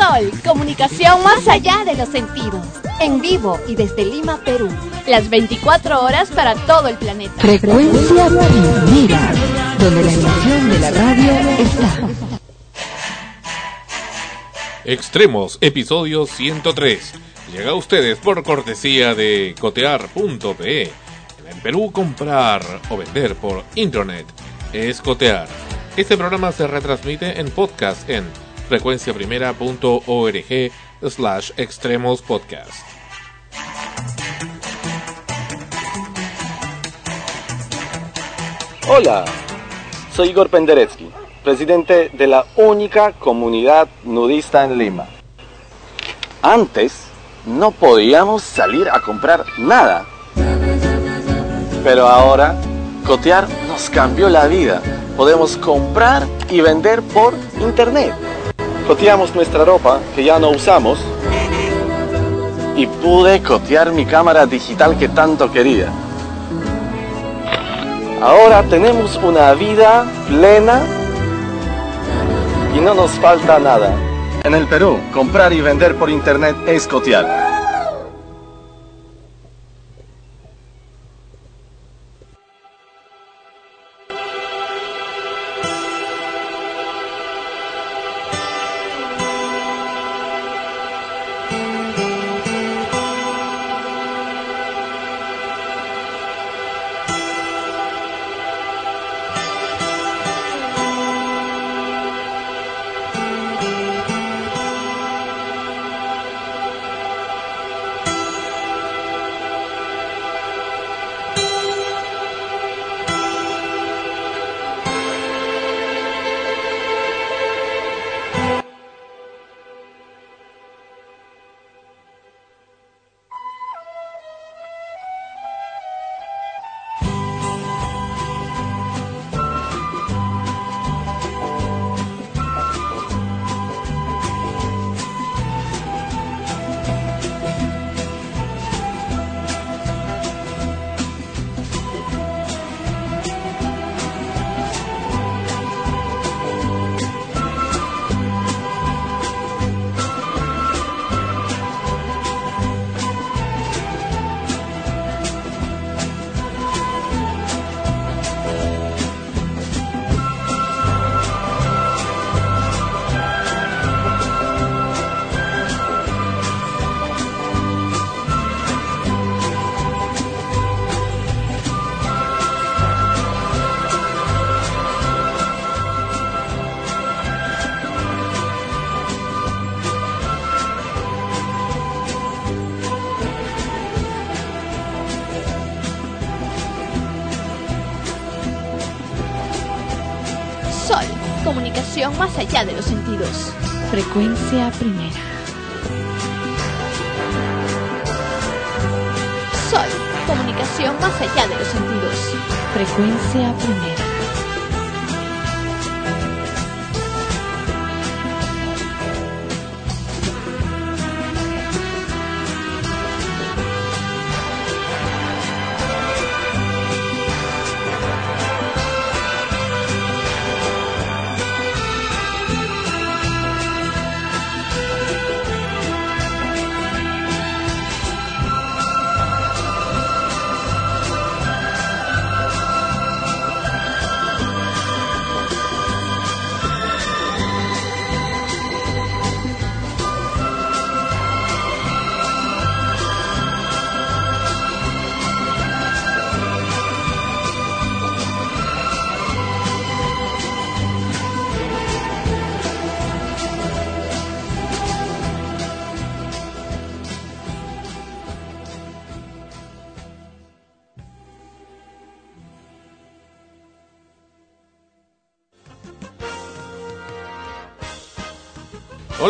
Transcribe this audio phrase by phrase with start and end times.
[0.00, 2.66] Sol, comunicación más allá de los sentidos.
[3.00, 4.68] En vivo y desde Lima, Perú.
[5.06, 7.34] Las 24 horas para todo el planeta.
[7.36, 9.32] Frecuencia primera,
[9.78, 11.98] donde la emisión de la radio está.
[14.86, 17.12] Extremos, episodio 103.
[17.52, 20.82] Llega a ustedes por cortesía de cotear.pe.
[21.50, 24.24] En Perú, comprar o vender por internet
[24.72, 25.46] es cotear.
[25.96, 28.24] Este programa se retransmite en podcast en
[28.70, 32.86] frecuenciaprimera.org slash extremos podcast.
[38.88, 39.24] Hola,
[40.12, 41.10] soy Igor Penderecki,
[41.42, 45.08] presidente de la única comunidad nudista en Lima.
[46.40, 47.06] Antes
[47.46, 50.06] no podíamos salir a comprar nada,
[51.82, 52.54] pero ahora
[53.04, 54.80] cotear nos cambió la vida.
[55.16, 58.29] Podemos comprar y vender por internet.
[58.90, 60.98] Coteamos nuestra ropa que ya no usamos
[62.74, 65.86] y pude cotear mi cámara digital que tanto quería.
[68.20, 70.80] Ahora tenemos una vida plena
[72.76, 73.94] y no nos falta nada.
[74.42, 77.49] En el Perú, comprar y vender por internet es cotear.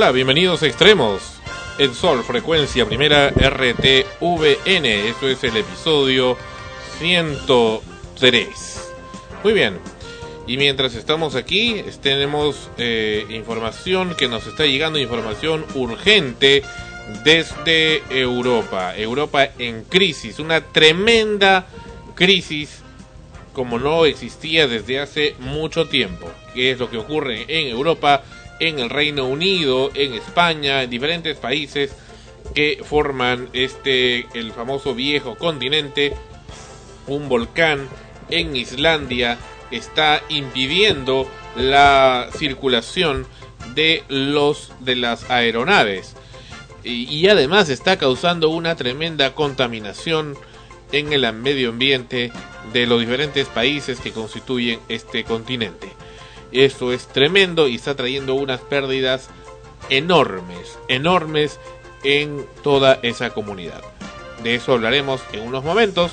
[0.01, 1.21] Hola, bienvenidos a Extremos.
[1.77, 4.87] El Sol, frecuencia primera RTVN.
[4.87, 6.39] Esto es el episodio
[6.99, 8.93] 103.
[9.45, 9.79] Muy bien.
[10.47, 16.63] Y mientras estamos aquí, tenemos eh, información que nos está llegando, información urgente
[17.23, 18.97] desde Europa.
[18.97, 21.67] Europa en crisis, una tremenda
[22.15, 22.81] crisis
[23.53, 26.31] como no existía desde hace mucho tiempo.
[26.55, 28.25] ¿Qué es lo que ocurre en Europa?
[28.61, 31.93] En el Reino Unido, en España, en diferentes países
[32.55, 36.15] que forman este el famoso viejo continente,
[37.07, 37.89] un volcán
[38.29, 39.39] en Islandia
[39.71, 43.27] está impidiendo la circulación
[43.75, 46.15] de los de las aeronaves
[46.83, 50.37] y, y además está causando una tremenda contaminación
[50.93, 52.33] en el medio ambiente
[52.73, 55.89] de los diferentes países que constituyen este continente.
[56.53, 59.29] Esto es tremendo y está trayendo unas pérdidas
[59.89, 61.59] enormes, enormes
[62.05, 63.83] en toda esa comunidad.
[64.43, 66.13] De eso hablaremos en unos momentos.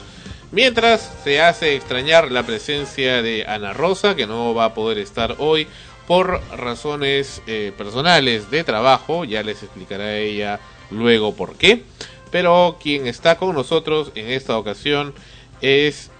[0.51, 5.35] Mientras se hace extrañar la presencia de Ana Rosa, que no va a poder estar
[5.39, 5.67] hoy
[6.07, 11.83] por razones eh, personales de trabajo, ya les explicará ella luego por qué.
[12.31, 15.13] Pero quien está con nosotros en esta ocasión
[15.61, 16.11] es...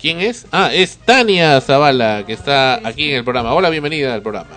[0.00, 0.46] ¿Quién es?
[0.52, 3.54] Ah, es Tania Zavala, que está aquí en el programa.
[3.54, 4.56] Hola, bienvenida al programa.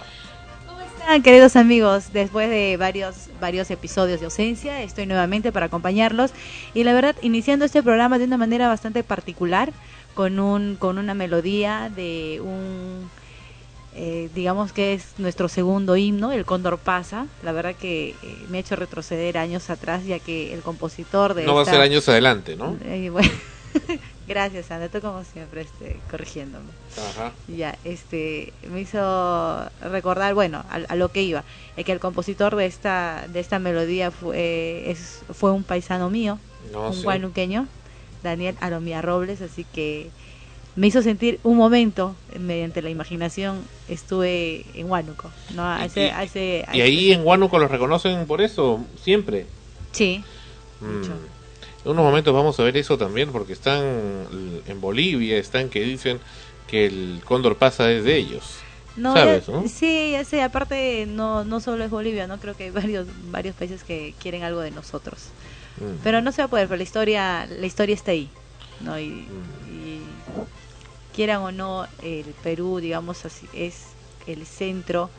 [0.67, 2.11] ¿Cómo están, queridos amigos?
[2.11, 6.31] Después de varios, varios episodios de ausencia, estoy nuevamente para acompañarlos.
[6.73, 9.71] Y la verdad, iniciando este programa de una manera bastante particular,
[10.13, 13.09] con, un, con una melodía de un
[13.95, 17.27] eh, digamos que es nuestro segundo himno, el Cóndor pasa.
[17.43, 18.15] La verdad que eh,
[18.49, 21.45] me ha hecho retroceder años atrás, ya que el compositor de...
[21.45, 22.77] No va a ser años adelante, ¿no?
[22.85, 23.29] Eh, bueno,
[24.27, 26.69] gracias, Ana, tú como siempre este, corrigiéndome.
[26.97, 27.33] Ajá.
[27.47, 31.43] Ya, este, me hizo recordar, bueno, a, a lo que iba,
[31.77, 36.37] es que el compositor de esta, de esta melodía fue, es, fue un paisano mío,
[36.73, 37.03] No un sé.
[37.03, 37.67] guanuqueño,
[38.23, 40.11] Daniel Aromía Robles, así que
[40.75, 45.63] me hizo sentir un momento, mediante la imaginación, estuve en Huánuco, ¿no?
[45.79, 49.45] Y- Hace, y- hace, Y ahí en Huánuco los reconocen por eso, siempre.
[49.91, 50.23] Sí,
[50.81, 50.85] Mm.
[50.99, 51.13] Mucho.
[51.85, 53.81] En unos momentos vamos a ver eso también, porque están
[54.65, 56.19] en Bolivia, están que dicen
[56.67, 58.43] que el cóndor pasa desde ellos.
[58.97, 59.67] No, ¿Sabes, ya- no?
[59.67, 62.37] Sí, ya sé, aparte no, no solo es Bolivia, ¿no?
[62.39, 65.27] Creo que hay varios, varios países que quieren algo de nosotros.
[65.79, 66.03] Mm.
[66.03, 68.29] Pero no se va a poder, pero la historia, la historia está ahí,
[68.81, 68.99] ¿no?
[68.99, 69.73] Y, Mm.
[69.73, 70.01] y
[71.15, 73.85] quieran o no, el Perú, digamos así, es
[74.27, 75.09] el centro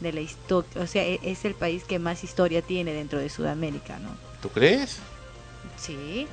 [0.00, 3.28] de la historia, o sea, e- es el país que más historia tiene dentro de
[3.30, 4.10] Sudamérica, ¿no?
[4.42, 5.00] ¿Tú crees?
[5.76, 6.26] Sí.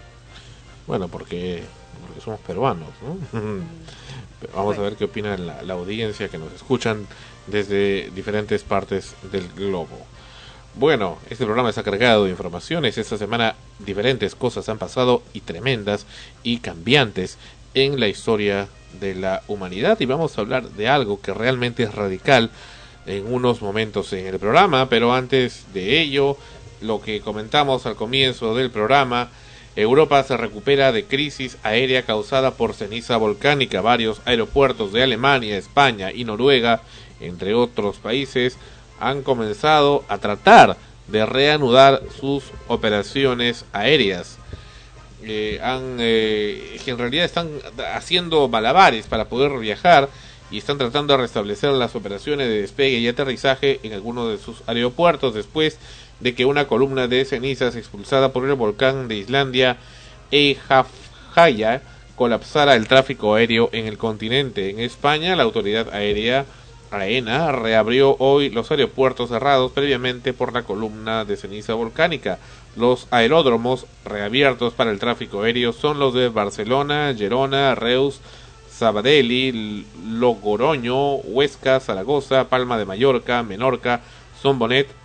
[0.86, 1.64] Bueno, porque,
[2.06, 3.18] porque somos peruanos, ¿no?
[4.40, 7.08] Pero Vamos a ver qué opina la, la audiencia que nos escuchan
[7.48, 9.98] desde diferentes partes del globo.
[10.76, 13.00] Bueno, este programa está cargado de informaciones.
[13.00, 16.06] Esta semana diferentes cosas han pasado y tremendas
[16.44, 17.40] y cambiantes
[17.74, 18.68] en la historia
[19.00, 22.52] de la humanidad y vamos a hablar de algo que realmente es radical
[23.06, 26.38] en unos momentos en el programa, pero antes de ello,
[26.82, 29.30] lo que comentamos al comienzo del programa,
[29.76, 33.82] Europa se recupera de crisis aérea causada por ceniza volcánica.
[33.82, 36.82] Varios aeropuertos de Alemania, España y Noruega,
[37.20, 38.58] entre otros países,
[39.00, 40.78] han comenzado a tratar
[41.08, 44.40] de reanudar sus operaciones aéreas.
[45.24, 47.50] Eh, han, eh, en realidad están
[47.94, 50.10] haciendo malabares para poder viajar
[50.50, 54.64] y están tratando de restablecer las operaciones de despegue y aterrizaje en algunos de sus
[54.68, 55.78] aeropuertos después
[56.20, 59.78] de que una columna de cenizas expulsada por el volcán de Islandia
[60.32, 61.82] Eyjafjalla
[62.16, 64.70] colapsara el tráfico aéreo en el continente.
[64.70, 66.46] En España, la autoridad aérea
[66.90, 72.40] AENA reabrió hoy los aeropuertos cerrados previamente por la columna de ceniza volcánica.
[72.76, 78.20] Los aeródromos reabiertos para el tráfico aéreo son los de Barcelona, Gerona, Reus,
[78.72, 84.02] Sabadell, Logroño, Huesca, Zaragoza, Palma de Mallorca, Menorca,
[84.42, 84.97] Sombonet, Aus-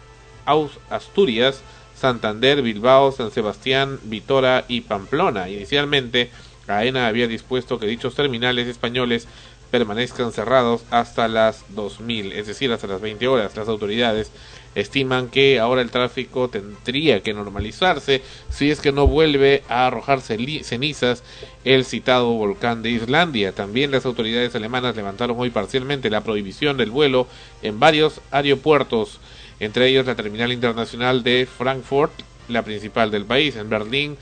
[0.90, 1.62] Asturias,
[1.94, 5.48] Santander, Bilbao, San Sebastián, Vitora y Pamplona.
[5.48, 6.30] Inicialmente,
[6.66, 9.28] AENA había dispuesto que dichos terminales españoles
[9.70, 13.56] permanezcan cerrados hasta las 2000, es decir, hasta las 20 horas.
[13.56, 14.30] Las autoridades
[14.74, 20.38] estiman que ahora el tráfico tendría que normalizarse si es que no vuelve a arrojarse
[20.62, 21.22] cenizas
[21.64, 23.52] el citado volcán de Islandia.
[23.52, 27.26] También las autoridades alemanas levantaron hoy parcialmente la prohibición del vuelo
[27.62, 29.20] en varios aeropuertos,
[29.64, 32.12] entre ellos la terminal internacional de Frankfurt,
[32.48, 34.18] la principal del país, en Berlín,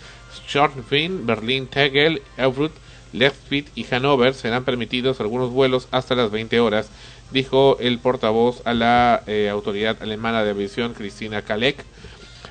[0.46, 2.72] Schornfin, Berlín, Tegel, Erfurt,
[3.14, 6.90] Leipzig y Hannover serán permitidos algunos vuelos hasta las 20 horas,
[7.30, 11.84] dijo el portavoz a la eh, autoridad alemana de aviación Cristina Kalek.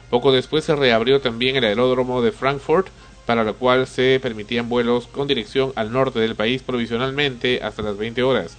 [0.10, 2.88] Poco después se reabrió también el aeródromo de Frankfurt,
[3.28, 7.96] para lo cual se permitían vuelos con dirección al norte del país provisionalmente hasta las
[7.96, 8.58] 20 horas.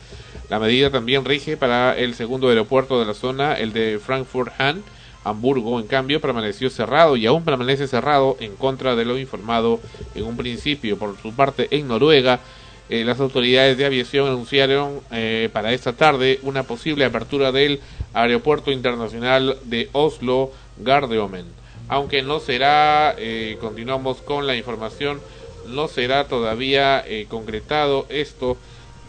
[0.51, 4.83] La medida también rige para el segundo aeropuerto de la zona, el de Frankfurt-Hahn.
[5.23, 9.79] Hamburgo, en cambio, permaneció cerrado y aún permanece cerrado en contra de lo informado
[10.17, 10.99] en un principio.
[10.99, 12.41] Por su parte, en Noruega,
[12.89, 17.79] eh, las autoridades de aviación anunciaron eh, para esta tarde una posible apertura del
[18.13, 21.47] aeropuerto internacional de Oslo Gardermoen.
[21.87, 25.21] Aunque no será, eh, continuamos con la información,
[25.69, 28.57] no será todavía concretado esto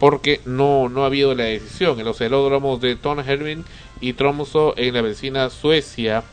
[0.01, 1.99] porque no, no ha habido la decisión.
[1.99, 3.63] En los aeródromos de Tonhermin
[4.01, 6.23] y Tromsø en la vecina Suecia,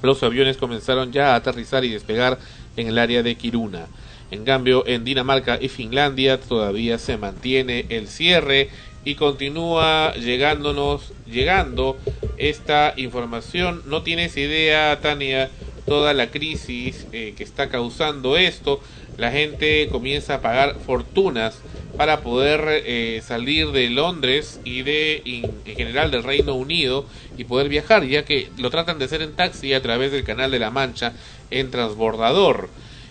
[0.00, 2.38] los aviones comenzaron ya a aterrizar y despegar
[2.76, 3.88] en el área de Kiruna.
[4.30, 8.70] En cambio, en Dinamarca y Finlandia todavía se mantiene el cierre
[9.04, 11.96] y continúa llegándonos, llegando
[12.36, 13.82] esta información.
[13.86, 15.50] No tienes idea, Tania,
[15.86, 18.80] toda la crisis eh, que está causando esto.
[19.16, 21.58] La gente comienza a pagar fortunas
[21.96, 27.06] para poder eh, salir de Londres y de en general del Reino Unido
[27.38, 30.50] y poder viajar, ya que lo tratan de hacer en taxi a través del Canal
[30.50, 31.12] de la Mancha
[31.50, 32.68] en transbordador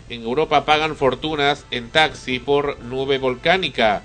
[0.09, 4.03] en Europa pagan fortunas en taxi por nube volcánica.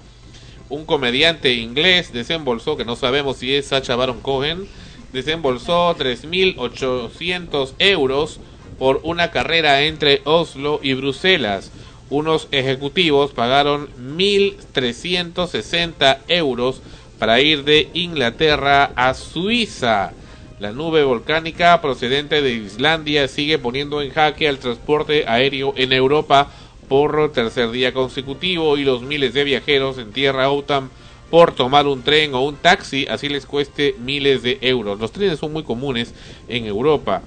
[0.68, 4.68] Un comediante inglés desembolsó, que no sabemos si es Sacha Baron Cohen,
[5.12, 8.40] desembolsó 3.800 euros
[8.78, 11.70] por una carrera entre Oslo y Bruselas.
[12.10, 16.80] Unos ejecutivos pagaron 1.360 euros
[17.18, 20.12] para ir de Inglaterra a Suiza.
[20.60, 26.50] La nube volcánica procedente de Islandia sigue poniendo en jaque al transporte aéreo en Europa
[26.88, 30.90] por tercer día consecutivo y los miles de viajeros en tierra optan
[31.30, 34.98] por tomar un tren o un taxi, así les cueste miles de euros.
[34.98, 36.12] Los trenes son muy comunes
[36.48, 37.22] en Europa.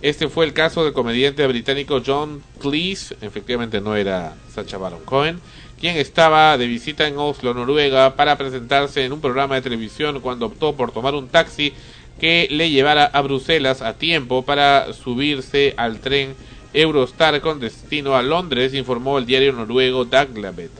[0.00, 5.40] Este fue el caso del comediante británico John Cleese, efectivamente no era Sacha Baron Cohen,
[5.80, 10.46] quien estaba de visita en Oslo, Noruega, para presentarse en un programa de televisión cuando
[10.46, 11.72] optó por tomar un taxi
[12.20, 16.34] que le llevara a Bruselas a tiempo para subirse al tren
[16.74, 20.70] Eurostar con destino a Londres, informó el diario noruego Dagbladet.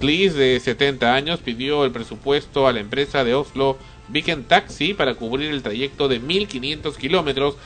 [0.00, 3.76] Cleese, de 70 años, pidió el presupuesto a la empresa de Oslo
[4.08, 7.56] Viken Taxi para cubrir el trayecto de 1.500 kilómetros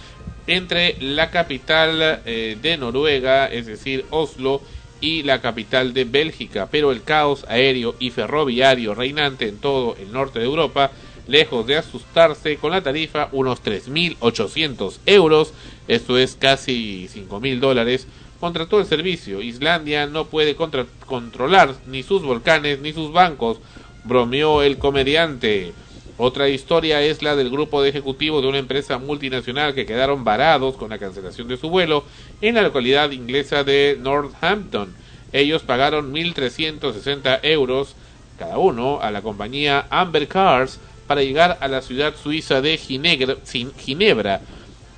[0.48, 4.60] entre la capital eh, de Noruega, es decir, Oslo,
[5.00, 10.10] y la capital de Bélgica, pero el caos aéreo y ferroviario reinante en todo el
[10.10, 10.90] norte de Europa
[11.28, 15.52] lejos de asustarse con la tarifa unos 3.800 euros,
[15.86, 18.08] esto es casi 5.000 dólares,
[18.40, 19.42] contrató el servicio.
[19.42, 23.58] Islandia no puede controlar ni sus volcanes ni sus bancos,
[24.04, 25.74] bromeó el comediante.
[26.20, 30.76] Otra historia es la del grupo de ejecutivos de una empresa multinacional que quedaron varados
[30.76, 32.02] con la cancelación de su vuelo
[32.40, 34.92] en la localidad inglesa de Northampton.
[35.32, 37.94] Ellos pagaron 1.360 euros
[38.36, 44.40] cada uno a la compañía Amber Cars para llegar a la ciudad suiza de Ginebra,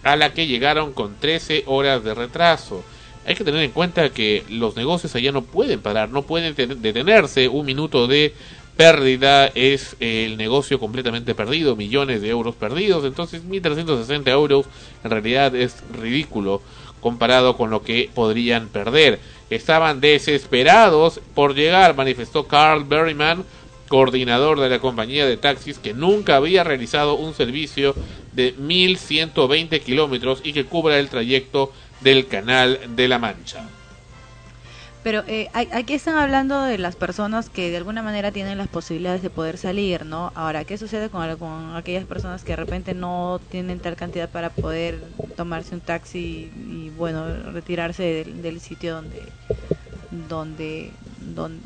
[0.02, 2.82] a la que llegaron con 13 horas de retraso.
[3.26, 7.48] Hay que tener en cuenta que los negocios allá no pueden parar, no pueden detenerse.
[7.48, 8.34] Un minuto de
[8.80, 13.04] pérdida es el negocio completamente perdido, millones de euros perdidos.
[13.04, 14.64] Entonces, 1.360 euros
[15.04, 16.62] en realidad es ridículo
[17.02, 19.20] comparado con lo que podrían perder.
[19.50, 23.44] Estaban desesperados por llegar, manifestó Carl Berryman,
[23.88, 27.94] coordinador de la compañía de taxis que nunca había realizado un servicio
[28.32, 31.70] de 1.120 kilómetros y que cubra el trayecto
[32.00, 33.68] del Canal de la Mancha.
[35.02, 39.22] Pero eh, aquí están hablando de las personas que de alguna manera tienen las posibilidades
[39.22, 40.30] de poder salir, ¿no?
[40.34, 45.02] Ahora, ¿qué sucede con, aquellas personas que de repente no tienen tal cantidad para poder
[45.36, 49.22] tomarse un taxi y, bueno, retirarse del sitio donde,
[50.28, 50.92] donde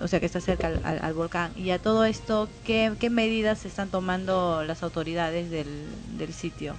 [0.00, 1.50] o sea, que está cerca al, volcán.
[1.56, 5.86] Y a todo esto, ¿qué, ¿qué, medidas están tomando las autoridades del,
[6.16, 6.74] del sitio?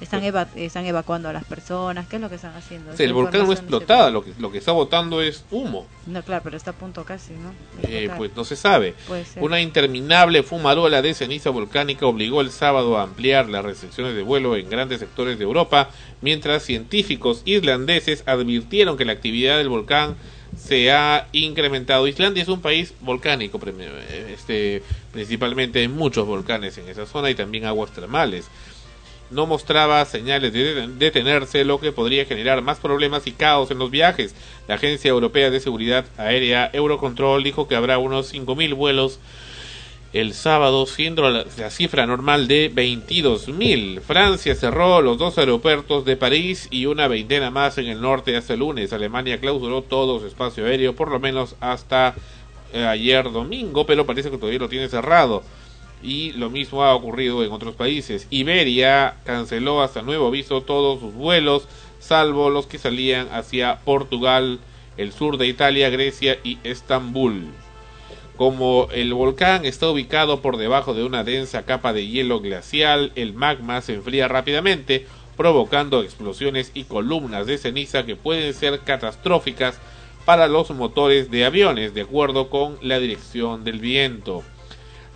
[0.00, 0.22] Están,
[0.56, 2.92] están evacuando a las personas, ¿qué es lo que están haciendo?
[2.96, 5.86] el volcán no explotado, lo que, lo que está botando es humo.
[6.06, 7.52] No, claro, pero está a punto casi, ¿no?
[7.82, 8.94] Eh, pues no se sabe.
[9.40, 14.56] Una interminable fumarola de ceniza volcánica obligó el sábado a ampliar las restricciones de vuelo
[14.56, 20.16] en grandes sectores de Europa, mientras científicos islandeses advirtieron que la actividad del volcán
[20.56, 22.06] se ha incrementado.
[22.06, 23.60] Islandia es un país volcánico,
[24.28, 28.48] este, principalmente hay muchos volcanes en esa zona y también aguas termales.
[29.30, 33.90] No mostraba señales de detenerse, lo que podría generar más problemas y caos en los
[33.90, 34.34] viajes.
[34.68, 39.18] La Agencia Europea de Seguridad Aérea Eurocontrol dijo que habrá unos 5.000 vuelos
[40.12, 44.00] el sábado, siendo la, cifra normal de 22.000.
[44.00, 48.54] Francia cerró los dos aeropuertos de París y una veintena más en el norte hasta
[48.54, 48.92] el lunes.
[48.92, 52.14] Alemania clausuró todo su espacio aéreo, por lo menos hasta
[52.72, 55.42] eh, ayer domingo, pero parece que todavía lo tiene cerrado.
[56.02, 58.26] Y lo mismo ha ocurrido en otros países.
[58.30, 61.66] Iberia canceló hasta nuevo aviso todos sus vuelos,
[61.98, 64.60] salvo los que salían hacia Portugal,
[64.96, 67.46] el sur de Italia, Grecia y Estambul.
[68.36, 73.32] Como el volcán está ubicado por debajo de una densa capa de hielo glacial, el
[73.32, 75.06] magma se enfría rápidamente,
[75.38, 79.78] provocando explosiones y columnas de ceniza que pueden ser catastróficas
[80.26, 84.42] para los motores de aviones, de acuerdo con la dirección del viento.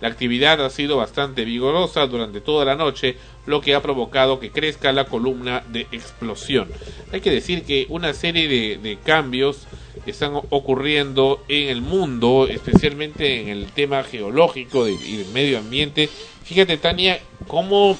[0.01, 4.51] La actividad ha sido bastante vigorosa durante toda la noche, lo que ha provocado que
[4.51, 6.67] crezca la columna de explosión.
[7.11, 9.67] Hay que decir que una serie de, cambios
[10.05, 16.09] están ocurriendo en el mundo, especialmente en el tema geológico y del medio ambiente.
[16.43, 17.95] Fíjate, Tania, cómo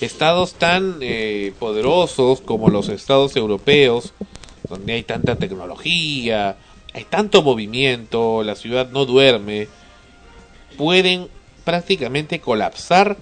[0.00, 4.14] estados tan eh, poderosos como los estados europeos,
[4.68, 6.56] donde hay tanta tecnología,
[6.94, 9.68] hay tanto movimiento, la ciudad no duerme,
[10.76, 11.28] pueden
[11.64, 13.16] prácticamente colapsar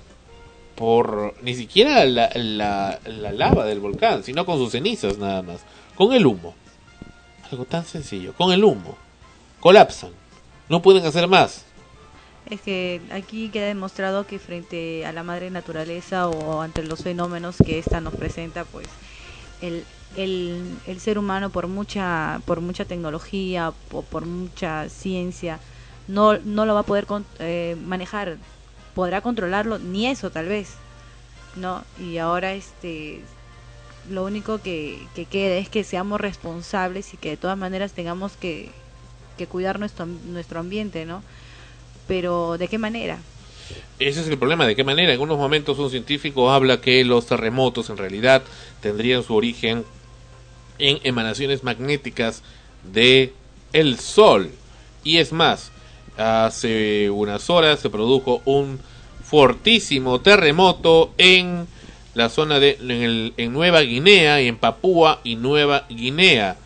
[0.75, 2.99] por ni siquiera la, la,
[3.33, 5.61] lava del volcán, sino con sus cenizas nada más,
[5.95, 6.54] con el humo.
[7.50, 8.97] Algo tan sencillo, con el humo.
[9.61, 10.12] Colapsan,
[10.69, 11.66] no pueden hacer más.
[12.49, 17.57] Es que aquí queda demostrado que frente a la madre naturaleza o ante los fenómenos
[17.59, 18.88] que ésta nos presenta, pues
[19.61, 19.85] el,
[20.16, 25.61] el, el ser humano por mucha, por mucha tecnología o por mucha ciencia,
[26.11, 27.07] no, no lo va a poder
[27.38, 28.37] eh, manejar,
[28.95, 30.75] podrá controlarlo, ni eso tal vez,
[31.57, 31.85] ¿no?
[31.99, 33.21] Y ahora este
[34.09, 38.33] lo único que, que queda es que seamos responsables y que de todas maneras tengamos
[38.33, 38.71] que,
[39.37, 41.23] que cuidar nuestro, nuestro ambiente, ¿no?
[42.09, 43.19] Pero ¿de qué manera?
[43.99, 45.12] Ese es el problema, ¿de qué manera?
[45.12, 48.43] En unos momentos un científico habla que los terremotos en realidad
[48.81, 49.85] tendrían su origen
[50.79, 52.43] en emanaciones magnéticas
[52.93, 53.33] de
[53.73, 54.50] el Sol.
[55.05, 55.69] Y es más,
[56.20, 58.78] hace unas horas se produjo un
[59.24, 61.66] fortísimo terremoto en
[62.14, 66.56] la zona de en, Nueva Guinea y en Papúa y Nueva Guinea.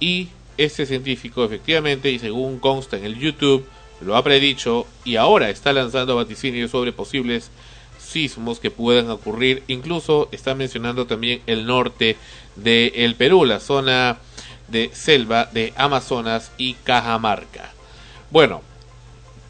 [0.00, 3.66] Y este científico efectivamente y según consta en el YouTube
[4.00, 7.50] lo ha predicho y ahora está lanzando vaticinios sobre posibles
[7.98, 9.62] sismos que puedan ocurrir.
[9.68, 12.16] Incluso está mencionando también el norte
[12.56, 14.18] de el Perú la zona
[14.68, 17.72] de selva de Amazonas y Cajamarca.
[18.30, 18.73] Bueno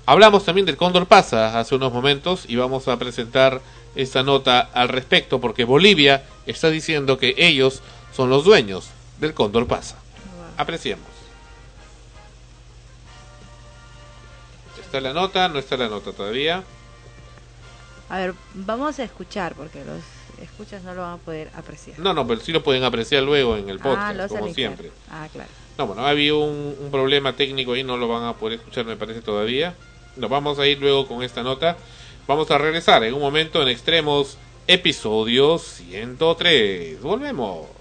[0.06, 3.62] Hablamos también del Cóndor Pasa hace unos momentos y vamos a presentar
[3.94, 7.80] esta nota al respecto porque Bolivia está diciendo que ellos
[8.14, 9.96] son los dueños del Cóndor Pasa.
[10.58, 11.06] Apreciemos.
[14.78, 15.48] ¿Está la nota?
[15.48, 16.62] ¿No está la nota todavía?
[18.10, 20.02] A ver, vamos a escuchar porque los
[20.42, 21.98] escuchas no lo van a poder apreciar.
[21.98, 24.92] No, no, pero sí lo pueden apreciar luego en el ah, podcast, como siempre.
[25.10, 25.48] Ah, claro.
[25.78, 28.96] No, bueno, había un, un problema técnico y no lo van a poder escuchar, me
[28.96, 29.74] parece, todavía.
[30.16, 31.76] Nos vamos a ir luego con esta nota.
[32.26, 37.02] Vamos a regresar en un momento en Extremos, episodio 103.
[37.02, 37.74] Volvemos.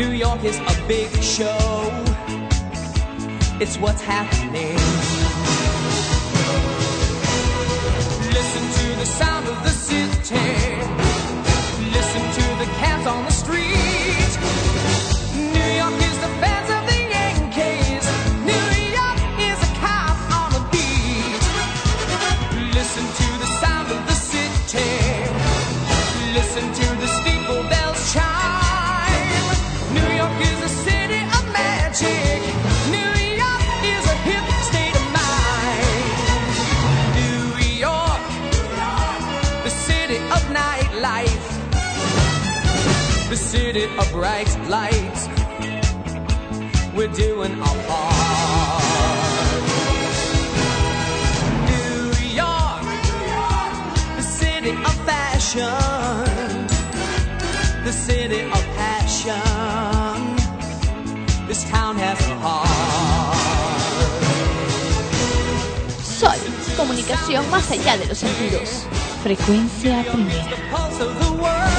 [0.00, 1.58] New York is a big show.
[3.60, 4.74] It's what's happening.
[8.32, 10.59] Listen to the sound of the city
[43.80, 45.18] it a bright light.
[46.94, 48.82] We're doing our part.
[51.70, 52.12] New
[52.42, 52.84] York,
[54.16, 56.66] the city of fashion,
[57.84, 59.40] the city of passion.
[61.48, 63.36] This town has a heart.
[66.02, 66.38] Soy
[66.76, 68.86] comunicación más allá de los sentidos.
[69.22, 71.69] Frecuencia primera.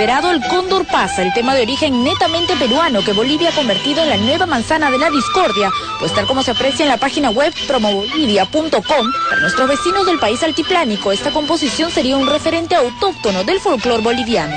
[0.00, 4.16] El Cóndor Pasa, el tema de origen netamente peruano que Bolivia ha convertido en la
[4.16, 8.80] nueva manzana de la discordia, pues tal como se aprecia en la página web promobolivia.com,
[9.28, 14.54] para nuestros vecinos del país altiplánico, esta composición sería un referente autóctono del folclore boliviano.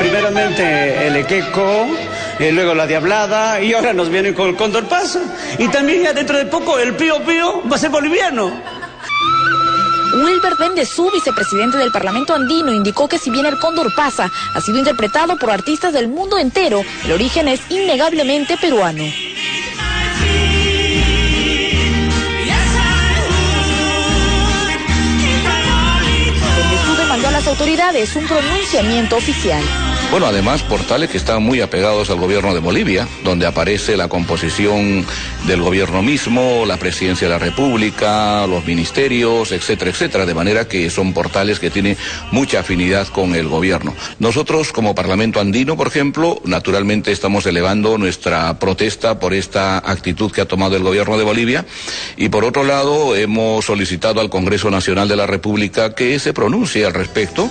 [0.00, 1.86] Primeramente el equeco,
[2.40, 5.20] eh, luego la diablada y ahora nos vienen con el cóndor pasa.
[5.56, 8.73] Y también ya dentro de poco el pío pío va a ser boliviano.
[10.14, 14.78] Wilbert Bendezú, vicepresidente del Parlamento andino, indicó que si bien el cóndor pasa ha sido
[14.78, 19.04] interpretado por artistas del mundo entero, el origen es innegablemente peruano.
[27.14, 29.62] A las autoridades un pronunciamiento oficial.
[30.10, 35.06] Bueno, además portales que están muy apegados al gobierno de Bolivia, donde aparece la composición
[35.46, 40.88] del gobierno mismo, la presidencia de la República, los ministerios, etcétera, etcétera, de manera que
[40.90, 41.96] son portales que tienen
[42.30, 43.94] mucha afinidad con el gobierno.
[44.18, 50.40] Nosotros, como Parlamento andino, por ejemplo, naturalmente estamos elevando nuestra protesta por esta actitud que
[50.40, 51.66] ha tomado el gobierno de Bolivia
[52.16, 56.86] y por otro lado hemos solicitado al Congreso Nacional de la República que se pronuncie
[56.86, 57.50] al respecto.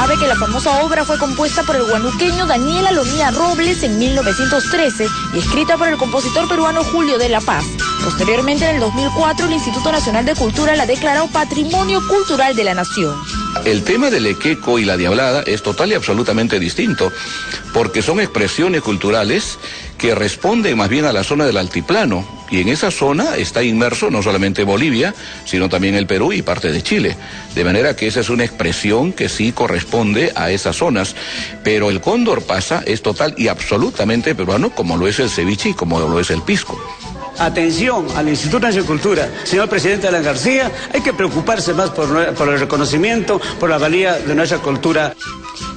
[0.00, 5.06] Sabe que la famosa obra fue compuesta por el guanuqueño Daniel Alomía Robles en 1913
[5.34, 7.66] y escrita por el compositor peruano Julio de la Paz.
[8.02, 12.72] Posteriormente, en el 2004, el Instituto Nacional de Cultura la declaró Patrimonio Cultural de la
[12.72, 13.14] Nación.
[13.66, 17.12] El tema del equeco y la diablada es total y absolutamente distinto,
[17.74, 19.58] porque son expresiones culturales
[19.98, 24.10] que responden más bien a la zona del altiplano, y en esa zona está inmerso
[24.10, 27.16] no solamente Bolivia, sino también el Perú y parte de Chile.
[27.54, 31.14] De manera que esa es una expresión que sí corresponde a esas zonas,
[31.62, 35.74] pero el cóndor pasa es total y absolutamente peruano, como lo es el ceviche y
[35.74, 36.78] como lo es el pisco.
[37.38, 39.28] Atención al Instituto Nacional de Cultura.
[39.44, 44.18] Señor presidente Alan García, hay que preocuparse más por, por el reconocimiento, por la valía
[44.18, 45.14] de nuestra cultura.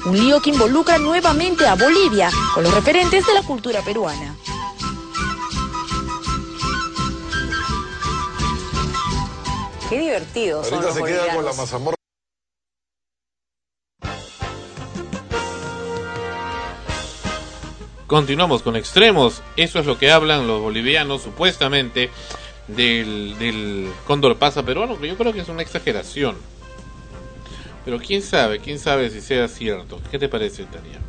[0.05, 4.35] Un lío que involucra nuevamente a Bolivia con los referentes de la cultura peruana.
[9.93, 11.95] Qué divertidos son Ahorita los se queda con la mazamorra.
[18.07, 19.43] Continuamos con extremos.
[19.55, 22.09] Eso es lo que hablan los bolivianos supuestamente
[22.67, 26.37] del, del cóndor pasa peruano, que yo creo que es una exageración.
[27.85, 30.01] Pero quién sabe, quién sabe si sea cierto.
[30.09, 30.99] ¿Qué te parece, Tania?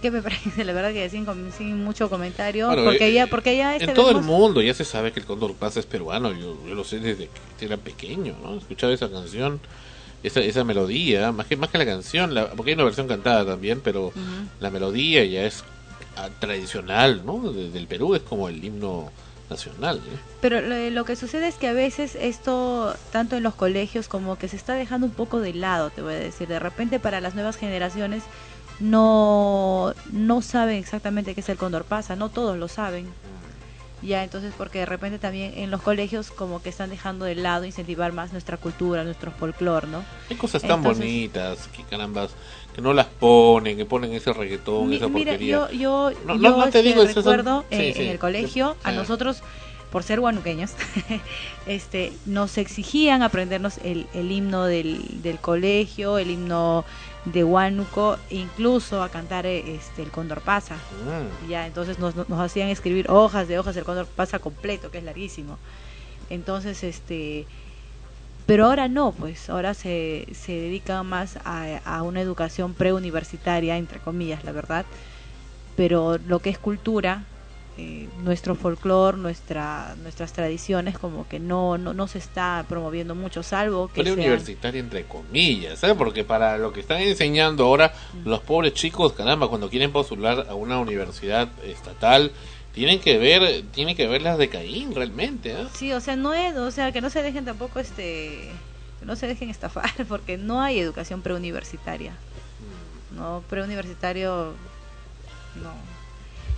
[0.00, 0.64] ¿Qué me parece?
[0.64, 2.68] La verdad que sin, sin mucho comentario.
[2.68, 5.20] Bueno, porque, eh, ya, porque ya este en todo el mundo ya se sabe que
[5.20, 6.32] el cóndor pasa es peruano.
[6.32, 8.56] Yo, yo lo sé desde que era pequeño, ¿no?
[8.56, 9.60] Escuchaba esa canción,
[10.22, 13.44] esa, esa melodía, más que, más que la canción, la- porque hay una versión cantada
[13.44, 14.12] también, pero
[14.60, 15.64] la melodía ya es
[16.16, 17.52] ah, tradicional, ¿no?
[17.52, 19.10] De- del Perú es como el himno
[19.50, 19.96] nacional.
[19.98, 20.16] ¿eh?
[20.40, 24.38] Pero lo, lo que sucede es que a veces esto, tanto en los colegios como
[24.38, 26.46] que se está dejando un poco de lado, te voy a decir.
[26.48, 28.22] De repente para las nuevas generaciones
[28.82, 33.06] no, no saben exactamente qué es el cóndor pasa, no todos lo saben.
[34.02, 37.64] Ya, entonces porque de repente también en los colegios como que están dejando de lado
[37.64, 40.02] incentivar más nuestra cultura, nuestro folclore, ¿no?
[40.28, 42.32] Hay cosas tan Entonces- bonitas que carambas,
[42.74, 45.70] que no las ponen, que ponen ese reggaetón, Mi- esa mira, porquería.
[45.70, 48.02] yo, yo, No, yo, no, te este, digo, esas son- recuerdo sí, eh, sí.
[48.02, 49.42] en el colegio, a nosotros,
[49.92, 50.72] por ser guanuqueños,
[51.66, 56.84] este, nos exigían aprendernos el, el himno del, del colegio, el himno
[57.24, 60.74] de Huánuco, incluso a cantar eh, este, el Cóndor Pasa.
[60.74, 61.48] Mm.
[61.48, 65.04] Ya, entonces nos, nos hacían escribir hojas de hojas del Cóndor Pasa completo, que es
[65.04, 65.58] larguísimo.
[66.30, 67.46] Entonces, este,
[68.46, 74.00] pero ahora no, pues ahora se, se dedica más a, a una educación preuniversitaria, entre
[74.00, 74.84] comillas, la verdad.
[75.76, 77.24] Pero lo que es cultura,
[77.78, 83.42] eh, nuestro folclore, nuestra, nuestras tradiciones, como que no, no, no se está promoviendo mucho,
[83.42, 85.96] salvo que sean- Preuniversitaria entre comillas, ¿sabes?
[85.96, 87.92] Porque para lo que están enseñando ahora
[88.24, 92.32] los pobres chicos, caramba, cuando quieren postular a una universidad estatal,
[92.74, 95.66] tienen que ver, tienen que ver las de Caín realmente, ¿eh?
[95.74, 98.50] Sí, o sea, no es, o sea, que no se dejen tampoco este
[99.00, 102.12] que no se dejen estafar porque no hay educación preuniversitaria.
[103.10, 104.54] No, preuniversitario
[105.62, 105.91] no.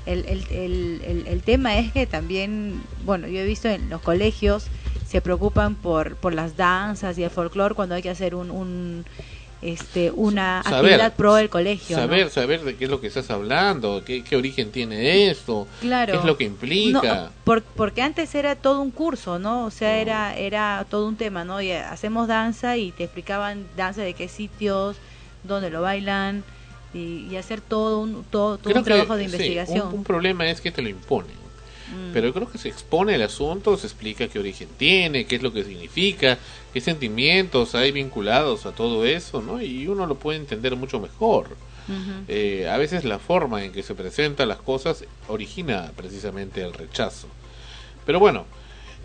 [0.06, 4.66] El, el, el, el, tema es que también, bueno, yo he visto en los colegios
[5.06, 9.04] se preocupan por, por las danzas y el folclore cuando hay que hacer un, un
[9.62, 11.96] este una Saber, actividad pro del colegio.
[11.96, 12.02] ¿no?
[12.02, 16.12] Saber, saber de qué es lo que estás hablando, qué, qué origen tiene esto, Claro.
[16.12, 17.14] qué es lo que implica.
[17.14, 19.64] No, por- porque antes era todo un curso, ¿no?
[19.64, 21.62] O sea, era era todo un tema, ¿no?
[21.62, 24.96] Y hacemos danza y te explicaban danza de qué sitios,
[25.44, 26.44] dónde lo bailan
[26.94, 29.88] y, y hacer todo un todo, todo un trabajo que, de sí, investigación.
[29.88, 31.44] un, un problema es que te lo imponen.
[31.94, 32.12] Mm.
[32.12, 35.52] Pero creo que se expone el asunto, se explica qué origen tiene, qué es lo
[35.52, 36.38] que significa,
[36.72, 39.60] qué sentimientos hay vinculados a todo eso, ¿no?
[39.60, 41.48] Y uno lo puede entender mucho mejor.
[42.28, 47.28] Eh, a veces la forma en que se presentan las cosas origina precisamente el rechazo.
[48.06, 48.46] Pero bueno,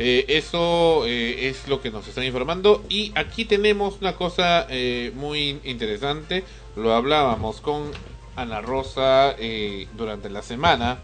[0.02, 2.86] eh, eso eh, es lo que nos están informando.
[2.88, 6.46] Y aquí tenemos una cosa eh, muy interesante.
[6.82, 7.92] Lo hablábamos con
[8.36, 11.00] Ana Rosa eh, durante la semana.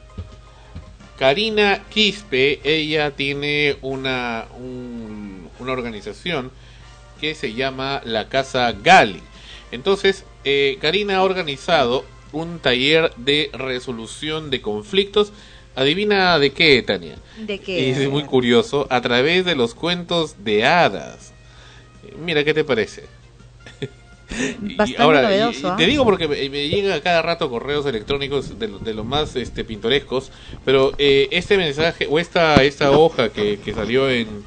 [1.20, 6.52] Karina Quispe, ella tiene una, un- una organización
[7.20, 9.22] que se llama la Casa Gali.
[9.72, 15.32] Entonces, eh, Karina ha organizado un taller de resolución de conflictos.
[15.76, 17.16] Adivina de qué, Tania.
[17.38, 17.90] ¿De qué?
[17.92, 21.34] es muy curioso, a través de los cuentos de hadas.
[22.18, 23.04] Mira, ¿qué te parece?
[24.30, 25.76] Y Bastante ahora, novedoso, ¿ah?
[25.78, 29.36] te digo porque me, me llegan a cada rato correos electrónicos de, de los más
[29.36, 30.32] este, pintorescos,
[30.64, 34.46] pero eh, este mensaje o esta, esta hoja que, que salió en,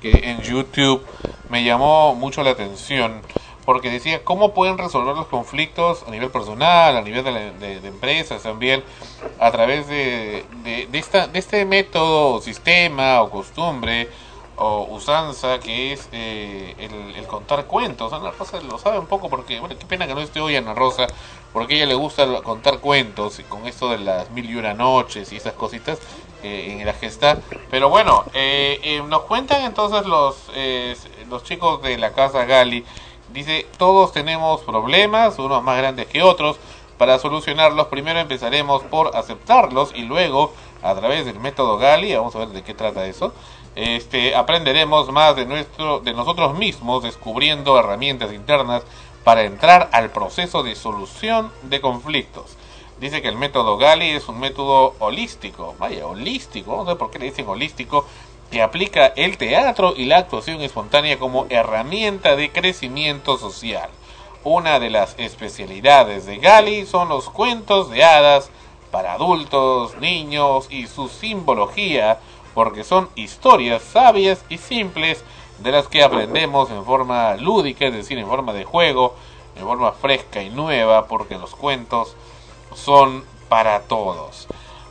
[0.00, 1.04] que en YouTube
[1.48, 3.22] me llamó mucho la atención
[3.64, 7.80] porque decía cómo pueden resolver los conflictos a nivel personal, a nivel de, la- de-
[7.80, 8.82] de empresas también,
[9.38, 14.08] a través de, de, de esta, de este método, sistema o costumbre
[14.60, 16.74] o usanza que es eh,
[17.16, 18.12] el, contar cuentos.
[18.12, 20.74] Ana Rosa lo sabe un poco porque, bueno, qué pena que no esté hoy Ana
[20.74, 21.06] Rosa,
[21.52, 25.36] porque ella le gusta contar cuentos con esto de las mil y una noches y
[25.36, 25.98] esas cositas
[26.42, 27.10] eh, en las que.
[27.70, 30.94] Pero bueno, eh, eh, nos cuentan entonces los, eh,
[31.28, 32.84] los chicos de la casa Gali.
[33.32, 36.58] Dice, todos tenemos problemas, unos más grandes que otros.
[36.98, 42.40] Para solucionarlos, primero empezaremos por aceptarlos y luego, a través del método Gali, vamos a
[42.40, 43.32] ver de qué trata eso,
[43.74, 48.82] este, aprenderemos más de, nuestro, de nosotros mismos, descubriendo herramientas internas
[49.24, 52.56] para entrar al proceso de solución de conflictos.
[53.00, 57.18] Dice que el método Gali es un método holístico, vaya, holístico, a ver por qué
[57.18, 58.04] le dicen holístico,
[58.50, 63.88] que aplica el teatro y la actuación espontánea como herramienta de crecimiento social.
[64.42, 68.50] Una de las especialidades de Gali son los cuentos de hadas
[68.90, 72.18] para adultos, niños y su simbología,
[72.54, 75.24] porque son historias sabias y simples
[75.58, 79.14] de las que aprendemos en forma lúdica, es decir, en forma de juego,
[79.56, 82.16] en forma fresca y nueva, porque los cuentos
[82.74, 84.46] son para todos.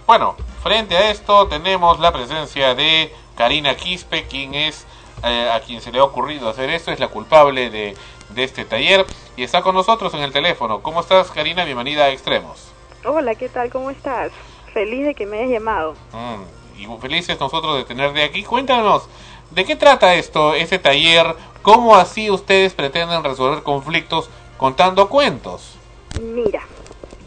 [0.06, 4.86] Bueno, frente a esto tenemos la presencia de Karina Quispe, quien es
[5.24, 7.96] eh, a quien se le ha ocurrido hacer esto, es la culpable de,
[8.30, 10.82] de este taller y está con nosotros en el teléfono.
[10.82, 11.66] ¿Cómo estás, Karina?
[11.66, 12.72] Bienvenida a Extremos.
[13.06, 13.70] Hola, ¿qué tal?
[13.70, 14.32] ¿Cómo estás?
[14.74, 15.94] Feliz de que me hayas llamado.
[16.12, 18.44] Mm, y felices nosotros de tenerte aquí.
[18.44, 19.08] Cuéntanos,
[19.52, 21.36] ¿de qué trata esto, este taller?
[21.62, 25.76] ¿Cómo así ustedes pretenden resolver conflictos contando cuentos?
[26.22, 26.62] Mira,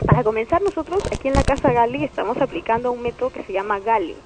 [0.06, 3.78] para comenzar nosotros aquí en la Casa Gali estamos aplicando un método que se llama
[3.80, 4.16] Gali,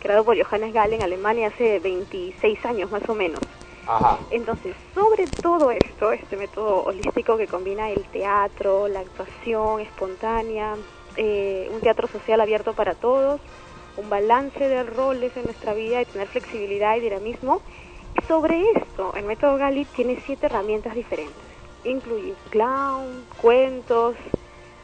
[0.00, 3.40] creado por Johannes Gali en Alemania hace 26 años más o menos.
[3.86, 4.18] Ajá.
[4.32, 10.74] Entonces, sobre todo esto, este método holístico que combina el teatro, la actuación espontánea,
[11.16, 13.40] eh, un teatro social abierto para todos,
[13.96, 17.60] un balance de roles en nuestra vida y tener flexibilidad y dinamismo.
[18.28, 21.36] Sobre esto, el método Gali tiene siete herramientas diferentes.
[21.84, 24.16] Incluye clown, cuentos,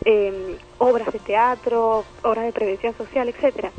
[0.04, 3.70] eh, obras de teatro, obras de prevención social, etcétera.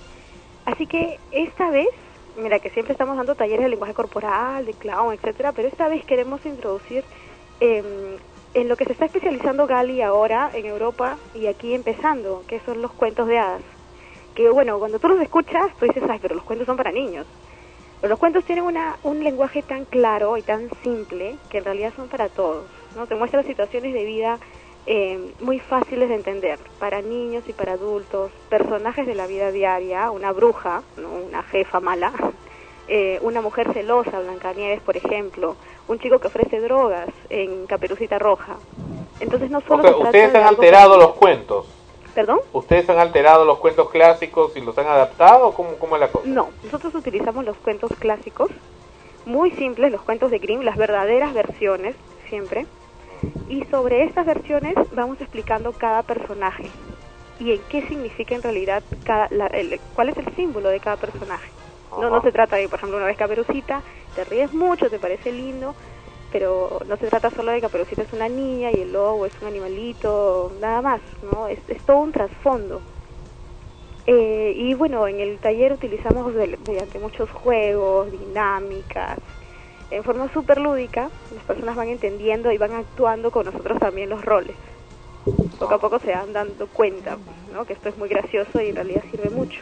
[0.65, 1.89] Así que esta vez,
[2.37, 6.05] mira que siempre estamos dando talleres de lenguaje corporal, de clown, etcétera, pero esta vez
[6.05, 7.03] queremos introducir
[7.59, 8.17] eh,
[8.53, 12.81] en lo que se está especializando Gali ahora en Europa y aquí empezando, que son
[12.81, 13.72] los cuentos de hadas.
[14.35, 17.25] Que bueno, cuando tú los escuchas, tú dices, ay, pero los cuentos son para niños.
[18.01, 21.93] Pero los cuentos tienen una, un lenguaje tan claro y tan simple que en realidad
[21.95, 22.65] son para todos.
[22.95, 23.07] ¿no?
[23.07, 24.39] Te muestran situaciones de vida
[24.85, 30.11] eh, muy fáciles de entender para niños y para adultos, personajes de la vida diaria,
[30.11, 31.09] una bruja, ¿no?
[31.09, 32.11] una jefa mala,
[32.89, 35.55] eh, una mujer celosa, Blancanieves, por ejemplo,
[35.87, 38.57] un chico que ofrece drogas en Caperucita Roja.
[39.21, 41.67] Entonces no solo O sea, ustedes de han alterado los cuentos.
[42.13, 42.39] ¿Perdón?
[42.53, 45.53] ¿Ustedes han alterado los cuentos clásicos y los han adaptado?
[45.53, 46.27] ¿Cómo, cómo es la cosa?
[46.27, 48.49] No, nosotros utilizamos los cuentos clásicos,
[49.25, 51.95] muy simples, los cuentos de Grimm, las verdaderas versiones,
[52.29, 52.65] siempre.
[53.49, 56.69] Y sobre estas versiones vamos explicando cada personaje
[57.39, 60.97] y en qué significa en realidad cada, la- el- cuál es el símbolo de cada
[60.97, 61.49] personaje.
[61.91, 63.81] No, no se trata de, por ejemplo, una vez Caperucita,
[64.15, 65.75] te ríes mucho, te parece lindo,
[66.33, 69.47] pero no se trata solo de Caperucita es una niña y el lobo es un
[69.47, 70.99] animalito, nada más,
[71.31, 71.47] ¿no?
[71.47, 72.81] Es, es todo un trasfondo.
[74.07, 79.19] Eh, y bueno, en el taller utilizamos mediante muchos juegos, dinámicas,
[79.91, 84.25] en forma súper lúdica, las personas van entendiendo y van actuando con nosotros también los
[84.25, 84.55] roles.
[85.59, 87.17] Poco a poco se van dando cuenta,
[87.53, 87.63] ¿no?
[87.63, 89.61] Que esto es muy gracioso y en realidad sirve mucho.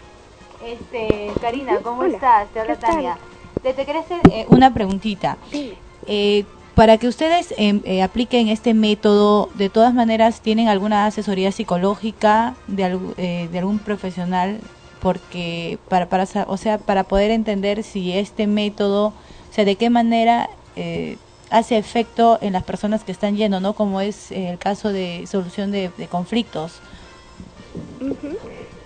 [0.65, 2.49] Este, Karina, ¿cómo Hola, estás?
[2.49, 2.91] Te habla ¿qué tal?
[2.91, 3.17] Tania.
[3.62, 5.38] Te, te quería hacer eh, una preguntita.
[6.07, 11.51] Eh, para que ustedes em, eh, apliquen este método, de todas maneras, ¿tienen alguna asesoría
[11.51, 14.60] psicológica de, eh, algún profesional?
[15.01, 19.89] Porque para, para, o sea, para poder entender si este método, o sea, de qué
[19.89, 21.17] manera eh,
[21.49, 23.73] hace efecto en las personas que están yendo, ¿no?
[23.73, 26.79] Como es el caso de solución de, conflictos.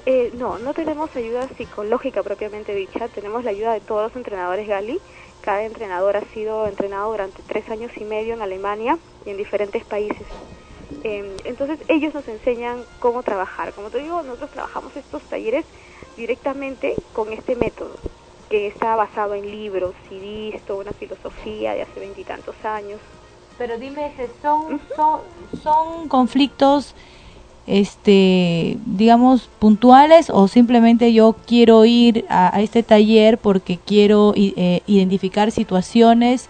[0.07, 4.67] Eh, no, no tenemos ayuda psicológica propiamente dicha, tenemos la ayuda de todos los entrenadores
[4.67, 4.99] Gali.
[5.45, 9.85] Cada entrenador ha sido entrenado durante tres años y medio en Alemania y en diferentes
[9.85, 10.25] países.
[11.03, 13.71] Eh, entonces ellos nos enseñan cómo trabajar.
[13.73, 15.63] Como te digo, nosotros trabajamos estos talleres
[16.17, 17.95] directamente con este método,
[18.49, 22.99] que está basado en libros, CDs, toda una filosofía de hace veintitantos años.
[23.59, 25.21] Pero dime, ¿son, son,
[25.61, 26.95] son conflictos,
[27.67, 34.81] este, digamos, puntuales o simplemente yo quiero ir a, a este taller porque quiero eh,
[34.85, 36.49] identificar situaciones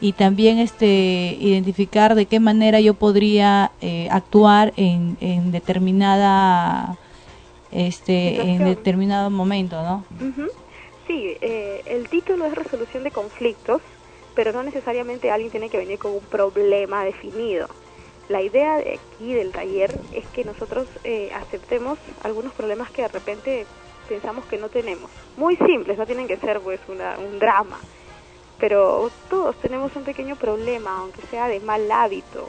[0.00, 6.98] y también este identificar de qué manera yo podría eh, actuar en, en determinada
[7.70, 10.04] este en determinado momento, ¿no?
[10.20, 10.48] Ujú.
[11.06, 13.82] Sí, eh, el título es resolución de conflictos,
[14.34, 17.66] pero no necesariamente alguien tiene que venir con un problema definido.
[18.28, 23.08] La idea de aquí del taller es que nosotros eh, aceptemos algunos problemas que de
[23.08, 23.66] repente
[24.08, 25.10] pensamos que no tenemos.
[25.36, 27.78] Muy simples, no tienen que ser pues una- un drama,
[28.58, 32.46] pero todos tenemos un pequeño problema, aunque sea de mal hábito,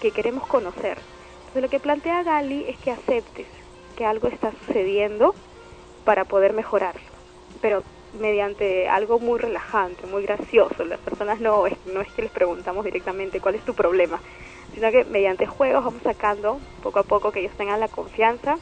[0.00, 0.98] que queremos conocer.
[1.38, 3.46] Entonces lo que plantea Gali es que aceptes
[3.96, 5.34] que algo está sucediendo
[6.04, 7.00] para poder mejorarlo,
[7.60, 7.82] pero
[8.14, 10.84] mediante algo muy relajante, muy gracioso.
[10.84, 14.20] Las personas no es, no es que les preguntamos directamente cuál es tu problema,
[14.74, 18.56] sino que mediante juegos vamos sacando poco a poco que ellos tengan la confianza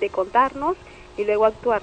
[0.00, 0.76] de contarnos
[1.16, 1.82] y luego actuar.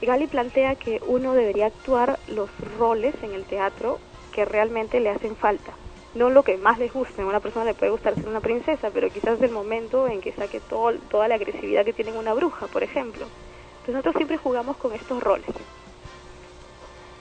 [0.00, 4.00] Gali plantea que uno debería actuar los roles en el teatro
[4.32, 5.72] que realmente le hacen falta.
[6.14, 8.90] No lo que más les guste, a una persona le puede gustar ser una princesa,
[8.92, 12.66] pero quizás el momento en que saque todo, toda la agresividad que tiene una bruja,
[12.66, 13.26] por ejemplo.
[13.72, 15.46] Entonces nosotros siempre jugamos con estos roles.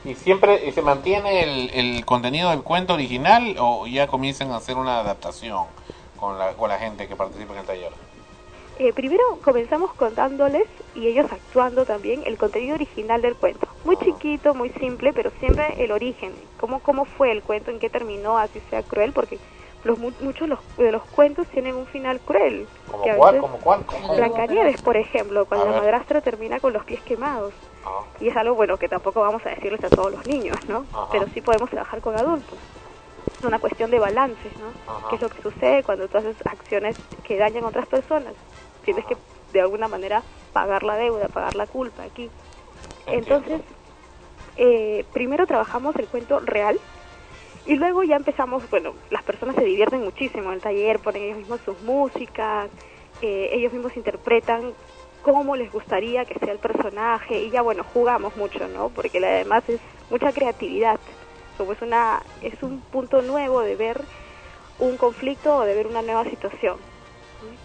[0.04, 4.58] ¿Y siempre y se mantiene el, el contenido del cuento original o ya comienzan a
[4.58, 5.66] hacer una adaptación
[6.20, 7.92] con la, con la gente que participa en el taller?
[8.80, 13.68] Eh, primero comenzamos contándoles y ellos actuando también el contenido original del cuento.
[13.86, 16.34] Muy chiquito, muy simple, pero siempre el origen.
[16.60, 19.38] Cómo, cómo fue el cuento, en qué terminó, así sea cruel, porque
[19.84, 22.68] los, mu- muchos los- de los cuentos tienen un final cruel.
[22.90, 23.34] ¿Como cuál?
[23.36, 23.86] veces- ¿Como cuál?
[23.86, 24.16] ¿Cómo?
[24.16, 27.54] Blancanieves, por ejemplo, cuando la madrastra termina con los pies quemados.
[27.86, 28.02] Ah.
[28.20, 30.86] Y es algo, bueno, que tampoco vamos a decirles a todos los niños, ¿no?
[30.94, 31.08] Ajá.
[31.12, 32.58] Pero sí podemos trabajar con adultos.
[33.40, 34.94] Es una cuestión de balances, ¿no?
[34.94, 35.08] Ajá.
[35.10, 38.34] ¿Qué es lo que sucede cuando tú haces acciones que dañan a otras personas?
[38.86, 39.18] Tienes que,
[39.54, 40.22] de alguna manera,
[40.54, 42.30] pagar la deuda, pagar la culpa aquí.
[43.08, 43.62] Entonces,
[44.58, 46.80] eh, primero trabajamos el cuento real
[47.72, 51.38] y luego ya empezamos, bueno, las personas se divierten muchísimo en el taller, ponen ellos
[51.38, 52.70] mismos sus músicas,
[53.22, 54.74] eh, ellos mismos interpretan
[55.22, 58.90] cómo les gustaría que sea el personaje y ya bueno, jugamos mucho, ¿no?
[58.90, 61.00] Porque además es mucha creatividad,
[61.58, 64.02] como es una es un punto nuevo de ver
[64.78, 66.76] un conflicto o de ver una nueva situación.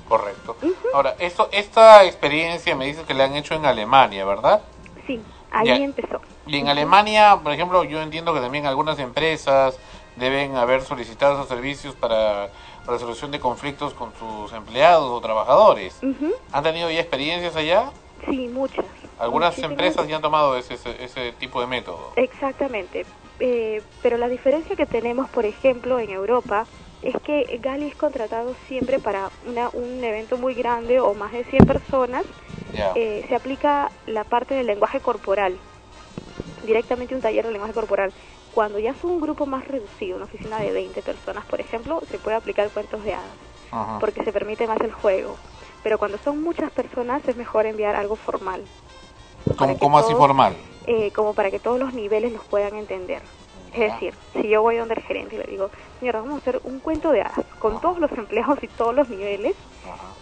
[0.08, 0.56] Correcto.
[0.94, 4.62] Ahora, esto, esta experiencia me dices que le han hecho en Alemania, ¿verdad?
[5.04, 5.20] Sí,
[5.56, 5.76] ahí Ya.
[5.76, 6.20] empezó.
[6.46, 9.78] Y en Alemania, por ejemplo, yo entiendo que también algunas empresas
[10.16, 12.48] deben haber solicitado esos servicios para
[12.86, 15.98] resolución de conflictos con sus empleados o trabajadores.
[16.02, 17.90] Ujú, ¿Han tenido ya experiencias allá?
[18.28, 18.84] Sí, muchas.
[19.18, 19.70] Algunas Muchísimas.
[19.72, 22.12] empresas ya han tomado ese, ese, ese tipo de método.
[22.16, 23.04] Exactamente.
[23.40, 26.66] Eh, pero la diferencia que tenemos, por ejemplo, en Europa,
[27.06, 31.44] es que Gali es contratado siempre para una, un evento muy grande o más de
[31.44, 32.24] 100 personas.
[32.94, 35.56] Eh, se aplica la parte del lenguaje corporal,
[36.64, 38.12] directamente un taller de lenguaje corporal.
[38.52, 42.18] Cuando ya son un grupo más reducido, una oficina de 20 personas, por ejemplo, se
[42.18, 45.36] puede aplicar cuentos de hadas, porque se permite más el juego.
[45.82, 48.62] Pero cuando son muchas personas es mejor enviar algo formal.
[49.56, 50.56] ¿Cómo, cómo así formal?
[50.86, 53.22] eh, como para que todos los niveles los puedan entender.
[53.72, 56.60] Es decir, si yo voy donde el gerente y le digo, señora, vamos a hacer
[56.64, 59.54] un cuento de hadas con todos los empleados y todos los niveles,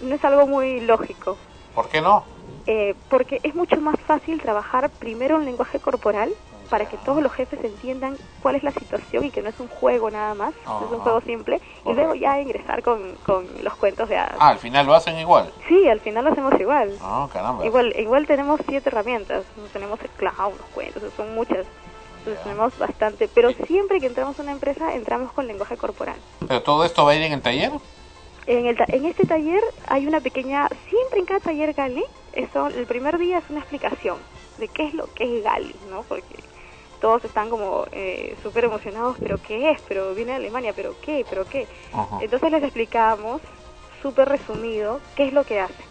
[0.01, 1.37] no es algo muy lógico,
[1.75, 2.25] ¿Por qué no?
[2.67, 6.33] eh, porque es mucho más fácil trabajar primero en lenguaje corporal
[6.71, 9.69] para que todos los jefes entiendan cuál es la situación y que no es un
[9.69, 11.03] juego nada más, es un Ajá.
[11.03, 14.37] juego simple, y luego ya ingresar con, con los cuentos de hadas.
[14.41, 15.53] Ah, al final lo hacen igual.
[15.69, 16.97] Sí, al final lo hacemos igual.
[17.03, 17.65] Ah, caramba.
[17.67, 21.67] Igual, igual tenemos siete herramientas, tenemos el clown, los cuentos, son muchas.
[22.25, 26.17] Tenemos bastante, pero siempre que entramos a una empresa entramos con lenguaje corporal.
[26.47, 27.73] ¿Pero todo esto va a ir en el taller?
[28.47, 32.67] En, el, ta- en este taller hay una pequeña, siempre en cada taller Gali, eso,
[32.69, 34.19] el primer día es una explicación
[34.59, 36.03] de qué es lo que es Gali, ¿no?
[36.03, 36.37] Porque
[37.01, 39.81] todos están como eh, súper emocionados, pero ¿qué es?
[39.89, 41.25] Pero viene de Alemania, ¿pero qué?
[41.29, 41.67] ¿Pero qué?
[42.21, 43.41] Entonces les explicamos,
[44.03, 45.87] súper resumido, qué es lo que hacen.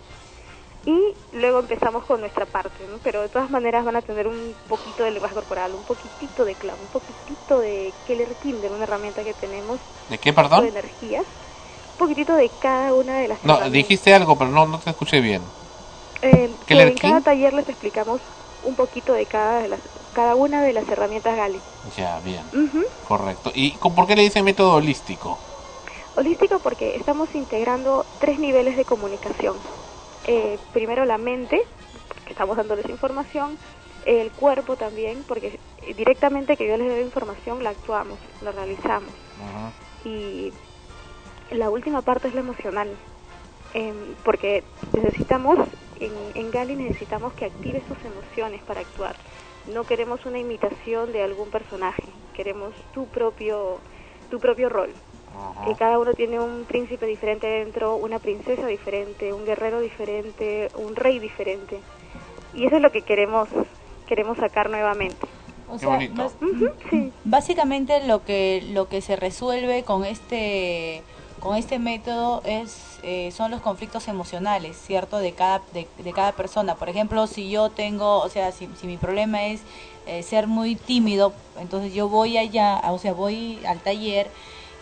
[0.86, 2.98] Y luego empezamos con nuestra parte, ¿no?
[3.00, 6.56] Pero de todas maneras van a tener un poquito de lenguaje corporal, un poquitito de
[6.56, 9.80] clown, un poquitito de Keller Kinder, una herramienta que tenemos
[10.10, 10.64] ¿De qué, perdón?
[10.64, 11.26] de energías,
[11.92, 15.22] un poquitito de cada una de las No, dijiste algo, pero no, no te escuché
[15.22, 15.44] bien.
[16.22, 18.20] Eh, que ¿Keller en cada taller les explicamos
[18.64, 19.82] un poquito de cada, de las,
[20.14, 21.62] cada una de las herramientas Gali.
[21.96, 22.48] Ya, bien.
[22.48, 22.84] Ujú.
[23.04, 23.52] Correcto.
[23.54, 25.38] ¿Y con- por qué le dicen método holístico?
[26.16, 29.58] Holístico porque estamos integrando tres niveles de comunicación.
[30.26, 31.62] Eh, primero la mente,
[32.26, 33.58] que estamos dándoles información,
[34.06, 35.60] el cuerpo también, porque
[35.96, 39.12] directamente que yo les doy información la actuamos, la realizamos.
[40.06, 40.52] Y
[41.52, 42.90] la última parte es la emocional,
[43.74, 44.64] em, porque
[44.94, 45.58] necesitamos,
[46.00, 49.16] en, en Gali necesitamos que active sus emociones para actuar.
[49.74, 52.04] No queremos una imitación de algún personaje,
[52.34, 53.80] queremos tu propio,
[54.30, 54.90] tu propio rol.
[55.72, 60.96] Y cada uno tiene un príncipe diferente dentro, una princesa diferente, un guerrero diferente, un
[60.96, 61.80] rey diferente.
[62.54, 63.48] Y eso es lo que queremos
[64.08, 65.26] queremos sacar nuevamente.
[65.70, 67.12] O sea, bas- Ujú, sí.
[67.24, 71.02] Básicamente lo que lo que se resuelve con este
[71.40, 76.34] con este método es eh, son los conflictos emocionales, cierto, de cada de, de cada
[76.34, 76.76] persona.
[76.76, 79.62] Por ejemplo, si yo tengo, o sea, si, si mi problema es
[80.06, 84.28] eh, ser muy tímido, entonces yo voy allá, o sea, voy al taller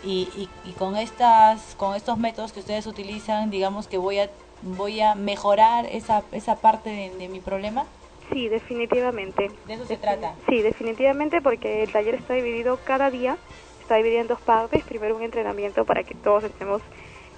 [0.04, 4.30] y, y, y con estas con estos métodos que ustedes utilizan, digamos que voy a
[4.62, 7.84] voy a mejorar esa esa parte de, de mi problema.
[8.32, 9.50] Sí, definitivamente.
[9.66, 10.34] De eso se trata.
[10.48, 13.36] Sí, definitivamente porque el taller está dividido cada día,
[13.80, 14.82] está dividido en dos partes.
[14.84, 16.80] Primero un entrenamiento para que todos estemos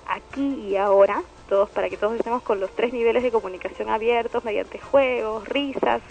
[0.06, 4.44] aquí y ahora, todos para que todos estemos con los tres niveles de comunicación abiertos
[4.44, 6.02] mediante juegos, risas.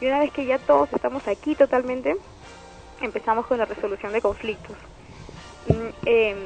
[0.00, 2.16] Y una vez que ya todos estamos aquí totalmente,
[3.00, 4.76] empezamos con la resolución de conflictos.
[5.68, 6.38] Mm, em,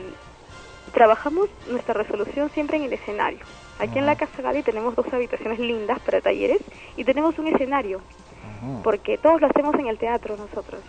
[0.93, 3.41] trabajamos nuestra resolución siempre en el escenario.
[3.79, 6.61] Aquí en la Casa Gali tenemos dos habitaciones lindas para talleres
[6.97, 8.01] y tenemos un escenario,
[8.83, 10.81] porque todos lo hacemos en el teatro nosotros.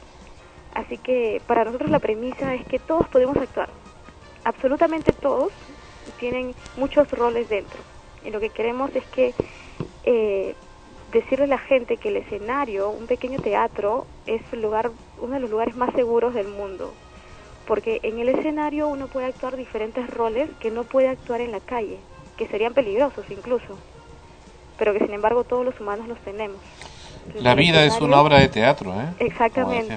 [0.73, 3.69] Así que para nosotros la premisa es que todos podemos actuar.
[4.43, 5.51] Absolutamente todos
[6.19, 7.79] tienen muchos roles dentro.
[8.25, 9.33] Y lo que queremos es que
[10.03, 10.55] eh,
[11.11, 15.49] decirle a la gente que el escenario, un pequeño teatro, es lugar, uno de los
[15.49, 16.93] lugares más seguros del mundo.
[17.69, 21.59] Porque en el escenario uno puede actuar diferentes roles que no puede actuar en la
[21.59, 21.99] calle,
[22.35, 23.77] que serían peligrosos incluso,
[24.79, 26.57] pero que sin embargo todos los humanos los tenemos.
[27.17, 29.13] Entonces, La vida es una obra de teatro, ¿eh?
[29.19, 29.93] Exactamente.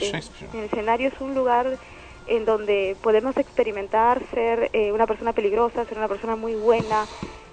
[0.52, 1.78] El escenario es un lugar
[2.26, 7.06] en donde podemos experimentar ser eh, una persona peligrosa, ser una persona muy buena,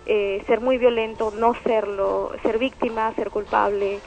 [0.06, 4.02] eh, ser muy violento, no serlo, ser víctima, ser culpable.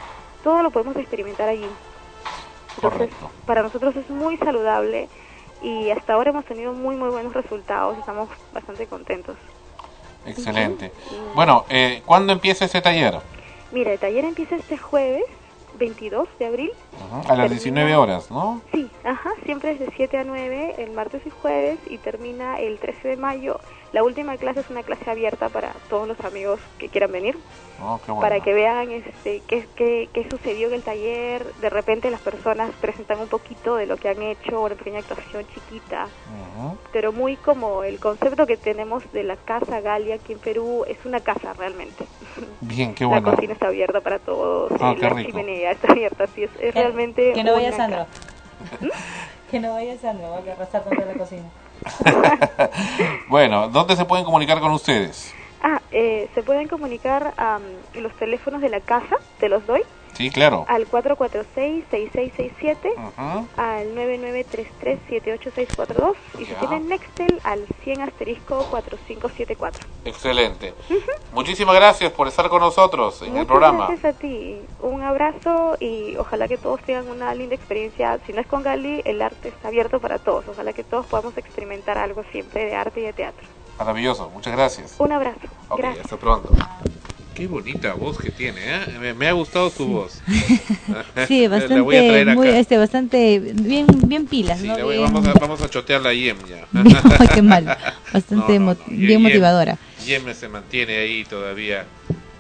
[0.45, 1.71] Todo lo podemos experimentar allí.
[2.75, 3.09] Entonces,
[3.47, 5.09] para nosotros es muy saludable
[5.63, 7.97] y hasta ahora hemos tenido muy, muy buenos resultados.
[7.99, 9.37] Estamos bastante contentos.
[10.27, 10.93] Excelente.
[11.35, 13.15] Bueno, eh, ¿cuándo empieza ese taller?
[13.73, 15.25] Mira, el taller empieza este jueves,
[15.79, 16.73] 22 de abril.
[16.93, 18.61] Ujú, A las 19 horas, ¿no?
[18.73, 22.79] Sí, ajá, siempre es de 7 a 9, el martes y jueves, y termina el
[22.79, 23.59] 13 de mayo.
[23.93, 27.37] La última clase es una clase abierta para todos los amigos que quieran venir,
[27.85, 28.21] Oh, qué bueno.
[28.23, 31.45] para que vean este, qué, qué, qué sucedió en el taller.
[31.61, 35.45] De repente las personas presentan un poquito de lo que han hecho, una pequeña actuación
[35.53, 36.07] chiquita,
[36.93, 40.97] pero muy como el concepto que tenemos de la Casa Galia aquí en Perú, es
[41.05, 42.07] una casa realmente.
[42.61, 43.31] Bien, qué La bueno.
[43.33, 45.31] cocina está abierta para todos, Ah, qué la rico.
[45.33, 47.33] chimenea está abierta, así es, es realmente...
[47.35, 48.07] Que no vaya Sandro.
[48.81, 48.87] ¿Mm?
[49.51, 51.43] Que no vaya Sandro, va a arrasar contra la cocina.
[53.29, 55.35] Bueno, ¿dónde se pueden comunicar con ustedes?
[55.63, 57.59] Ah, eh, se pueden comunicar a
[57.95, 59.83] los teléfonos de la casa, te los doy,
[60.15, 60.65] Sí, claro.
[60.69, 63.47] al 446-6667, Ujú.
[63.57, 69.87] al 9933-78642 y si tienen Nextel al 100 asterisco 4574.
[70.05, 70.75] Excelente.
[71.33, 73.87] Muchísimas gracias por estar con nosotros en el Muchas programa.
[73.87, 78.19] gracias a ti, un abrazo y ojalá que todos tengan una linda experiencia.
[78.27, 80.47] Si no es con Gali, el arte está abierto para todos.
[80.49, 83.47] Ojalá que todos podamos experimentar algo siempre de arte y de teatro.
[83.79, 84.95] Maravilloso, muchas gracias.
[84.99, 85.39] Un abrazo.
[85.69, 86.05] Ok, Gracias.
[86.05, 86.51] hasta pronto.
[87.35, 88.81] Qué bonita voz que tiene, ¿eh?
[89.01, 90.21] Me, me ha gustado su voz.
[91.29, 94.77] Sí, La voy a traer bastante, muy, este, bastante, bien, bien pilas, Sí, ¿no?
[94.77, 96.67] la voy- Bien- vamos, a, vamos a chotearla a Yem ya.
[97.35, 97.77] Qué mal.
[98.13, 99.79] Bastante No, bien motivadora.
[100.07, 101.87] Yem se mantiene ahí todavía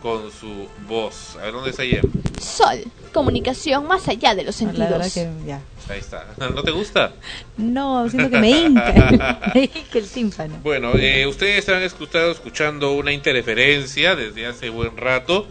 [0.03, 1.36] con su voz.
[1.40, 2.03] A ver, ¿dónde está Yem?
[2.40, 5.42] Sol, comunicación más allá de los La verdad sentidos.
[5.42, 5.61] que ya.
[5.88, 6.26] Ahí está.
[6.55, 7.12] ¿No te gusta?
[7.57, 10.59] No, siento que me hinca, me hinca el tímpano.
[10.62, 15.46] Bueno, eh, ustedes han escuchado escuchando una interferencia desde hace buen rato,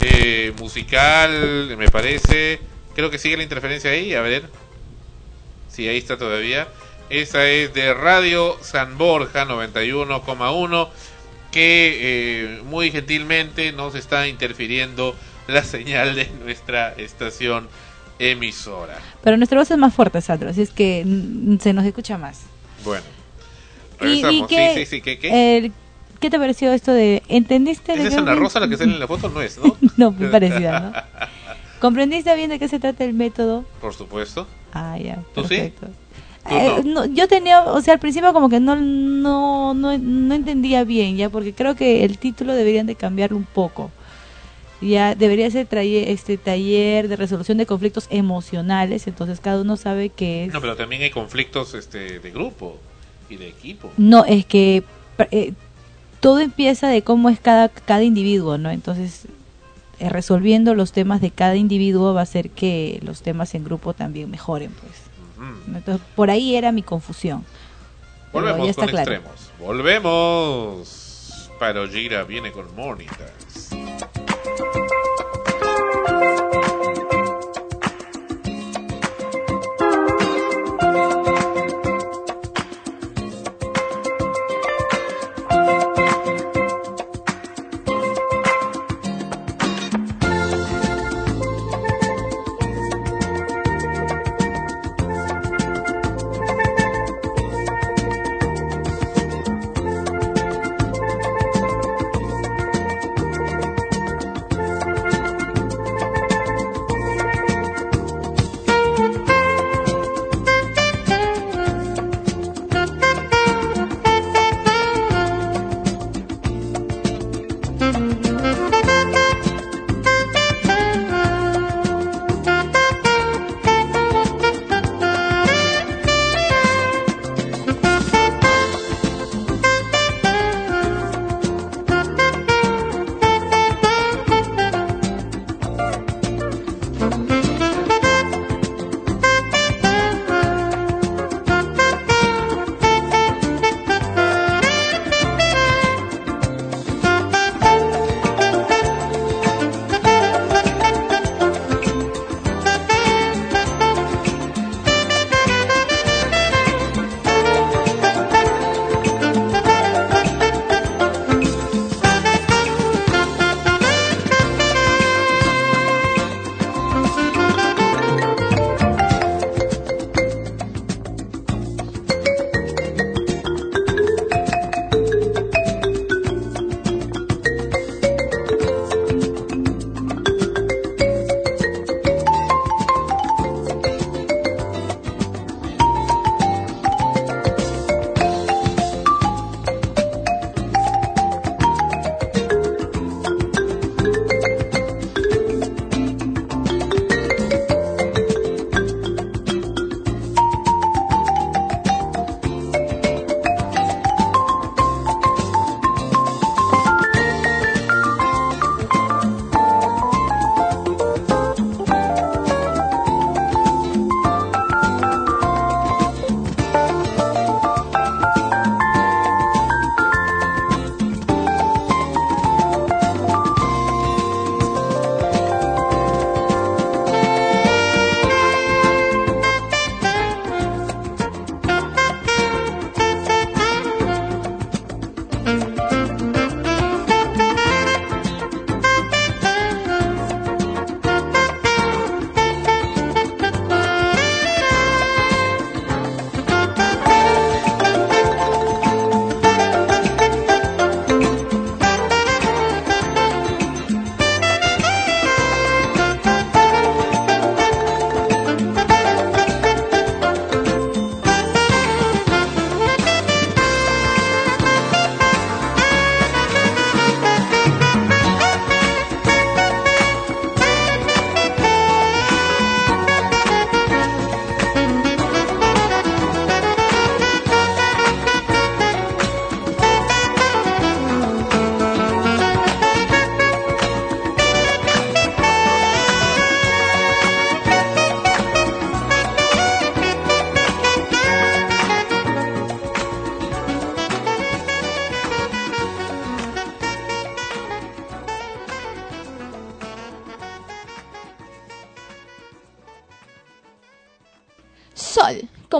[0.00, 2.60] eh, musical, me parece.
[2.94, 4.44] Creo que sigue la interferencia ahí, a ver.
[5.70, 6.68] Sí, ahí está todavía.
[7.08, 10.88] Esa es de Radio San Borja 91,1,
[11.52, 15.14] que eh, muy gentilmente nos está interfiriendo
[15.46, 17.68] la señal de nuestra estación
[18.18, 18.98] emisora.
[19.22, 22.40] Pero nuestra voz es más fuerte, Sandro, así es que mm, se nos escucha más.
[22.84, 23.04] Bueno,
[24.00, 24.48] ¿Y, y regresamos.
[24.48, 25.18] qué, sí, sí, sí, ¿qué?
[25.18, 25.58] qué?
[25.58, 25.72] el-
[26.20, 27.22] ¿qué te pareció esto de...
[27.28, 27.92] ¿Entendiste?
[27.92, 29.76] de Esa es qué- Ana Rosa la que sale en la foto, no es, ¿no?
[29.96, 30.92] no, muy parecida, ¿no?
[31.80, 33.64] ¿Comprendiste bien de qué se trata el método?
[33.80, 34.46] Por supuesto.
[34.72, 35.48] Ah, ya, ¿Tú sí?
[35.56, 35.86] perfecto.
[35.88, 35.92] ¿Tú
[36.50, 37.04] Eh, no?
[37.06, 41.30] yo tenía, o sea, al principio como que no, no, no, no entendía bien, ya,
[41.30, 43.90] porque creo que el título deberían de cambiarlo un poco.
[44.80, 50.08] Ya debería ser traye- este taller de resolución de conflictos emocionales, entonces cada uno sabe
[50.08, 50.52] que es...
[50.52, 52.76] No, pero también hay conflictos este, de grupo
[53.30, 53.92] y de equipo.
[53.96, 54.82] No, es que
[55.30, 55.52] eh,
[56.18, 58.70] todo empieza de cómo es cada, cada individuo, ¿no?
[58.70, 59.26] Entonces,
[60.00, 63.94] eh, resolviendo los temas de cada individuo va a hacer que los temas en grupo
[63.94, 64.92] también mejoren, pues.
[65.42, 65.76] Ujú.
[65.76, 67.44] Entonces, por ahí era mi confusión.
[68.32, 69.12] Pero Volvemos ya está con claro.
[69.12, 69.50] extremos.
[69.58, 71.50] Volvemos.
[71.58, 73.70] Parogira viene con Monitas.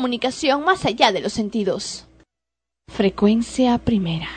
[0.02, 2.06] Comunicación más allá de los sentidos.
[2.92, 4.28] Frecuencia primera.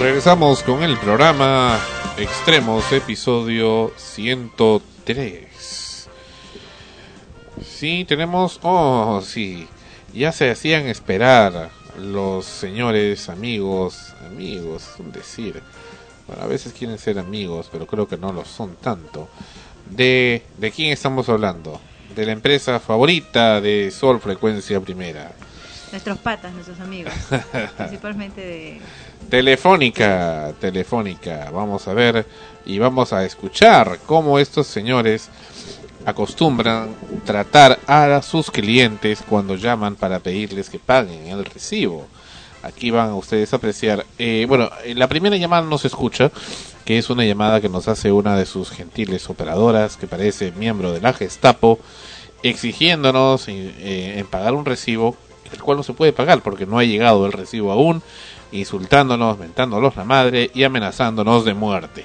[0.00, 1.78] Regresamos con el programa
[2.18, 6.08] Extremos, episodio 103.
[7.64, 8.58] Sí, tenemos...
[8.64, 9.68] Oh, sí.
[10.12, 15.62] Ya se hacían esperar los señores amigos, amigos, es un decir.
[16.26, 19.28] Bueno, a veces quieren ser amigos, pero creo que no lo son tanto.
[19.90, 21.80] De, ¿De quién estamos hablando?
[22.14, 25.32] De la empresa favorita de Sol Frecuencia Primera.
[25.90, 27.12] Nuestros patas, nuestros amigos.
[27.76, 28.80] Principalmente de...
[29.28, 31.50] Telefónica, Telefónica.
[31.50, 32.26] Vamos a ver
[32.64, 35.28] y vamos a escuchar cómo estos señores
[36.04, 36.94] acostumbran
[37.24, 42.06] tratar a sus clientes cuando llaman para pedirles que paguen el recibo.
[42.62, 44.06] Aquí van ustedes a apreciar.
[44.18, 46.30] Eh, bueno, la primera llamada no se escucha,
[46.84, 50.92] que es una llamada que nos hace una de sus gentiles operadoras, que parece miembro
[50.92, 51.80] de la Gestapo,
[52.42, 55.16] exigiéndonos eh, en pagar un recibo,
[55.52, 58.02] el cual no se puede pagar porque no ha llegado el recibo aún,
[58.52, 62.04] insultándonos, mentándonos la madre y amenazándonos de muerte.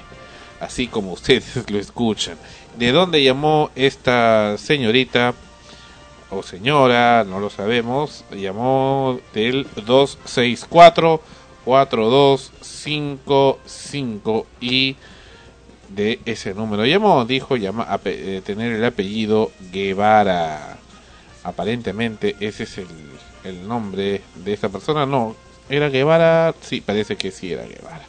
[0.59, 2.37] Así como ustedes lo escuchan.
[2.77, 5.33] ¿De dónde llamó esta señorita
[6.29, 7.23] o señora?
[7.23, 8.25] No lo sabemos.
[8.31, 11.21] Llamó del 264
[11.65, 14.95] 4255 y
[15.89, 20.77] de ese número llamó, dijo llama, eh, tener el apellido Guevara.
[21.43, 22.87] Aparentemente ese es el,
[23.43, 25.05] el nombre de esta persona.
[25.05, 25.35] No,
[25.69, 26.55] era Guevara.
[26.61, 28.05] Sí, parece que sí era Guevara.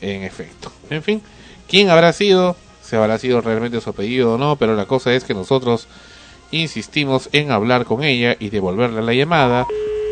[0.00, 0.72] En efecto.
[0.88, 1.20] En fin,
[1.68, 2.56] ¿quién habrá sido?
[2.82, 4.56] ¿Se habrá sido realmente su apellido o no?
[4.56, 5.86] Pero la cosa es que nosotros
[6.50, 9.66] insistimos en hablar con ella y devolverle la llamada.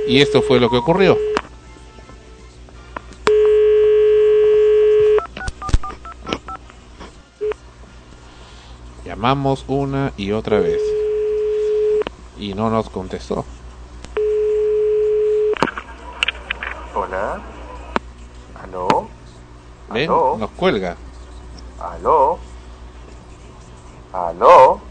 [0.09, 1.16] Y esto fue lo que ocurrió.
[9.05, 10.80] Llamamos una y otra vez.
[12.39, 13.45] Y no nos contestó.
[16.95, 17.41] Hola.
[18.62, 19.09] ¿Aló?
[19.91, 20.11] ¿Ven?
[20.11, 20.37] ¿Aló?
[20.39, 20.97] Nos cuelga.
[21.80, 22.39] ¿Aló?
[24.12, 24.86] ¿Aló?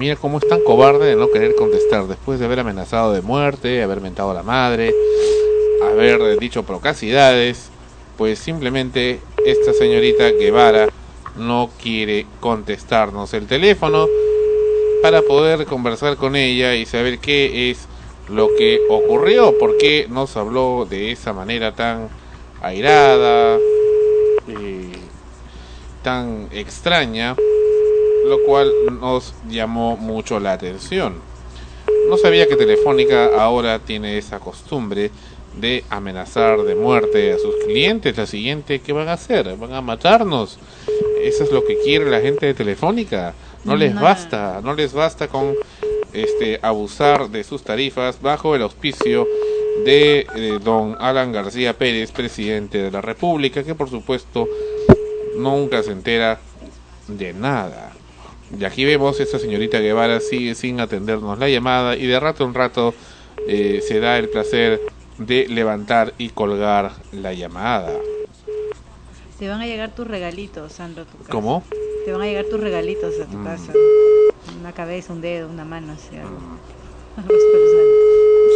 [0.00, 3.82] Mira cómo es tan cobarde de no querer contestar después de haber amenazado de muerte,
[3.82, 4.94] haber mentado a la madre,
[5.82, 7.68] haber dicho procacidades,
[8.16, 10.88] pues simplemente esta señorita Guevara
[11.36, 14.08] no quiere contestarnos el teléfono
[15.02, 17.86] para poder conversar con ella y saber qué es
[18.26, 22.08] lo que ocurrió, por qué nos habló de esa manera tan
[22.62, 23.58] airada,
[24.48, 24.92] eh,
[26.02, 27.36] tan extraña
[28.30, 31.16] lo cual nos llamó mucho la atención.
[32.08, 35.10] No sabía que Telefónica ahora tiene esa costumbre
[35.60, 38.16] de amenazar de muerte a sus clientes.
[38.16, 39.56] La siguiente, ¿qué van a hacer?
[39.56, 40.58] ¿Van a matarnos?
[41.22, 43.34] Eso es lo que quiere la gente de Telefónica.
[43.64, 45.54] No les basta, no les basta con
[46.12, 49.26] este abusar de sus tarifas bajo el auspicio
[49.84, 54.48] de eh, don Alan García Pérez, presidente de la República, que por supuesto
[55.36, 56.40] nunca se entera
[57.08, 57.89] de nada.
[58.58, 62.54] Y aquí vemos esta señorita Guevara sigue sin atendernos la llamada y de rato en
[62.54, 62.94] rato
[63.46, 64.80] eh, se da el placer
[65.18, 67.92] de levantar y colgar la llamada.
[69.38, 71.30] Te van a llegar tus regalitos, Sandro, tu casa.
[71.30, 71.62] ¿Cómo?
[72.04, 73.44] Te van a llegar tus regalitos a tu Mm.
[73.44, 73.72] casa.
[74.60, 76.36] Una cabeza, un dedo, una mano, así algo.
[77.16, 77.86] Personal.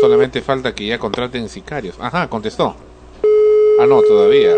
[0.00, 1.96] Solamente falta que ya contraten sicarios.
[2.00, 2.74] Ajá, contestó.
[3.80, 4.54] Ah, no, todavía.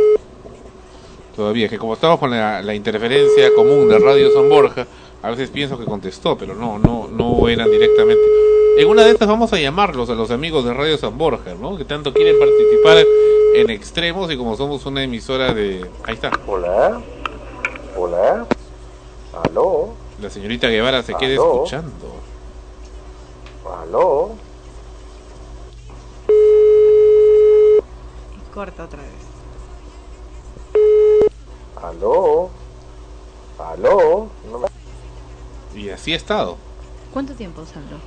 [1.34, 4.87] Todavía, que como estamos con la, la interferencia común de Radio San Borja,
[5.23, 8.23] a veces pienso que contestó, pero no, no, no eran directamente.
[8.79, 11.77] En una de estas vamos a llamarlos a los amigos de Radio San Borja, ¿no?
[11.77, 12.99] Que tanto quieren participar
[13.55, 15.91] en extremos y como somos una emisora de...
[16.05, 16.31] Ahí está.
[16.47, 17.01] Hola.
[17.97, 18.47] Hola.
[19.45, 19.95] ¿Aló?
[20.21, 21.55] La señorita Guevara se queda ¿Aló?
[21.55, 21.93] escuchando.
[23.83, 24.31] ¿Aló?
[28.37, 29.11] Y corta otra vez.
[31.83, 32.51] ¿Aló?
[33.59, 34.29] ¿Aló?
[34.51, 34.76] No me-
[35.77, 36.57] Y así ha estado.
[37.12, 37.99] ¿Cuánto tiempo, Sandro?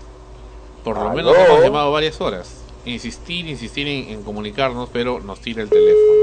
[0.83, 1.13] Por lo ¿Aló?
[1.13, 2.63] menos hemos llamado varias horas.
[2.85, 6.19] Insistir, insistir en, en comunicarnos, pero nos tira el teléfono.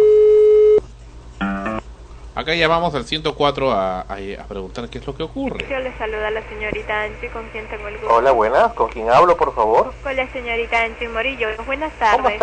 [2.35, 5.65] Acá llamamos al 104 a, a, a preguntar qué es lo que ocurre.
[5.71, 8.15] Yo le saluda a la señorita Angie, con quien tengo el gusto.
[8.15, 8.73] Hola, buenas.
[8.75, 9.95] ¿Con quién hablo, por favor?
[10.03, 11.49] Con la señorita Angie Morillo.
[11.65, 12.41] Buenas tardes.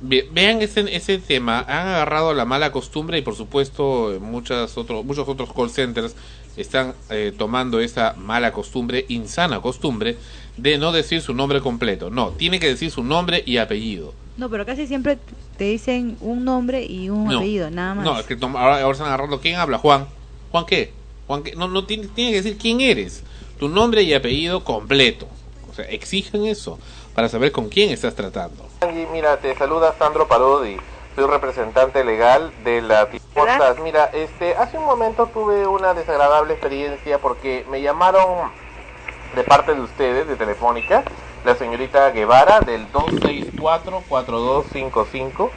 [0.00, 5.04] Ve- vean ese, ese tema, han agarrado la mala costumbre y por supuesto muchas otros,
[5.04, 6.14] muchos otros call centers
[6.56, 10.16] están eh, tomando esa mala costumbre, insana costumbre,
[10.56, 12.10] de no decir su nombre completo.
[12.10, 14.14] No, tiene que decir su nombre y apellido.
[14.36, 15.18] No, pero casi siempre
[15.56, 17.38] te dicen un nombre y un No.
[17.38, 18.04] apellido, nada más.
[18.04, 19.40] No, es que toma- ahora, ahora están agarrando.
[19.40, 19.78] ¿Quién habla?
[19.78, 20.06] Juan.
[20.50, 20.92] ¿Juan qué?
[21.26, 21.56] Juan qué?
[21.56, 23.22] No, no tiene, tiene que decir quién eres.
[23.58, 25.26] Tu nombre y apellido completo.
[25.70, 26.78] O sea, exigen eso
[27.14, 28.66] para saber con quién estás tratando.
[29.12, 30.76] Mira, te saluda Sandro Parodi,
[31.16, 33.80] soy representante legal de la ¿Cómo estás?
[33.80, 38.50] Mira, este, hace un momento tuve una desagradable experiencia porque me llamaron
[39.34, 41.04] de parte de ustedes, de Telefónica,
[41.44, 45.48] la señorita Guevara del 264-4255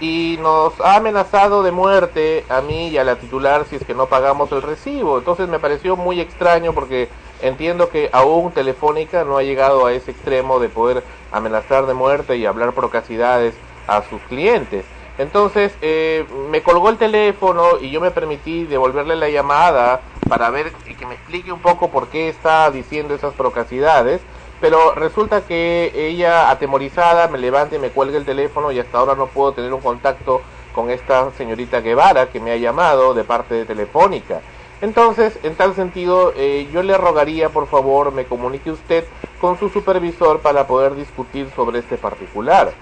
[0.00, 3.94] y nos ha amenazado de muerte a mí y a la titular si es que
[3.94, 5.18] no pagamos el recibo.
[5.18, 7.08] Entonces me pareció muy extraño porque
[7.40, 12.36] entiendo que aún Telefónica no ha llegado a ese extremo de poder amenazar de muerte
[12.36, 13.54] y hablar procacidades
[13.86, 14.84] a sus clientes.
[15.18, 20.72] Entonces eh, me colgó el teléfono y yo me permití devolverle la llamada para ver
[20.88, 24.20] y que me explique un poco por qué está diciendo esas procacidades.
[24.60, 29.14] Pero resulta que ella atemorizada me levanta y me cuelga el teléfono y hasta ahora
[29.14, 30.40] no puedo tener un contacto
[30.74, 34.40] con esta señorita Guevara que me ha llamado de parte de Telefónica.
[34.80, 39.04] Entonces, en tal sentido, eh, yo le rogaría, por favor, me comunique usted
[39.40, 42.72] con su supervisor para poder discutir sobre este particular.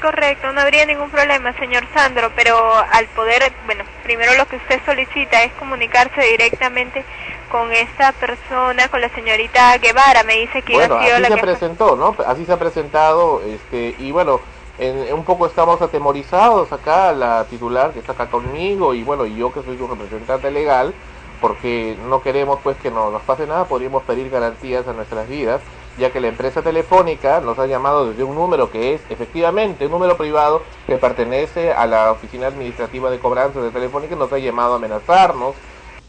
[0.00, 2.56] Correcto, no habría ningún problema, señor Sandro, pero
[2.92, 7.04] al poder, bueno, primero lo que usted solicita es comunicarse directamente
[7.50, 11.40] con esta persona, con la señorita Guevara, me dice que Bueno, así la se que...
[11.40, 12.14] presentó, ¿no?
[12.26, 14.40] Así se ha presentado, este, y bueno,
[14.78, 19.52] en, un poco estamos atemorizados acá, la titular que está acá conmigo, y bueno, yo
[19.52, 20.92] que soy su representante legal,
[21.40, 25.60] porque no queremos pues que no nos pase nada, podríamos pedir garantías a nuestras vidas,
[25.98, 29.92] ya que la empresa telefónica nos ha llamado desde un número que es efectivamente un
[29.92, 34.38] número privado que pertenece a la oficina administrativa de cobranza de Telefónica y nos ha
[34.38, 35.54] llamado a amenazarnos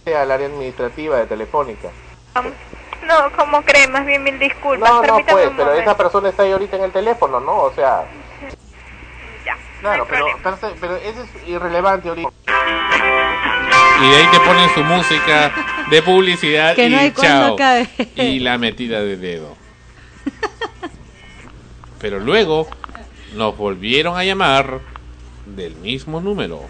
[0.06, 1.90] al área administrativa de Telefónica.
[3.06, 3.88] No, ¿cómo cree?
[3.88, 6.92] Más bien mil disculpas, No, no, pues, pero esa persona está ahí ahorita en el
[6.92, 7.56] teléfono, ¿no?
[7.58, 8.06] O sea,
[9.46, 12.30] Ya, claro, pero, pero, pero eso es irrelevante ahorita.
[14.02, 15.52] Y de ahí te ponen su música
[15.90, 17.54] de publicidad Que y no hay cuándo chao.
[17.56, 17.88] acabe.
[18.16, 19.56] Y la metida de dedo.
[22.00, 22.68] Pero luego
[23.36, 24.80] nos volvieron a llamar
[25.46, 26.62] del mismo número.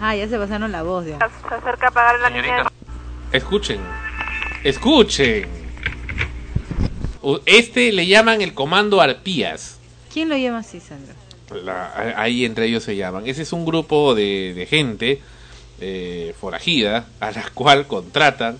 [0.00, 1.18] Ah, ya se pasaron la voz ya.
[1.18, 2.72] Se acerca a pagar la.
[3.32, 3.80] Escuchen,
[4.64, 5.48] escuchen.
[7.46, 9.78] Este le llaman el comando arpías.
[10.12, 11.14] ¿Quién lo llama así, Sandra?
[11.62, 13.26] La- ahí entre ellos se llaman.
[13.26, 15.20] Ese es un grupo de, de gente
[15.80, 18.58] eh, forajida a la cual contratan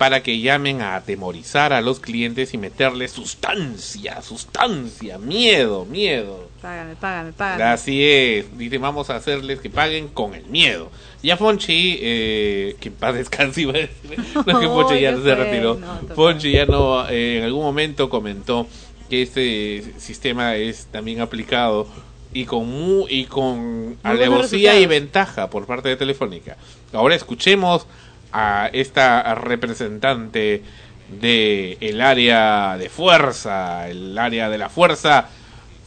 [0.00, 6.48] para que llamen a atemorizar a los clientes y meterles sustancia, sustancia, miedo, miedo.
[6.62, 7.64] Págame, págame, págame.
[7.64, 10.90] Así es, dice, vamos a hacerles que paguen con el miedo.
[11.22, 14.18] Ya Fonchi, eh, que en paz descanse, iba a decir.
[14.34, 15.74] No, es que Fonchi ya ¿qué se retiró.
[15.74, 16.14] No.
[16.14, 18.66] Fonchi ya no, eh, en algún momento comentó
[19.10, 21.86] que este sistema es también aplicado
[22.32, 26.56] y con mu y con alevosía y ventaja por parte de Telefónica.
[26.94, 27.86] Ahora escuchemos
[28.32, 30.62] a esta representante
[31.08, 35.28] de el área de fuerza, el área de la fuerza,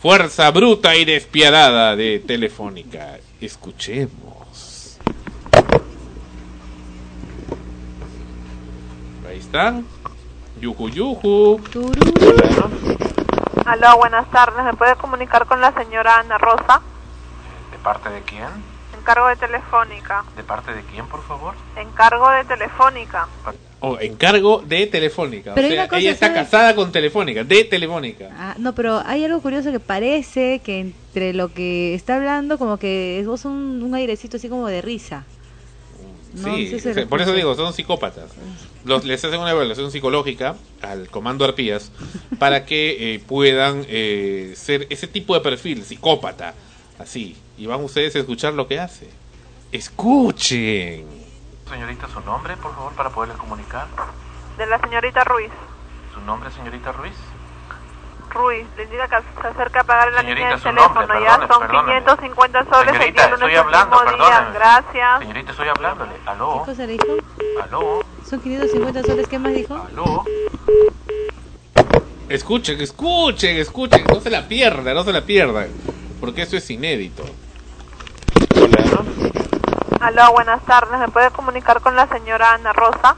[0.01, 3.17] fuerza bruta y despiadada de Telefónica.
[3.39, 4.99] Escuchemos.
[9.27, 9.85] Ahí están.
[10.59, 11.61] Yuju yuju.
[13.65, 14.63] Aló, buenas tardes.
[14.65, 16.81] ¿Me puede comunicar con la señora Ana Rosa?
[17.71, 18.72] ¿De parte de quién?
[19.03, 20.23] Encargo de Telefónica.
[20.37, 21.55] ¿De parte de quién, por favor?
[21.75, 23.27] Encargo de Telefónica.
[23.81, 25.53] Oh, encargo de Telefónica.
[25.53, 26.43] Pero o sea, ella está ¿sabes?
[26.43, 28.29] casada con Telefónica, de Telefónica.
[28.31, 32.77] Ah, no, pero hay algo curioso que parece que entre lo que está hablando, como
[32.77, 35.25] que es vos un, un airecito así como de risa.
[36.35, 38.31] No, sí, sé si por eso digo, son psicópatas.
[38.85, 41.91] Los, les hacen una evaluación psicológica al comando Arpías
[42.39, 46.53] para que eh, puedan eh, ser ese tipo de perfil, psicópata,
[46.97, 47.35] así.
[47.57, 49.09] Y van ustedes a escuchar lo que hace.
[49.71, 51.05] Escuchen.
[51.69, 53.87] Señorita, su nombre, por favor, para poderles comunicar.
[54.57, 55.51] De la señorita Ruiz.
[56.13, 57.13] ¿Su nombre, señorita Ruiz?
[58.29, 60.99] Ruiz, le indica que se acerca a pagar la Señorita, línea del su teléfono.
[61.01, 61.99] nombre, ya perdone, son perdóneme.
[62.01, 62.79] 550 soles.
[62.79, 64.51] el Señorita, lunes estoy el hablando, mismo día.
[64.53, 65.19] Gracias.
[65.19, 66.11] Señorita, estoy hablándole.
[66.25, 66.53] ¿Aló?
[66.59, 67.05] ¿Qué cosa le dijo?
[67.63, 68.01] ¿Aló?
[68.27, 69.75] Son 550 soles, ¿qué más dijo?
[69.75, 70.23] ¿Aló?
[72.29, 74.03] Escuchen, escuchen, escuchen.
[74.11, 75.67] No se la pierdan, no se la pierdan.
[76.19, 77.23] Porque eso es inédito.
[80.01, 80.99] Aló, buenas tardes.
[80.99, 83.15] ¿Me puede comunicar con la señora Ana Rosa?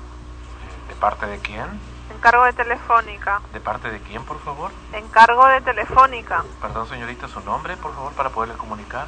[0.87, 1.95] ¿De parte de quién?
[2.15, 3.41] encargo de Telefónica.
[3.53, 4.71] ¿De parte de quién, por favor?
[4.93, 6.43] Encargo de Telefónica.
[6.61, 9.05] Perdón, señorita, su nombre, por favor, para poderle comunicar.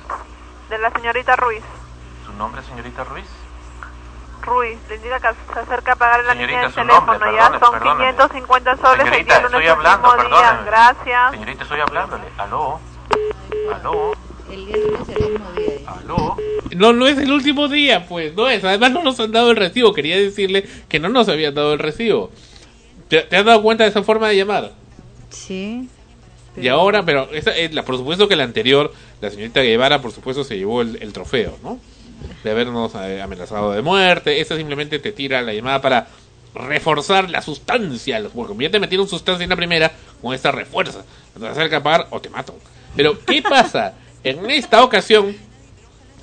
[0.69, 1.63] De la señorita Ruiz.
[2.25, 3.28] ¿Su nombre, señorita Ruiz?
[4.41, 7.11] Ruiz, le indica que se acerca a pagar la Señorita, línea de su teléfono.
[7.13, 8.11] nombre, ya son perdóneme.
[8.13, 10.61] 550 soles el Señorita, día lunes estoy del hablando, día.
[10.65, 11.32] Gracias.
[11.32, 12.32] Señorita, estoy hablándole.
[12.38, 12.80] ¿Aló?
[13.73, 14.11] ¿Aló?
[14.51, 15.79] El día lunes el mismo día.
[15.85, 16.37] ¿Aló?
[16.75, 18.63] No, no es el último día, pues, no es.
[18.63, 19.93] Además no nos han dado el recibo.
[19.93, 22.31] Quería decirle que no nos habían dado el recibo.
[23.07, 24.71] ¿Te, te has dado cuenta de esa forma de llamar?
[25.29, 25.89] Sí.
[26.55, 28.91] Y ahora, pero esa, es la, por supuesto que la anterior,
[29.21, 31.79] la señorita Guevara, por supuesto, se llevó el, el trofeo, ¿no?
[32.43, 34.41] De habernos eh, amenazado de muerte.
[34.41, 36.07] Esa simplemente te tira la llamada para
[36.55, 38.21] reforzar la sustancia.
[38.33, 39.91] Porque como ya te metieron sustancia en la primera,
[40.21, 41.03] con esta refuerza.
[41.37, 42.55] Te acerca a pagar o te mato.
[42.95, 43.93] Pero, ¿qué pasa?
[44.30, 45.36] En esta ocasión,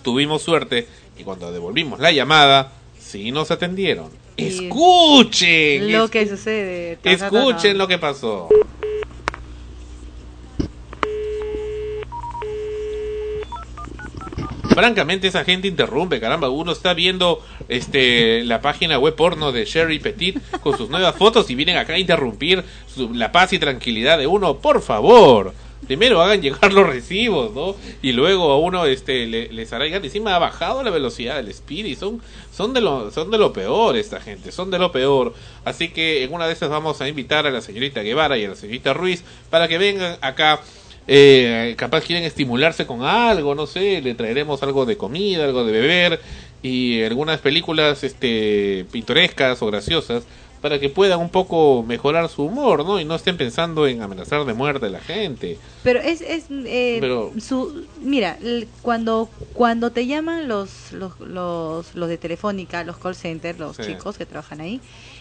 [0.03, 0.87] tuvimos suerte
[1.19, 4.11] y cuando devolvimos la llamada, sí nos atendieron.
[4.37, 5.93] Y Escuchen.
[5.93, 6.97] Lo que sucede.
[6.97, 7.39] Ta, ta, ta, ta.
[7.39, 8.49] Escuchen lo que pasó.
[14.69, 19.99] Francamente esa gente interrumpe, caramba, uno está viendo este la página web porno de Sherry
[20.01, 24.19] Petit con sus nuevas fotos y vienen acá a interrumpir su- la paz y tranquilidad
[24.19, 25.53] de uno, por favor.
[25.87, 27.77] Primero hagan llegar los recibos, ¿no?
[28.03, 31.99] Y luego a uno este le, les arraigan encima ha bajado la velocidad del speed
[31.99, 32.21] son
[32.53, 35.35] son de lo son de lo peor esta gente, son de lo peor.
[35.65, 38.49] Así que en una de esas vamos a invitar a la señorita Guevara y a
[38.49, 40.61] la señorita Ruiz para que vengan acá
[41.07, 45.73] eh, capaz quieren estimularse con algo, no sé, le traeremos algo de comida, algo de
[45.73, 46.21] beber
[46.63, 50.25] y algunas películas este pintorescas o graciosas
[50.65, 52.99] para que puedan un poco mejorar su humor, ¿no?
[52.99, 55.59] Y no estén pensando en amenazar de muerte a la gente.
[55.83, 58.39] Pero es, es eh, Pero- su, mira,
[58.81, 63.83] cuando cuando te llaman los, los, los, los de Telefónica, los call centers, los Sí.
[63.89, 64.81] chicos que trabajan ahí,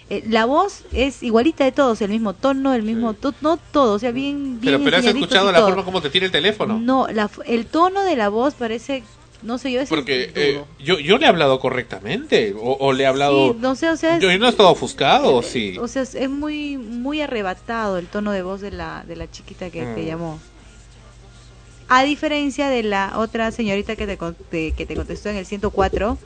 [0.09, 3.95] eh, la voz es igualita de todos, el mismo tono, el mismo, to- no todo,
[3.95, 5.67] o sea, bien, bien Pero, pero has escuchado la todo.
[5.67, 6.79] forma como te tira el teléfono.
[6.79, 9.03] No, la, el tono de la voz parece,
[9.43, 13.03] no sé, yo veces Porque eh, yo, yo le he hablado correctamente o, o le
[13.03, 13.51] he hablado...
[13.53, 15.77] Sí, no sé, o sea, es- yo, yo no he estado ofuscado, ¿o sí.
[15.79, 19.69] O sea, es muy muy arrebatado el tono de voz de la de la chiquita
[19.69, 20.05] que te Mm.
[20.05, 20.39] llamó.
[21.89, 24.17] A diferencia de la otra señorita que te,
[24.49, 26.17] te- que te contestó en el 104,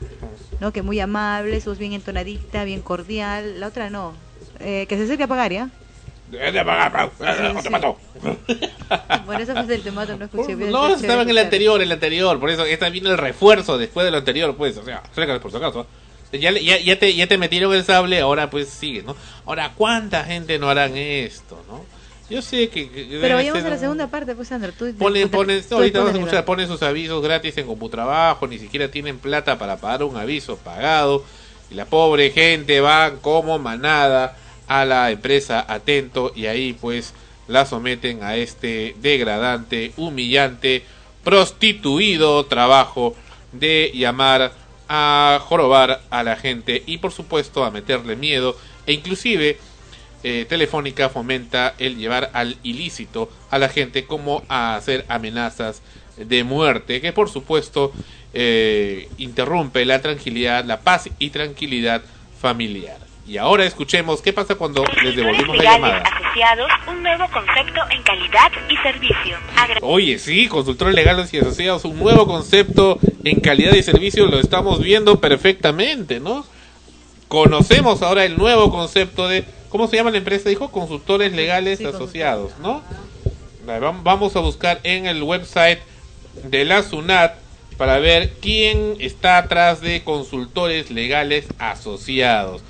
[0.60, 0.72] ¿no?
[0.72, 3.60] Que muy amable, voz bien entonadita, bien cordial.
[3.60, 4.14] La otra no.
[4.60, 5.68] Eh, que se acerque a pagar, ¿ya?
[6.30, 7.96] Te mató.
[9.26, 10.70] Bueno, esa fue el tomato, no escuché bien.
[10.70, 12.38] No, estaba en el anterior, el anterior.
[12.40, 14.76] Por eso esta vino el refuerzo después de lo anterior, pues.
[14.76, 15.02] O sea,
[15.40, 15.86] por si acaso.
[16.32, 19.16] Ya, ya, ya, te, ya te metieron el sable, ahora pues sigue, ¿no?
[19.46, 21.84] Ahora, ¿cuánta gente no harán esto, no?
[22.28, 22.90] Yo sé que...
[22.90, 24.70] que Pero vayamos a la un- segunda parte, pues, Sandra.
[24.72, 27.66] Tú, Ponen, tú- ponen, tú- ahorita tú- vamos a escuchar, ponen sus avisos gratis en
[27.66, 31.24] Computrabajo, ni siquiera tienen plata para pagar un aviso pagado.
[31.70, 34.36] Y la pobre gente va como manada
[34.68, 37.14] a la empresa Atento y ahí pues
[37.48, 40.84] la someten a este degradante, humillante,
[41.24, 43.16] prostituido trabajo
[43.52, 44.52] de llamar
[44.88, 48.56] a jorobar a la gente y por supuesto a meterle miedo
[48.86, 49.58] e inclusive
[50.22, 55.82] eh, Telefónica fomenta el llevar al ilícito a la gente como a hacer amenazas
[56.16, 57.92] de muerte que por supuesto
[58.34, 62.02] eh, interrumpe la tranquilidad, la paz y tranquilidad
[62.40, 63.07] familiar.
[63.28, 66.02] Y ahora escuchemos qué pasa cuando les devolvimos la legales llamada.
[66.02, 69.36] asociados, un nuevo concepto en calidad y servicio.
[69.54, 74.40] Agra- Oye, sí, consultores legales y asociados, un nuevo concepto en calidad y servicio lo
[74.40, 76.46] estamos viendo perfectamente, ¿no?
[77.28, 80.48] Conocemos ahora el nuevo concepto de, ¿cómo se llama la empresa?
[80.48, 82.82] Dijo, consultores legales asociados, ¿no?
[84.02, 85.80] Vamos a buscar en el website
[86.44, 87.34] de la SUNAT
[87.76, 92.62] para ver quién está atrás de consultores legales asociados.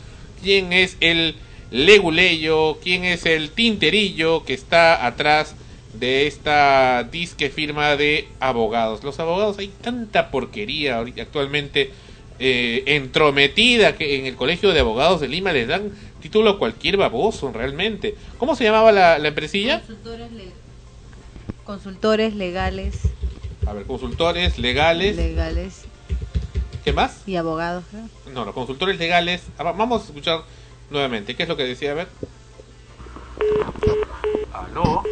[0.42, 1.36] ¿Quién es el
[1.70, 2.78] leguleyo?
[2.82, 5.54] ¿Quién es el tinterillo que está atrás
[5.92, 9.02] de esta disque firma de abogados?
[9.04, 11.90] Los abogados, hay tanta porquería ahorita actualmente
[12.38, 15.90] eh, entrometida que en el colegio de abogados de Lima les dan
[16.22, 18.14] título a cualquier baboso realmente.
[18.38, 19.80] ¿Cómo se llamaba la, la empresilla?
[19.80, 20.52] Consultores, le-
[21.64, 22.94] consultores legales,
[23.66, 25.16] A ver, consultores legales.
[25.16, 25.82] legales
[26.88, 27.22] ¿Qué más?
[27.28, 27.84] y abogados.
[27.90, 28.08] creo.
[28.32, 29.42] No, los consultores legales.
[29.58, 30.40] Ah, va- Vamos a escuchar
[30.88, 31.36] nuevamente.
[31.36, 31.90] ¿Qué es lo que decía?
[31.90, 32.08] A ver.
[34.54, 35.02] Aló.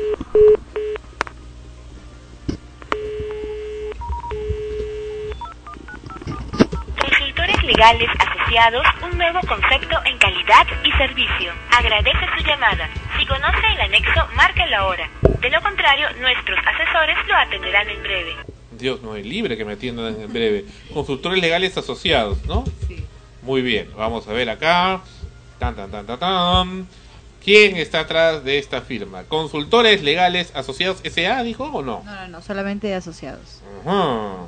[7.00, 11.52] Consultores legales asociados, un nuevo concepto en calidad y servicio.
[11.76, 12.88] Agradece su llamada.
[13.18, 15.08] Si conoce el anexo, márquelo ahora.
[15.40, 18.36] De lo contrario, nuestros asesores lo atenderán en breve.
[18.78, 20.64] Dios, no es libre que me atiendan en breve.
[20.92, 22.64] Consultores legales asociados, ¿no?
[22.86, 23.04] Sí.
[23.42, 25.02] Muy bien, vamos a ver acá.
[25.58, 26.86] Tan, tan, tan, tan, tan.
[27.44, 29.22] ¿Quién está atrás de esta firma?
[29.24, 32.02] ¿Consultores legales asociados SA, dijo o no?
[32.04, 33.62] No, no, no, solamente asociados.
[33.84, 34.46] Ajá.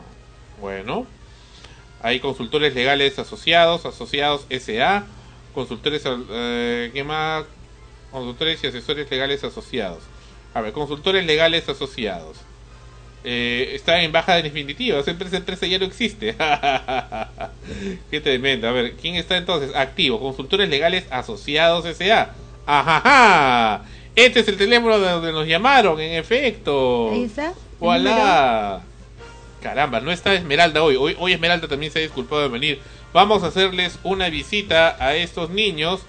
[0.61, 1.07] Bueno,
[2.03, 5.07] hay consultores legales asociados, asociados SA,
[5.55, 7.45] consultores, eh, ¿qué más?
[8.11, 10.01] Consultores y asesores legales asociados.
[10.55, 12.39] A ver, consultores legales asociados.
[13.25, 16.37] Eh, está en baja definitiva, esa empresa, empresa ya no existe.
[18.11, 18.69] Qué tremendo.
[18.69, 20.21] A ver, ¿quién está entonces activo?
[20.21, 22.31] Consultores legales asociados SA.
[22.67, 23.83] Ajaja.
[24.15, 27.13] Este es el teléfono de donde nos llamaron, en efecto.
[27.13, 27.31] El
[27.79, 28.83] Voilà.
[29.63, 30.97] Caramba, no está Esmeralda hoy.
[30.97, 31.17] hoy.
[31.19, 32.81] Hoy Esmeralda también se ha disculpado de venir.
[33.13, 36.01] Vamos a hacerles una visita a estos niños.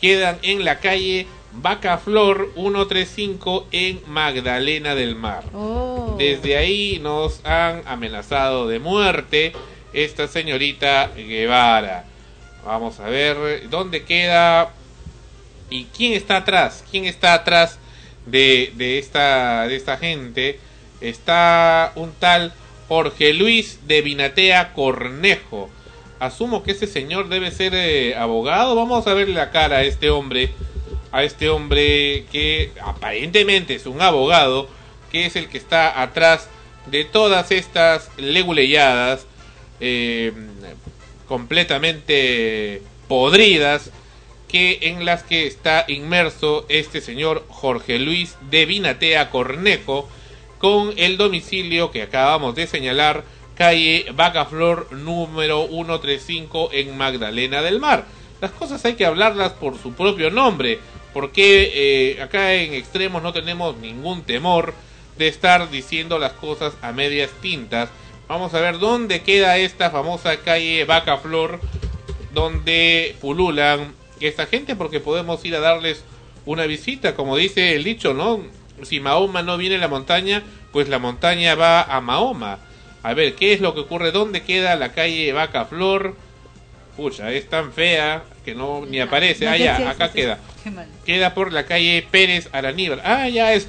[0.00, 1.26] Quedan en la calle
[1.60, 5.44] Vaca Flor 135 en Magdalena del Mar.
[5.52, 6.14] Oh.
[6.18, 9.52] Desde ahí nos han amenazado de muerte
[9.92, 12.04] esta señorita Guevara.
[12.64, 14.72] Vamos a ver dónde queda
[15.70, 16.84] y quién está atrás.
[16.90, 17.78] ¿Quién está atrás
[18.26, 20.60] de, de esta, de esta gente?
[21.00, 22.52] Está un tal
[22.88, 25.70] Jorge Luis de Vinatea Cornejo.
[26.20, 28.74] Asumo que ese señor debe ser eh, abogado.
[28.74, 30.52] Vamos a verle la cara a este hombre.
[31.12, 34.68] A este hombre que aparentemente es un abogado.
[35.10, 36.48] Que es el que está atrás
[36.86, 39.26] de todas estas leguleyadas.
[39.80, 40.32] eh,
[41.26, 43.90] completamente podridas.
[44.48, 50.08] Que en las que está inmerso este señor Jorge Luis de Vinatea Cornejo
[50.58, 58.04] con el domicilio que acabamos de señalar, calle Vacaflor número 135 en Magdalena del Mar.
[58.40, 60.78] Las cosas hay que hablarlas por su propio nombre,
[61.12, 61.72] porque
[62.16, 64.74] eh, acá en extremos no tenemos ningún temor
[65.16, 67.90] de estar diciendo las cosas a medias tintas.
[68.28, 71.60] Vamos a ver dónde queda esta famosa calle Vacaflor,
[72.32, 76.04] donde pululan esta gente, porque podemos ir a darles
[76.44, 78.42] una visita, como dice el dicho, ¿no?
[78.82, 80.42] Si Mahoma no viene a la montaña,
[80.72, 82.58] pues la montaña va a Mahoma.
[83.02, 84.12] A ver, ¿qué es lo que ocurre?
[84.12, 86.14] ¿Dónde queda la calle Vaca Flor?
[86.96, 89.44] Pucha, es tan fea que no ni aparece.
[89.44, 90.38] no Ah, ya, acá queda.
[90.62, 90.86] Qué mal.
[91.04, 93.00] Queda por la calle Pérez Araníbar.
[93.04, 93.66] Ah, ya es.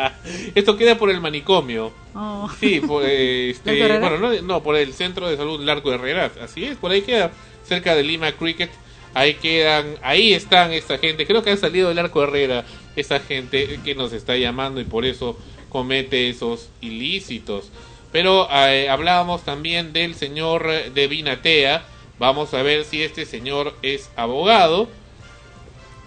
[0.54, 1.92] Esto queda por el manicomio.
[2.14, 2.50] Oh.
[2.58, 6.30] Sí, por, eh, este, bueno, no, no, por el centro de salud Larco de Herrera.
[6.42, 7.30] Así es, por ahí queda,
[7.64, 8.70] cerca de Lima Cricket.
[9.12, 11.26] Ahí quedan, ahí están esta gente.
[11.26, 12.64] Creo que han salido del Arco Herrera
[12.96, 15.36] esa gente que nos está llamando y por eso
[15.68, 17.70] comete esos ilícitos.
[18.12, 21.84] Pero eh, hablábamos también del señor eh, de Vinatea.
[22.18, 24.88] Vamos a ver si este señor es abogado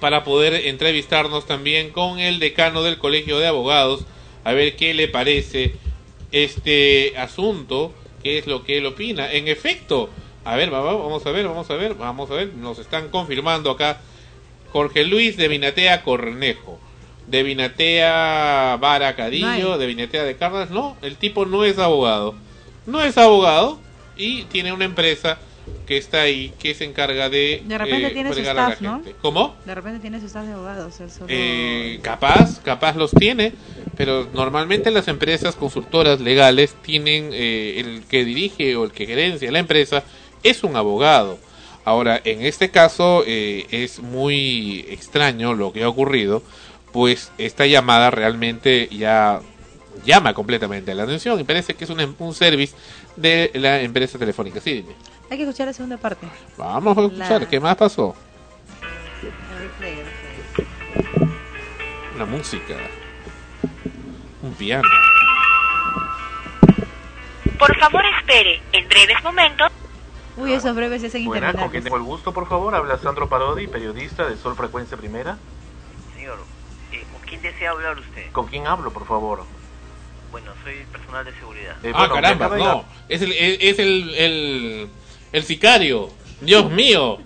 [0.03, 4.01] para poder entrevistarnos también con el decano del Colegio de Abogados
[4.43, 5.75] a ver qué le parece
[6.33, 9.31] este asunto, qué es lo que él opina.
[9.31, 10.09] En efecto,
[10.43, 13.07] a ver, va- va- vamos a ver, vamos a ver, vamos a ver, nos están
[13.07, 14.01] confirmando acá
[14.73, 16.81] Jorge Luis de Vinatea Cornejo,
[17.27, 19.79] de Vinatea Vara Cadillo, No hay.
[19.79, 22.35] de Vinatea de Carnas, no, el tipo no es abogado,
[22.85, 23.79] no es abogado
[24.17, 25.37] y tiene una empresa
[25.85, 28.73] que está ahí, que se encarga de, De repente eh, tiene su fregar a la
[28.73, 29.01] staff, ¿no?
[29.21, 29.55] ¿Cómo?
[29.65, 30.99] De repente tiene su staff de abogados.
[31.01, 33.53] él solo- Eh, capaz, capaz los tiene,
[33.97, 39.51] pero normalmente las empresas consultoras legales tienen eh, el que dirige o el que gerencia
[39.51, 40.03] la empresa
[40.41, 41.37] es un abogado.
[41.85, 46.41] Ahora, en este caso eh, es muy extraño lo que ha ocurrido,
[46.93, 49.41] pues esta llamada realmente ya
[50.05, 52.73] llama completamente la atención y parece que es un, un service
[53.17, 54.59] de la empresa telefónica.
[54.61, 54.93] Sí, dime.
[55.29, 56.27] Hay que escuchar la segunda parte.
[56.57, 58.15] Vamos a escuchar, La- ¿qué más pasó?
[59.21, 61.29] El replay, el replay.
[62.15, 62.75] Una música,
[64.41, 64.87] un piano.
[67.57, 68.61] Por favor, espere.
[68.73, 69.71] En breves momentos.
[70.35, 72.73] Uy, esos breves se hacen Buena, ¿con quién tengo el gusto, por favor?
[72.75, 75.37] Habla Sandro Parodi, periodista de Sol Frecuencia Primera.
[76.15, 76.39] Señor,
[76.91, 78.31] eh, ¿con quién desea hablar usted?
[78.31, 79.45] ¿Con quién hablo, por favor?
[80.31, 81.75] Bueno, soy personal de seguridad.
[81.83, 82.85] Eh, ah, bueno, caramba, no.
[83.09, 84.89] Es el, es, es el, el,
[85.33, 86.09] el sicario.
[86.39, 87.17] Dios mío.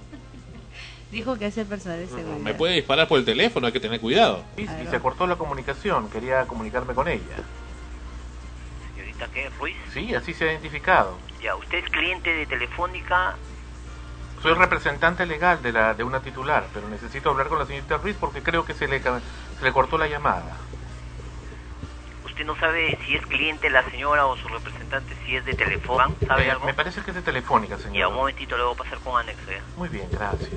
[1.11, 2.37] Dijo que es el personal de seguridad.
[2.39, 4.43] Me puede disparar por el teléfono, hay que tener cuidado.
[4.57, 7.21] Y, y se cortó la comunicación, quería comunicarme con ella.
[8.95, 9.49] Señorita, ¿qué?
[9.59, 9.75] ¿Ruiz?
[9.93, 11.17] Sí, así se ha identificado.
[11.41, 13.35] Ya, usted es cliente de Telefónica.
[14.43, 18.15] Soy representante legal de, la, de una titular, pero necesito hablar con la señorita Ruiz
[18.19, 20.57] porque creo que se le, se le cortó la llamada.
[22.37, 26.27] Usted no sabe si es cliente la señora o su representante, si es de Telefónica.
[26.27, 26.67] ¿Sabe Eh, algo?
[26.67, 28.09] Me parece que es de Telefónica, Ya, señor.
[28.09, 29.59] un momentito, le voy a pasar con anexo, ya.
[29.75, 30.51] Muy bien, gracias.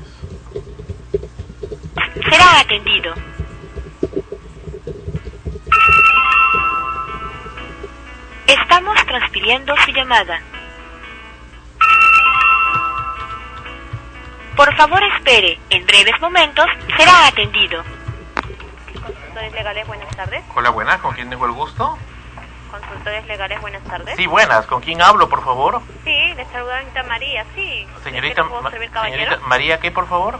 [2.28, 3.14] Será atendido.
[8.46, 10.40] Estamos transfiriendo su llamada.
[14.56, 15.58] Por favor, espere.
[15.70, 16.66] En breves momentos
[16.96, 17.82] será atendido.
[19.40, 20.42] Consultores legales, buenas tardes.
[20.54, 21.96] Hola, buenas, ¿con quién tengo el gusto?
[22.70, 24.14] Consultores legales, buenas tardes.
[24.16, 25.80] Sí, buenas, ¿con quién hablo, por favor?
[26.04, 27.86] Sí, le saluda Anita María, sí.
[28.04, 29.22] Señorita, ¿En qué le puedo Ma- servir, caballero?
[29.24, 30.38] señorita María, ¿qué, por favor?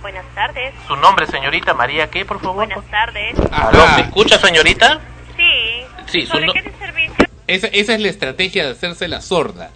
[0.00, 0.74] Buenas tardes.
[0.86, 2.66] Su nombre, señorita María, ¿qué, por favor?
[2.66, 3.36] Buenas tardes.
[3.52, 5.00] ¿Aló, ¿me escucha, señorita?
[5.36, 5.82] Sí.
[6.06, 7.26] Sí, su ¿Sobre no- qué servicio?
[7.46, 9.70] esa, esa es la estrategia de hacerse la sorda.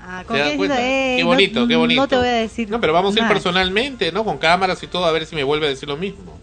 [0.00, 0.52] Ah, ¿Se ¿con da qué?
[0.54, 2.00] Eh, qué no- bonito, qué bonito.
[2.00, 2.70] No te voy a decir.
[2.70, 3.34] No, pero vamos a ir nada.
[3.34, 4.24] personalmente, ¿no?
[4.24, 6.40] Con cámaras y todo, a ver si me vuelve a decir lo mismo.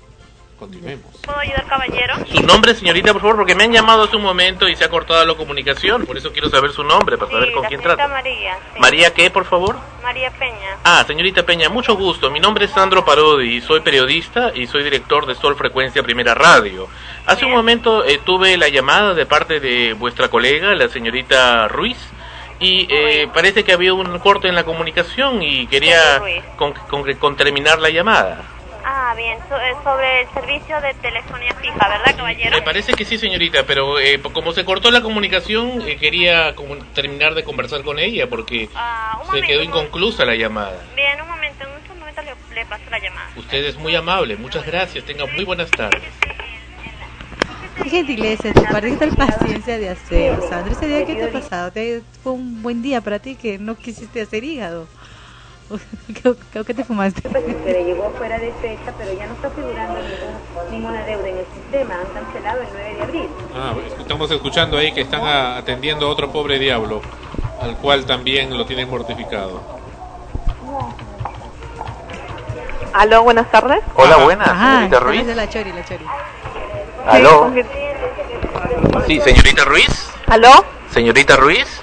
[0.63, 1.05] Continuemos.
[1.25, 2.13] ¿Puedo ayudar, caballero?
[2.31, 4.89] Su nombre, señorita, por favor, porque me han llamado hace un momento y se ha
[4.89, 6.05] cortado la comunicación.
[6.05, 8.07] Por eso quiero saber su nombre, para saber sí, con la quién trata.
[8.07, 8.57] María.
[8.73, 8.79] sí.
[8.79, 9.75] María, ¿qué, por favor?
[10.01, 10.77] María Peña.
[10.85, 12.31] Ah, señorita Peña, mucho gusto.
[12.31, 16.87] Mi nombre es Sandro Parodi, soy periodista y soy director de Sol Frecuencia Primera Radio.
[17.25, 21.97] Hace un momento eh, tuve la llamada de parte de vuestra colega, la señorita Ruiz,
[22.59, 26.21] y eh, parece que había un corte en la comunicación y quería
[26.55, 28.43] con, con- con terminar la llamada.
[28.85, 32.51] Ah, bien, so- eh, sobre el servicio de telefonía fija, ¿verdad, caballero?
[32.51, 36.75] Me parece que sí, señorita, pero eh, como se cortó la comunicación, eh, quería como
[36.93, 40.83] terminar de conversar con ella porque Ah, se momento, quedó inconclusa la llamada.
[40.95, 43.27] Bien, un momento, en un momento le, le paso la llamada.
[43.37, 46.01] Usted es muy amable, muchas gracias, tenga muy buenas tardes.
[47.81, 50.73] Qué gentileza de tu parte, qué tal paciencia de hacer, Sandra.
[50.73, 51.71] Ese día, ¿qué te ha pasado?
[51.71, 54.87] ¿Te- ¿Fue un buen día para ti que no quisiste hacer hígado?
[56.07, 57.21] ¿Qué, qué- qué te fumaste?
[57.29, 61.45] Pero llegó fuera de fecha, pero ya no está figurando ningún- ninguna deuda en el
[61.53, 61.95] sistema.
[61.95, 63.29] Han cancelado el 9 de abril.
[63.55, 67.01] Ah, estamos escuchando ahí que están a- atendiendo a otro pobre diablo,
[67.61, 69.61] al cual también lo tienen mortificado.
[72.93, 73.79] Aló, buenas tardes.
[73.95, 75.25] Hola, buenas, Ajá, señorita Ruiz.
[75.25, 76.05] de la chori, la chori.
[77.07, 77.51] ¿Aló?
[79.07, 80.09] Sí, señorita Ruiz.
[80.27, 80.49] ¿Aló?
[80.91, 81.81] Señorita Ruiz.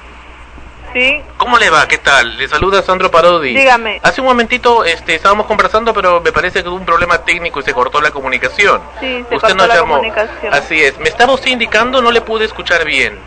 [0.93, 1.23] Sí.
[1.37, 1.87] ¿Cómo le va?
[1.87, 2.37] ¿Qué tal?
[2.37, 3.55] Le saluda Sandro Parodi.
[3.55, 4.01] Dígame.
[4.03, 7.63] Hace un momentito este, estábamos conversando, pero me parece que hubo un problema técnico y
[7.63, 8.83] se cortó la comunicación.
[8.99, 9.95] Sí, se Usted cortó nos la llamó.
[9.99, 10.53] comunicación.
[10.53, 10.99] Así es.
[10.99, 13.19] Me estaba usted indicando, no le pude escuchar bien.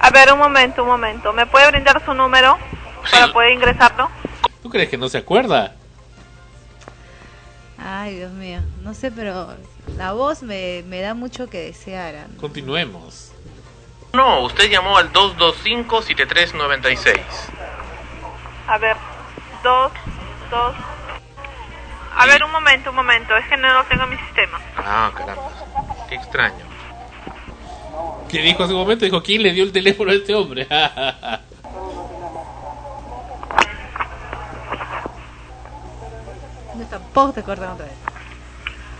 [0.00, 1.32] A ver, un momento, un momento.
[1.32, 2.58] ¿Me puede brindar su número
[3.10, 4.10] para poder ingresarlo?
[4.62, 5.74] ¿Tú crees que no se acuerda?
[7.78, 8.60] Ay, Dios mío.
[8.82, 9.54] No sé, pero
[9.96, 12.26] la voz me, me da mucho que desear.
[12.40, 13.27] Continuemos.
[14.12, 17.20] No, usted llamó al 225-7396.
[18.66, 18.96] A ver,
[19.62, 19.92] dos,
[20.50, 20.74] dos.
[22.16, 23.36] A ver, un momento, un momento.
[23.36, 24.58] Es que no lo tengo en mi sistema.
[24.76, 25.50] Ah, caramba.
[26.08, 26.66] Qué extraño.
[28.28, 29.04] ¿Qué dijo hace un momento?
[29.04, 30.66] Dijo, ¿quién le dio el teléfono a este hombre?
[36.74, 37.94] No, tampoco te cortan otra vez.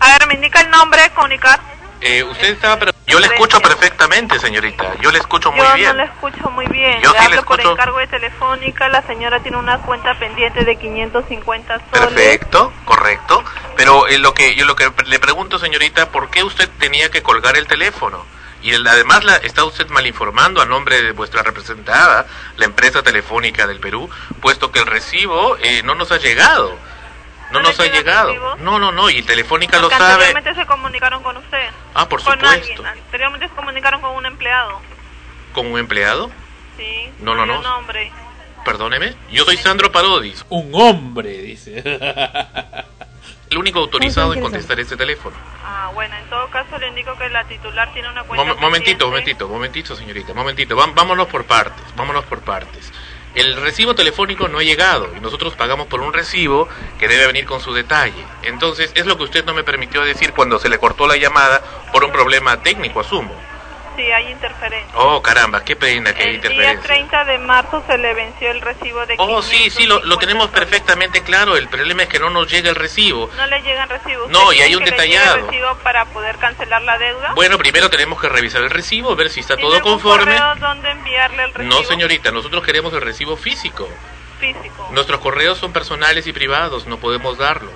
[0.01, 1.61] A ver, me indica el nombre, comunicar.
[2.01, 2.79] Eh, usted estaba...
[2.79, 4.95] pero Yo le escucho perfectamente, señorita.
[5.01, 5.89] Yo le escucho muy Yo bien.
[5.89, 7.01] no le escucho muy bien.
[7.03, 8.89] Yo le sí le hablo por encargo de telefónica.
[8.89, 11.91] La señora tiene una cuenta pendiente de 550 soles.
[11.91, 13.43] Perfecto, correcto.
[13.77, 17.23] Pero eh, lo que yo lo que le pregunto, señorita, ¿por qué usted tenía que
[17.23, 18.25] colgar el teléfono?
[18.63, 22.27] Y el- además la, está usted mal informando a nombre de vuestra representada,
[22.57, 24.11] la empresa telefónica del Perú,
[24.41, 26.77] puesto que el recibo eh, no nos ha llegado.
[27.51, 28.57] No, nos ha llegado.
[28.59, 30.13] No, no, no, y Telefónica lo Porque sabe.
[30.27, 31.69] anteriormente se comunicaron con usted.
[31.95, 32.49] Ah, por con supuesto.
[32.83, 32.87] alguien.
[32.87, 34.81] Anteriormente se comunicaron con un empleado.
[35.55, 36.31] ¿Con un empleado?
[36.77, 37.11] Sí.
[37.21, 37.61] No, no, no.
[37.63, 38.13] nombre.
[38.65, 39.15] Perdóneme.
[39.31, 40.45] Yo soy Sandro Parodis.
[40.51, 41.83] Un hombre, dice.
[43.51, 45.35] El único autorizado en ¿Cómo contestar este teléfono.
[45.65, 49.07] Ah, bueno, en todo caso le indico que la titular tiene una cuenta Mom- momentito,
[49.07, 49.07] pendiente.
[49.07, 50.77] momentito, momentito, señorita, momentito.
[50.77, 52.93] Vámonos por partes, vámonos por partes.
[53.39, 57.47] El recibo telefónico no ha llegado y nosotros pagamos por un recibo que debe venir
[57.47, 58.25] con su detalle.
[58.43, 61.63] Entonces, es lo que usted no me permitió decir cuando se le cortó la llamada
[61.93, 63.33] por un problema técnico, asumo.
[63.99, 64.93] Sí, hay interferencia.
[64.97, 66.83] Oh, caramba, qué pena que hay El día interferencia.
[66.87, 70.51] 30 de marzo se le venció el recibo de Oh, sí, sí, lo, lo tenemos
[70.51, 71.57] perfectamente claro.
[71.57, 73.29] El problema es que no nos llega el recibo.
[73.37, 74.31] No le llegan recibos.
[74.31, 75.37] No, y hay un que le detallado.
[75.39, 77.33] el recibo para poder cancelar la deuda?
[77.35, 80.39] Bueno, primero tenemos que revisar el recibo, ver si está ¿Tiene todo algún conforme.
[80.61, 83.89] donde enviarle el recibo No, señorita, nosotros queremos el recibo físico.
[84.39, 84.89] físico?
[84.93, 87.73] Nuestros correos son personales y privados, no podemos darlo.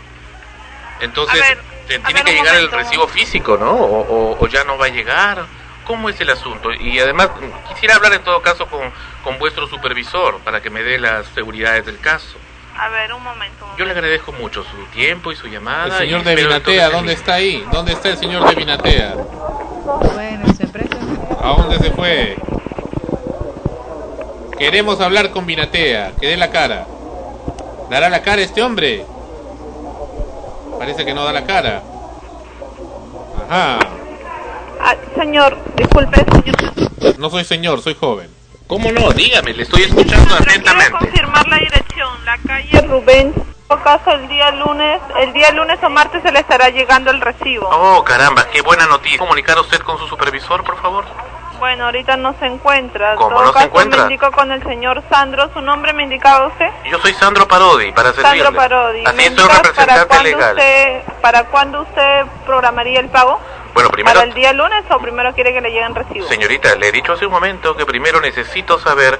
[1.00, 1.58] Entonces, ver,
[2.04, 2.76] tiene que llegar el momento.
[2.76, 3.72] recibo físico, ¿no?
[3.72, 5.46] O, o- o ya no va a llegar.
[5.84, 6.72] ¿Cómo es el asunto?
[6.72, 7.30] Y además,
[7.68, 8.92] quisiera hablar en todo caso con,
[9.24, 12.38] con vuestro supervisor para que me dé las seguridades del caso.
[12.78, 13.66] A ver, un momento.
[13.76, 15.98] Yo le agradezco mucho su tiempo y su llamada.
[15.98, 17.64] El señor de Vinatea, ¿dónde está ahí?
[17.70, 19.14] ¿Dónde está el señor de Vinatea?
[19.14, 20.96] Bueno, en su empresa.
[21.42, 22.36] ¿A dónde se fue?
[24.58, 26.86] Queremos hablar con Vinatea, que dé la cara.
[27.90, 29.04] ¿Dará la cara este hombre?
[30.78, 31.82] Parece que no da la cara.
[33.48, 33.78] Ajá.
[34.82, 37.18] Ah, señor, disculpe, señor.
[37.18, 38.28] No soy señor, soy joven.
[38.66, 39.10] ¿Cómo no?
[39.12, 40.92] Dígame, le estoy escuchando Quiero atentamente.
[40.92, 42.24] confirmar la dirección.
[42.24, 43.34] La calle Rubén
[43.72, 47.22] todo caso, el día lunes, el día lunes o martes se le estará llegando el
[47.22, 47.68] recibo.
[47.72, 49.18] Oh, caramba, qué buena noticia.
[49.18, 51.04] ¿Comunicar usted con su supervisor, por favor?
[51.58, 53.14] Bueno, ahorita no se encuentra.
[53.14, 54.04] ¿Cómo todo no se caso, encuentra?
[54.04, 55.48] Me indico con el señor Sandro.
[55.54, 56.66] ¿Su nombre me indicaba usted?
[56.90, 58.42] Yo soy Sandro Parodi, para servirle.
[58.42, 59.04] Sandro Parodi.
[59.06, 60.50] Así ¿Me es, para representante cuándo legal.
[60.56, 63.40] Usted, ¿Para cuándo usted programaría el pago?
[63.74, 66.28] Bueno, primero, ¿Para el día lunes o primero quiere que le lleguen recibos?
[66.28, 69.18] señorita, le he dicho hace un momento que primero necesito saber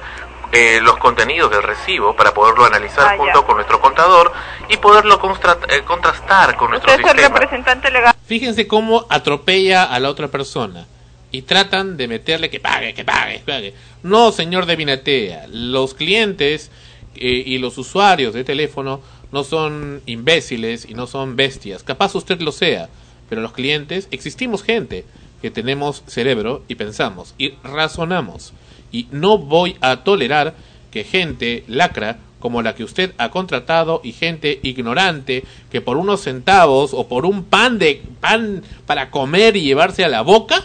[0.51, 3.45] eh, los contenidos del recibo para poderlo analizar Ah, junto ya.
[3.45, 4.31] con nuestro contador
[4.69, 8.13] y poderlo eh, contrastar con nuestro Usted es el representante legal.
[8.27, 10.85] Fíjense cómo atropella a la otra persona
[11.31, 13.73] y tratan de meterle que pague, que pague, que pague.
[14.03, 16.69] No, señor de Vinatea, los clientes
[17.15, 19.01] eh, y los usuarios de teléfono
[19.31, 21.81] no son imbéciles y no son bestias.
[21.81, 22.89] Capaz usted lo sea,
[23.33, 25.05] pero los clientes existimos gente
[25.41, 28.53] que tenemos cerebro y pensamos y razonamos.
[28.91, 30.53] Y no voy a tolerar
[30.91, 36.21] que gente lacra como la que usted ha contratado y gente ignorante que por unos
[36.21, 40.63] centavos o por un pan de pan para comer y llevarse a la boca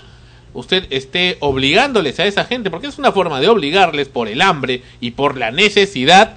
[0.52, 4.82] usted esté obligándoles a esa gente porque es una forma de obligarles por el hambre
[5.00, 6.34] y por la necesidad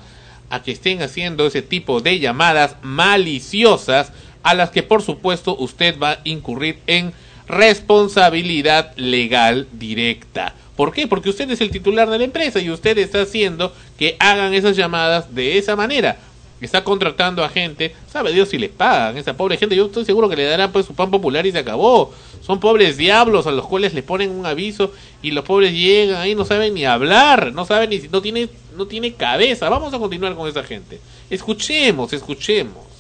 [0.50, 5.98] a que estén haciendo ese tipo de llamadas maliciosas a las que por supuesto usted
[6.00, 7.14] va a incurrir en
[7.48, 10.56] responsabilidad legal directa.
[10.76, 11.08] ¿Por qué?
[11.08, 14.76] Porque usted es el titular de la empresa y usted está haciendo que hagan esas
[14.76, 16.18] llamadas de esa manera.
[16.62, 19.76] Está contratando a gente, sabe Dios si les pagan esa pobre gente.
[19.76, 22.14] Yo estoy seguro que le darán pues su pan popular y se acabó.
[22.42, 24.92] Son pobres diablos a los cuales le ponen un aviso
[25.24, 28.48] y los pobres llegan ahí no saben ni hablar, no saben ni si no tiene
[28.78, 29.70] no tiene cabeza.
[29.70, 31.00] Vamos a continuar con esa gente.
[31.30, 32.91] Escuchemos, escuchemos.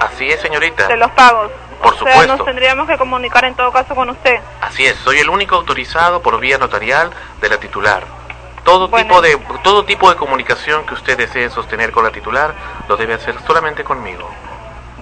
[0.00, 0.86] Así es, señorita.
[0.88, 1.50] De los pagos.
[1.82, 2.36] Por O sea, supuesto.
[2.36, 4.38] nos tendríamos que comunicar en todo caso con usted.
[4.60, 7.10] Así es, soy el único autorizado por vía notarial
[7.40, 8.04] de la titular.
[8.64, 12.54] Todo tipo de todo tipo de comunicación que usted desee sostener con la titular
[12.88, 14.28] lo debe hacer solamente conmigo.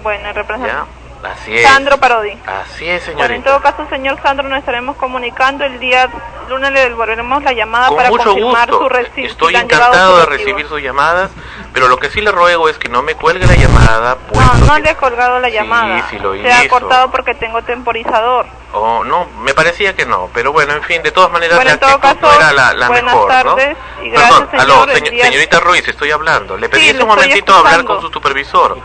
[0.05, 0.89] Bueno, representante.
[1.23, 1.67] Así es.
[1.67, 2.31] Sandro Parodi.
[2.47, 3.51] Así es, Bueno, en señorita.
[3.51, 6.09] todo caso, señor Sandro, nos estaremos comunicando el día
[6.49, 8.83] lunes le devolveremos la llamada Con para mucho confirmar gusto.
[8.85, 9.27] su recibo.
[9.27, 11.31] Estoy encantado de recibir sus llamadas,
[11.75, 14.55] pero lo que sí le ruego es que no me cuelgue la llamada, pues No,
[14.67, 16.07] no le he colgado la llamada.
[16.09, 16.71] sí lo Se ha hizo.
[16.79, 18.47] cortado porque tengo temporizador.
[18.73, 21.75] Oh, no, me parecía que no, pero bueno, en fin, de todas maneras Bueno, la
[21.75, 24.05] en todo no caso, era la, la buenas mejor, tardes ¿no?
[24.05, 26.57] y gracias, Perdón, señor, aló, día- señorita Ruiz, estoy hablando.
[26.57, 27.95] Le pedí Sí, un momentito hablar escuchando.
[28.01, 28.79] con su supervisor.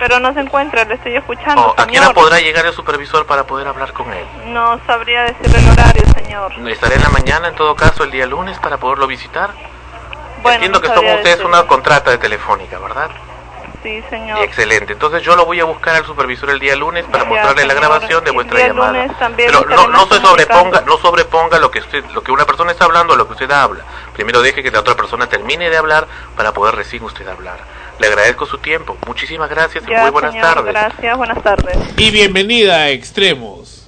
[0.00, 2.14] Pero no se encuentra, le estoy escuchando, Oh, ¿A qué hora señor.
[2.14, 4.24] podrá llegar el supervisor para poder hablar con él?
[4.46, 6.52] No sabría decirle el horario, señor.
[6.68, 9.50] ¿Estaré en la mañana, en todo caso, el día lunes para poderlo visitar?
[10.42, 11.44] Bueno, Entiendo no que son ustedes decirle.
[11.46, 13.10] una contrata de telefónica, ¿verdad?
[13.82, 14.38] Sí, señor.
[14.40, 14.92] Excelente.
[14.94, 17.74] Entonces yo lo voy a buscar al supervisor el día lunes para Ya, mostrarle la
[17.74, 18.92] grabación de El vuestra día llamada.
[18.92, 22.44] lunes también Pero no, no se sobreponga, no sobreponga lo que usted, lo que una
[22.46, 23.84] persona está hablando a lo que usted habla.
[24.14, 26.06] Primero deje que la otra persona termine de hablar
[26.36, 27.58] para poder recién usted hablar.
[28.00, 28.96] Le agradezco su tiempo.
[29.06, 30.72] Muchísimas gracias y Ya, muy buenas señor, tardes.
[30.72, 31.76] Gracias, buenas tardes.
[31.98, 33.86] Y bienvenida a Extremos.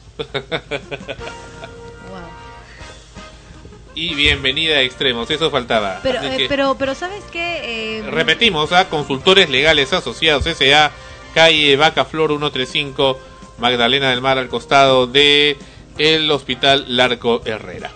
[3.95, 6.01] y bienvenida a Extremos, eso faltaba.
[6.03, 8.01] Pero, eh, que pero, pero ¿sabes qué?
[8.01, 10.91] Eh, Repetimos, a Consultores Legales Asociados S.A.,
[11.35, 13.19] calle Vaca Flor 135,
[13.59, 15.57] Magdalena del Mar, al costado de
[15.97, 17.91] el Hospital Larco Herrera.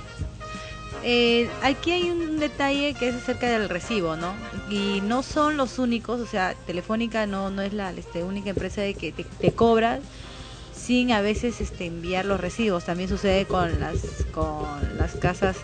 [1.09, 4.35] Eh, aquí hay un detalle que es acerca del recibo, ¿no?
[4.69, 8.81] Y no son los únicos, o sea, Telefónica no no es la este, única empresa
[8.81, 10.01] de que te, te cobra
[10.75, 12.87] sin a veces este, enviar los recibos.
[12.87, 13.99] También sucede con las
[14.33, 14.67] con
[14.99, 15.57] las casas,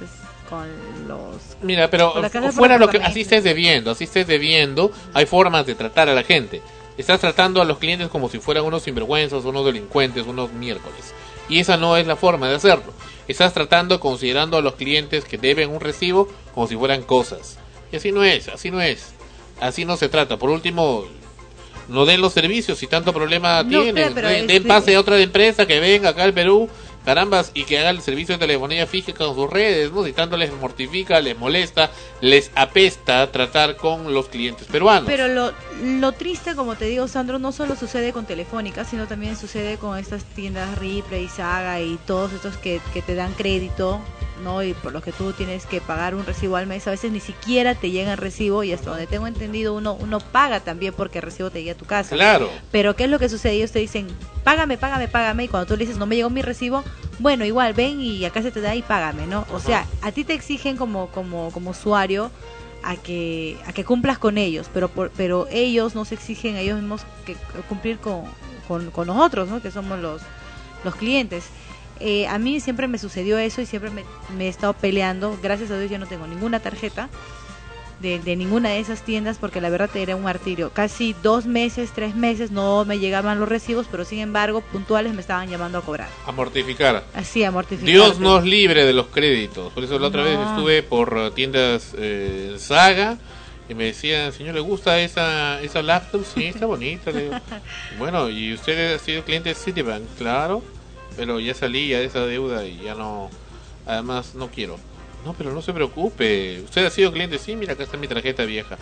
[0.48, 0.68] con
[1.08, 2.14] los Mira, pero
[2.52, 6.22] fuera lo que así estés debiendo, así estés debiendo, hay formas de tratar a la
[6.22, 6.62] gente.
[6.96, 11.12] Estás tratando a los clientes como si fueran unos sinvergüenzas, unos delincuentes, unos miércoles.
[11.48, 12.92] Y esa no es la forma de hacerlo.
[13.28, 17.58] Estás tratando, considerando a los clientes que deben un recibo como si fueran cosas.
[17.92, 19.12] Y así no es, así no es.
[19.60, 20.38] Así no se trata.
[20.38, 21.04] Por último,
[21.88, 23.94] no den los servicios si tanto problema No, tienen.
[23.94, 26.68] pero- pero den, den pase a otra empresa que venga acá al Perú,
[27.02, 30.04] carambas, y que haga el servicio de telefonía fija con sus redes, ¿no?
[30.04, 35.04] Si tanto les mortifica, les molesta, les apesta tratar con los clientes peruanos.
[35.06, 35.52] Pero lo,
[35.82, 39.98] lo triste, como te digo, Sandro, no solo sucede con Telefónica, sino también sucede con
[39.98, 44.00] estas tiendas Ripley, Saga y todos estos que, que te dan crédito,
[44.42, 44.62] ¿no?
[44.62, 46.86] Y por los que tú tienes que pagar un recibo al mes.
[46.86, 50.20] A veces ni siquiera te llega el recibo y hasta donde tengo entendido, uno, uno
[50.20, 52.14] paga también porque el recibo te llega a tu casa.
[52.14, 52.50] Claro.
[52.70, 53.54] Pero ¿qué es lo que sucede?
[53.54, 54.08] Ellos te dicen,
[54.44, 55.44] págame, págame, págame.
[55.44, 56.84] Y cuando tú le dices, no me llegó mi recibo,
[57.18, 59.46] bueno, igual ven y acá se te da y págame, ¿no?
[59.52, 62.30] O sea, a ti te exigen como, como, como usuario
[62.82, 66.60] a que, a que cumplas con ellos, pero, por, pero ellos no se exigen a
[66.60, 67.36] ellos mismos que
[67.68, 68.24] cumplir con,
[68.66, 69.62] con, con nosotros, ¿no?
[69.62, 70.22] Que somos los,
[70.84, 71.44] los clientes.
[72.00, 74.04] Eh, a mí siempre me sucedió eso y siempre me,
[74.36, 75.38] me he estado peleando.
[75.40, 77.08] Gracias a Dios ya no tengo ninguna tarjeta
[78.02, 80.70] de, de ninguna de esas tiendas porque la verdad era un martirio.
[80.74, 85.20] Casi dos meses, tres meses no me llegaban los recibos, pero sin embargo puntuales me
[85.22, 86.08] estaban llamando a cobrar.
[86.26, 87.04] A mortificar.
[87.14, 87.86] Así, a mortificar.
[87.90, 89.72] Dios nos libre de los créditos.
[89.72, 90.28] Por eso la otra No.
[90.28, 93.16] vez estuve por eh, tiendas eh, Saga
[93.68, 96.24] y me decían, señor, ¿le gusta esa, esa laptop?
[96.34, 97.10] Sí, está bonita.
[97.12, 97.34] Le digo,
[97.98, 100.02] bueno, ¿y usted ha sido cliente de Citibank?
[100.18, 100.62] Claro,
[101.16, 103.30] pero ya salí ya de esa deuda y ya no...
[103.86, 104.78] Además, no quiero.
[105.24, 106.60] No, pero no se preocupe.
[106.64, 107.38] ¿Usted ha sido cliente?
[107.38, 108.76] Sí, mira, acá está mi tarjeta vieja.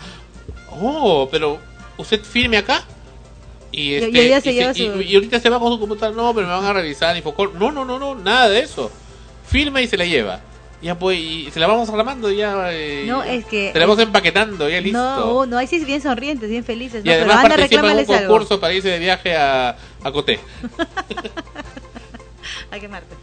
[0.71, 1.59] Oh, pero
[1.97, 2.83] ¿usted firme acá?
[3.71, 5.79] Y, este, y ella se y lleva y- su- y ahorita se va con su
[5.79, 6.15] computadora.
[6.17, 7.15] No, pero me van a revisar.
[7.15, 7.53] Infocor.
[7.55, 8.91] No, no, no, no, nada de eso.
[9.47, 10.41] Firma y se la lleva.
[10.81, 12.73] Ya pues, y se la vamos reclamando ya.
[12.73, 14.97] eh, No, es que- Se la vamos empaquetando, ya listo.
[14.97, 17.05] No, no, ahí sí es bien sonrientes, bien felices.
[17.05, 17.13] y ¿no?
[17.13, 18.33] además pero anda, participa en un reclámales algo.
[18.33, 20.39] concurso para irse de viaje a, a Coté.
[22.71, 23.13] Hay que amarte.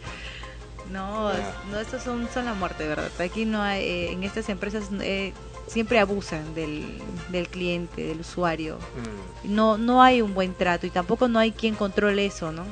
[0.91, 1.31] No,
[1.71, 3.09] no, estos son, son la muerte, ¿verdad?
[3.19, 5.33] Aquí no hay, eh, en estas empresas eh,
[5.67, 6.83] siempre abusan del,
[7.29, 8.77] del cliente, del usuario.
[8.77, 9.53] Mm.
[9.55, 12.65] No, no hay un buen trato y tampoco no hay quien controle eso, ¿no?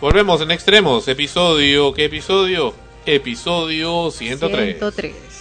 [0.00, 1.06] Volvemos en extremos.
[1.06, 1.94] Episodio.
[1.94, 2.74] ¿Qué episodio?
[3.06, 4.78] Episodio 103.
[4.78, 5.31] 103.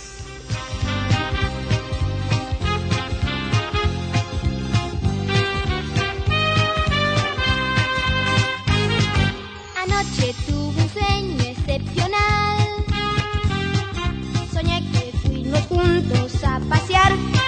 [15.82, 17.41] Juntos a pasear.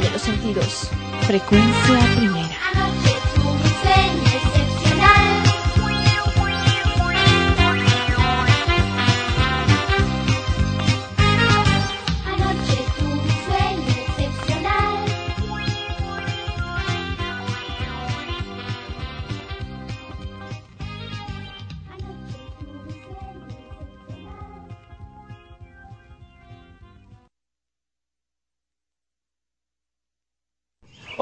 [0.00, 0.90] De los sentidos.
[1.22, 2.55] Frecuencia primera.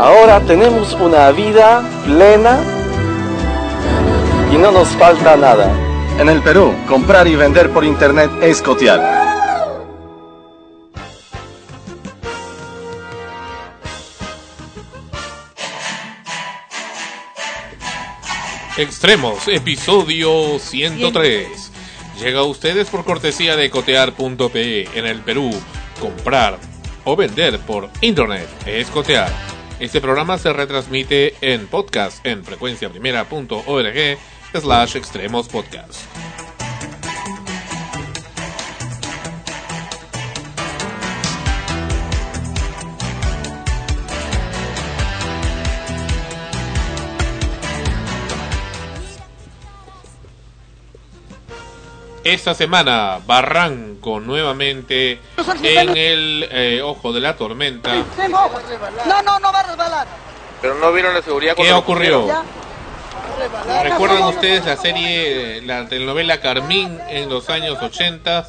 [0.00, 2.58] Ahora tenemos una vida plena
[4.50, 5.70] y no nos falta nada.
[6.18, 8.98] En el Perú, comprar y vender por internet es cotear.
[18.78, 21.72] Extremos, episodio 103.
[22.18, 25.50] Llega a ustedes por cortesía de cotear.pe en el Perú.
[26.00, 26.58] Comprar
[27.04, 29.49] o vender por internet es cotear.
[29.80, 34.18] Este programa se retransmite en podcast en frecuenciaprimera.org
[34.52, 36.02] slash extremos podcast.
[52.30, 55.18] Esta semana, Barranco nuevamente
[55.64, 57.92] en el eh, ojo de la tormenta.
[59.04, 60.06] No, no, no va a resbalar.
[60.62, 62.28] Pero no vieron la seguridad ¿Qué ocurrió?
[63.82, 68.46] ¿Recuerdan ustedes la serie, la telenovela Carmín en los años 80?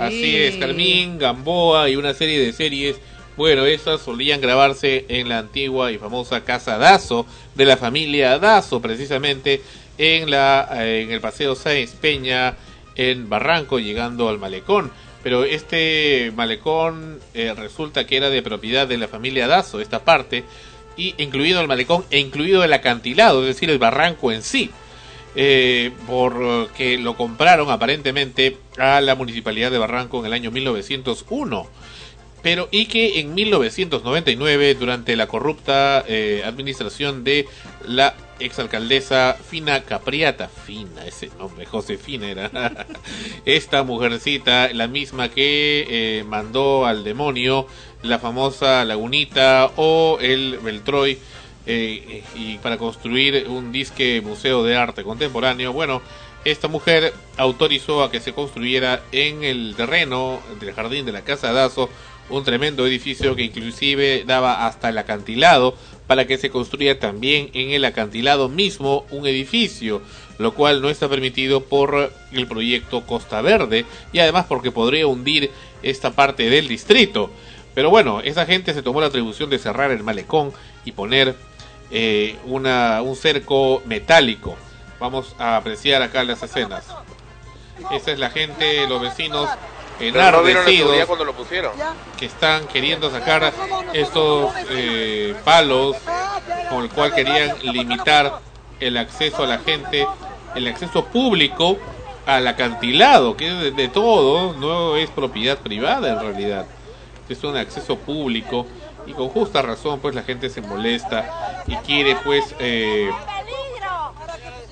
[0.00, 2.96] Así es, Carmín, Gamboa y una serie de series.
[3.36, 7.24] Bueno, estas solían grabarse en la antigua y famosa casa Dazo
[7.54, 9.62] de la familia Dazo, precisamente
[9.96, 12.56] en la eh, en el paseo Sáenz Peña
[12.96, 14.90] en Barranco, llegando al malecón.
[15.22, 20.44] Pero este malecón eh, resulta que era de propiedad de la familia Dazo, esta parte,
[20.96, 24.70] y incluido el malecón e incluido el acantilado, es decir, el barranco en sí
[25.38, 31.68] eh, porque lo compraron aparentemente a la municipalidad de Barranco en el año 1901.
[32.42, 37.46] Pero y que en 1999, durante la corrupta eh, administración de
[37.86, 42.86] la exalcaldesa Fina Capriata, Fina, ese nombre, Josefina era,
[43.44, 47.66] esta mujercita, la misma que eh, mandó al demonio
[48.02, 51.18] la famosa Lagunita o el Beltroy,
[51.68, 55.72] eh, y para construir un disque museo de arte contemporáneo.
[55.72, 56.00] Bueno,
[56.44, 61.52] esta mujer autorizó a que se construyera en el terreno del jardín de la Casa
[61.52, 61.90] Dazo
[62.28, 65.76] un tremendo edificio que inclusive daba hasta el acantilado
[66.06, 70.02] para que se construya también en el acantilado mismo un edificio,
[70.38, 75.50] lo cual no está permitido por el proyecto Costa Verde y además porque podría hundir
[75.82, 77.30] esta parte del distrito.
[77.74, 80.52] Pero bueno, esa gente se tomó la atribución de cerrar el malecón
[80.84, 81.34] y poner
[81.90, 84.56] eh, una, un cerco metálico.
[84.98, 86.86] Vamos a apreciar acá las escenas.
[87.92, 89.48] Esa es la gente, los vecinos
[89.98, 91.72] Pero no vieron la enardecidos seguridad cuando lo pusieron.
[92.18, 93.52] que están queriendo sacar
[93.92, 95.96] estos eh, palos
[96.68, 98.40] con el cual querían limitar
[98.80, 100.06] el acceso a la gente,
[100.54, 101.78] el acceso público
[102.26, 106.66] al acantilado, que es de, de todo, no es propiedad privada en realidad,
[107.28, 108.66] es un acceso público
[109.06, 113.10] y con justa razón pues la gente se molesta y quiere pues eh,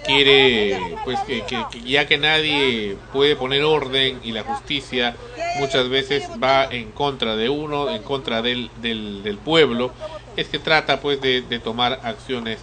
[0.05, 1.43] quiere pues que,
[1.85, 5.17] ya que nadie puede poner orden y la justicia
[5.59, 9.93] muchas veces va en contra de uno, en contra del, del, del pueblo,
[10.37, 12.59] es que trata pues de, de tomar acciones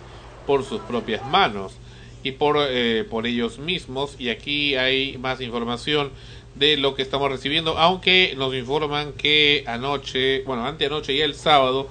[0.45, 1.73] por sus propias manos
[2.23, 4.15] y por, eh, por ellos mismos.
[4.19, 6.11] Y aquí hay más información
[6.55, 11.87] de lo que estamos recibiendo aunque nos informan que anoche bueno anteanoche y el sábado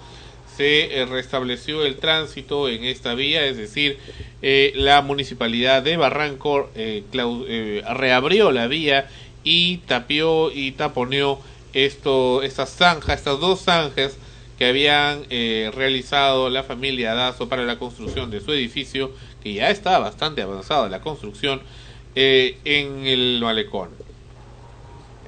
[0.61, 3.99] se eh, restableció el tránsito en esta vía, es decir,
[4.43, 9.09] eh, la municipalidad de Barranco eh, eh, reabrió la vía
[9.43, 11.41] y tapió y taponeó
[11.73, 14.19] esto, estas zanjas, estas dos zanjas
[14.59, 19.13] que habían eh, realizado la familia Dazo para la construcción de su edificio,
[19.43, 21.63] que ya está bastante avanzada la construcción,
[22.15, 23.89] eh, en el malecón.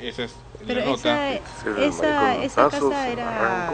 [0.02, 0.34] Esa es
[0.66, 1.32] Pero la nota.
[1.32, 3.72] esa, esa, esa casa era,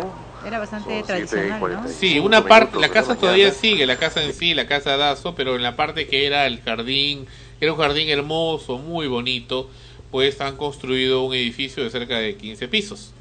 [0.48, 1.88] era bastante tradicional, ¿no?
[1.88, 5.56] Sí, una parte, la casa todavía sigue, la casa en sí, la casa Dazo, pero
[5.56, 7.26] en la parte que era el jardín,
[7.60, 9.70] era un jardín hermoso, muy bonito,
[10.10, 13.12] pues han construido un edificio de cerca de 15 pisos.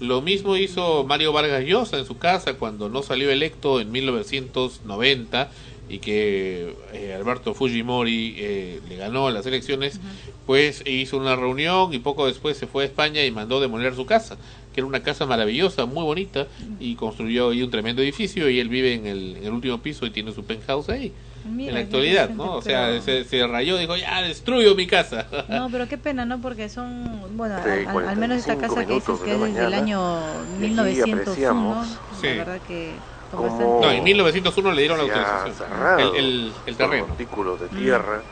[0.00, 5.50] Lo mismo hizo Mario Vargas Llosa en su casa cuando no salió electo en 1990
[5.88, 10.00] y que eh, Alberto Fujimori eh, le ganó las elecciones,
[10.46, 14.06] pues hizo una reunión y poco después se fue a España y mandó demoler su
[14.06, 14.36] casa,
[14.74, 16.46] que era una casa maravillosa, muy bonita,
[16.80, 20.04] y construyó ahí un tremendo edificio y él vive en el, en el último piso
[20.04, 21.12] y tiene su penthouse ahí.
[21.46, 22.54] Mira, en la actualidad, ¿no?
[22.56, 25.26] O sea, se, se rayó, dijo, ya destruyo mi casa.
[25.48, 26.40] No, pero qué pena, ¿no?
[26.40, 29.74] Porque son, bueno, Sí, al- menos esta 45 casa que dices que es desde el
[29.74, 30.00] año
[30.60, 31.88] y aquí 1901, apreciamos
[32.20, 32.26] Sí.
[32.28, 32.92] la verdad que
[33.30, 33.48] con No,
[33.80, 33.96] bastante...
[33.98, 35.68] en 1901 le dieron la autorización.
[36.00, 37.06] El, el, el terreno.
[37.08, 38.22] montículos de tierra.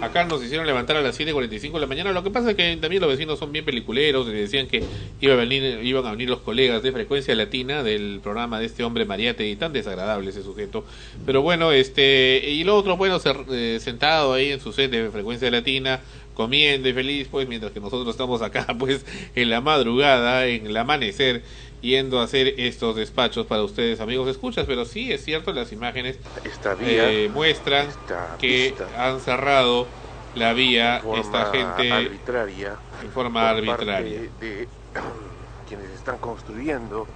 [0.00, 2.12] Acá nos hicieron levantar a las 7.45 de la mañana.
[2.12, 4.26] Lo que pasa es que también los vecinos son bien peliculeros.
[4.28, 4.84] Y decían que
[5.20, 8.84] iba a venir, iban a venir los colegas de Frecuencia Latina del programa de este
[8.84, 10.84] hombre Mariate y tan desagradable ese sujeto.
[11.24, 15.10] Pero bueno, este y lo otro, bueno, ser- eh, sentado ahí en su set de
[15.10, 16.00] Frecuencia Latina,
[16.34, 19.04] comiendo y feliz, pues mientras que nosotros estamos acá, pues
[19.34, 21.42] en la madrugada, en el amanecer,
[21.82, 24.66] yendo a hacer estos despachos para ustedes, amigos escuchas.
[24.66, 29.90] Pero sí, es cierto, las imágenes Esta vía, eh, muestran esta que han cerrado
[30.34, 34.30] la vía forma esta gente arbitraria, en forma arbitraria.
[34.38, 34.70] de
[35.66, 37.08] quienes están construyendo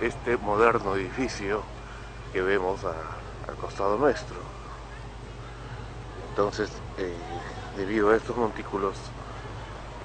[0.00, 1.64] este moderno edificio
[2.32, 4.54] que vemos a- al costado nuestro.
[6.28, 7.42] Entonces, eh,
[7.72, 9.11] debido a estos montículos,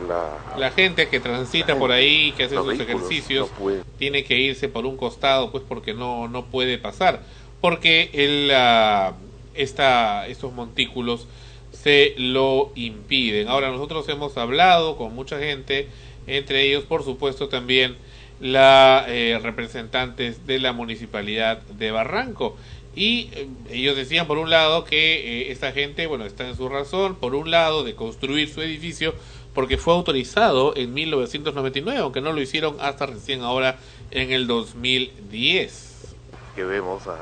[0.07, 4.37] la, La gente que transita por ahí, que hace sus vehículos ejercicios, no tiene que
[4.37, 7.23] irse por un costado, pues porque no no puede pasar,
[7.61, 9.13] porque el ah,
[9.53, 11.27] esta estos montículos
[11.71, 13.47] se lo impiden.
[13.47, 15.87] Ahora nosotros hemos hablado con mucha gente,
[16.25, 17.95] entre ellos por supuesto también
[18.39, 22.57] la eh, representantes de la municipalidad de Barranco.
[22.95, 26.67] Y eh, ellos decían por un lado que eh, esta gente bueno está en su
[26.67, 29.13] razón por un lado de construir su edificio
[29.57, 33.79] porque fue autorizado en 1999 aunque no lo hicieron hasta recién ahora
[34.11, 36.15] en el 2010
[36.55, 37.17] que vemos a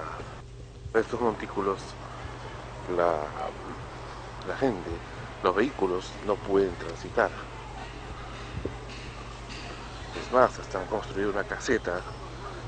[1.00, 1.80] estos montículos,
[2.98, 3.20] la,
[4.48, 4.90] la gente,
[5.44, 7.30] los vehículos no pueden transitar.
[10.26, 12.02] Es más, están construyendo una caseta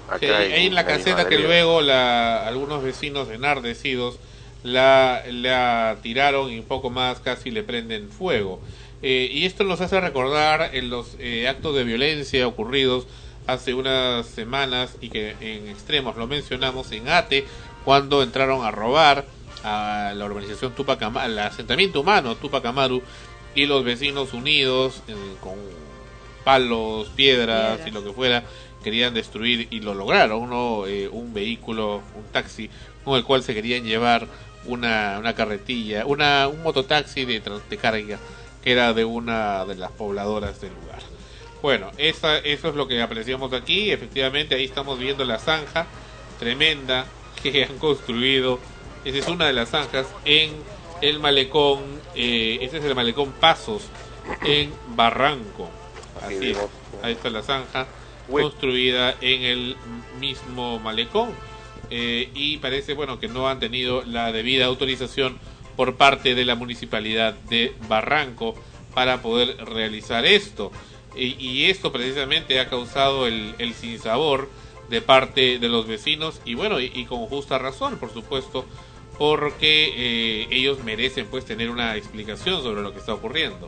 [0.09, 4.17] acá Sí, en la caseta que luego la, algunos vecinos enardecidos
[4.63, 8.59] la, la tiraron y un poco más casi le prenden fuego.
[9.01, 13.05] Eh, y esto nos hace recordar en los eh, actos de violencia ocurridos
[13.45, 17.45] hace unas semanas y que en extremos lo mencionamos en Ate
[17.85, 19.25] cuando entraron a robar
[19.63, 23.01] a la urbanización Tupac Amaru, al asentamiento humano Tupac Amaru
[23.55, 25.55] y los vecinos unidos eh, con
[26.43, 27.87] palos, piedras, Piedras.
[27.87, 28.43] y lo que fuera
[28.83, 30.85] querían destruir y lo lograron, ¿no?
[30.87, 32.69] Eh, un vehículo, un taxi
[33.03, 34.27] con el cual se querían llevar
[34.65, 38.19] una, una carretilla, una, un mototaxi de, de carga
[38.63, 40.99] que era de una de las pobladoras del lugar.
[41.61, 43.91] Bueno, esa, eso es lo que apreciamos aquí.
[43.91, 45.87] Efectivamente, ahí estamos viendo la zanja
[46.39, 47.05] tremenda
[47.41, 48.59] que han construido.
[49.05, 50.51] Esa es una de las zanjas en
[51.01, 51.83] el malecón.
[52.15, 53.83] Eh, ese es el malecón Pasos
[54.45, 55.69] en Barranco.
[56.21, 56.57] Así es.
[57.01, 57.87] Ahí está la zanja
[58.29, 59.77] construida en el
[60.19, 61.29] mismo malecón.
[61.89, 65.39] Eh, y parece bueno que no han tenido la debida autorización
[65.77, 68.55] por parte de la municipalidad de Barranco
[68.93, 70.71] para poder realizar esto.
[71.15, 74.49] Y, esto precisamente ha causado el, sinsabor
[74.89, 78.65] de parte de los vecinos y bueno, y, y con justa razón, por supuesto,
[79.17, 83.67] porque eh, ellos merecen pues tener una explicación sobre lo que está ocurriendo.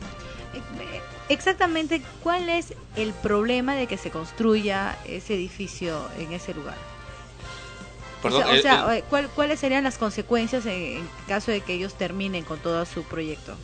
[1.28, 6.89] Exactamente, ¿cuál es el problema de que se construya ese edificio en ese lugar?
[8.22, 11.08] Perdón, o sea, o el- sea, el- eh, ¿cuál- ¿cuáles serían las consecuencias en, en
[11.28, 13.54] caso de que ellos terminen con todo su proyecto?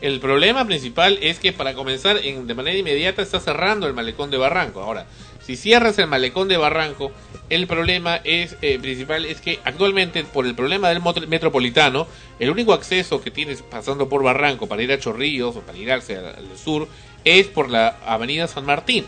[0.00, 4.30] El problema principal es que para comenzar en, de manera inmediata está cerrando el malecón
[4.30, 4.80] de Barranco.
[4.80, 5.06] Ahora,
[5.44, 7.12] si cierras el malecón de Barranco,
[7.50, 12.06] el problema es eh, principal es que actualmente por el problema del metropolitano,
[12.38, 15.92] el único acceso que tienes pasando por Barranco para ir a Chorrillos o para ir
[15.92, 16.88] hacia al sur
[17.24, 19.04] es por la Avenida San Martín.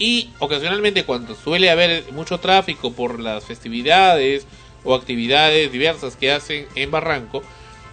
[0.00, 4.46] Y ocasionalmente cuando suele haber mucho tráfico por las festividades
[4.82, 7.42] o actividades diversas que hacen en Barranco,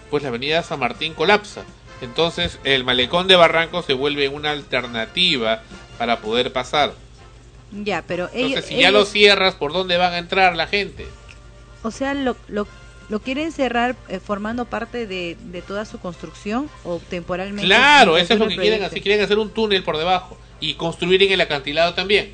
[0.08, 1.64] pues la avenida San Martín colapsa.
[2.00, 5.62] Entonces el malecón de Barranco se vuelve una alternativa
[5.98, 6.94] para poder pasar.
[7.72, 11.06] Ya, pero ellos, Entonces si ya lo cierras, ¿por dónde van a entrar la gente?
[11.82, 12.66] o sea, lo, lo,
[13.10, 17.66] lo quieren cerrar eh, formando parte de, de toda su construcción o temporalmente.
[17.66, 19.02] Claro, eso es lo que quieren hacer.
[19.02, 22.32] Quieren hacer un túnel por debajo y construir en el acantilado también,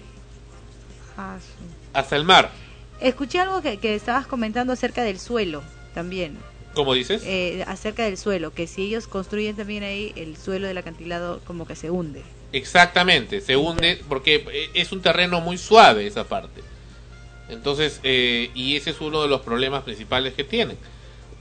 [1.16, 1.64] Ah, sí.
[1.92, 2.50] hasta el mar.
[3.00, 5.62] Escuché algo que, que estabas comentando acerca del suelo
[5.94, 6.36] también.
[6.74, 7.22] ¿Cómo dices?
[7.24, 11.66] Eh, acerca del suelo, que si ellos construyen también ahí, el suelo del acantilado como
[11.66, 12.22] que se hunde.
[12.52, 16.62] Exactamente, se hunde porque eh, es un terreno muy suave esa parte.
[17.48, 20.76] Entonces, eh, y ese es uno de los problemas principales que tienen.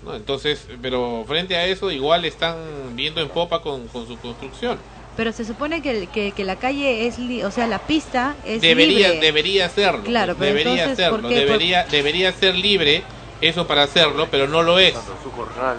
[0.04, 0.16] ¿no?
[0.16, 2.58] Entonces, pero frente a eso, igual están
[2.96, 4.78] viendo en popa con, con su construcción.
[5.16, 8.36] Pero se supone que, el- que, que la calle es, li- o sea, la pista
[8.46, 9.26] es Debería, libre.
[9.26, 10.04] debería hacerlo.
[10.04, 11.30] Claro, pero debería entonces, ¿por hacerlo.
[11.30, 11.36] qué?
[11.36, 13.04] Por- Debería, debería ser libre
[13.42, 14.96] eso para hacerlo, pero no lo es.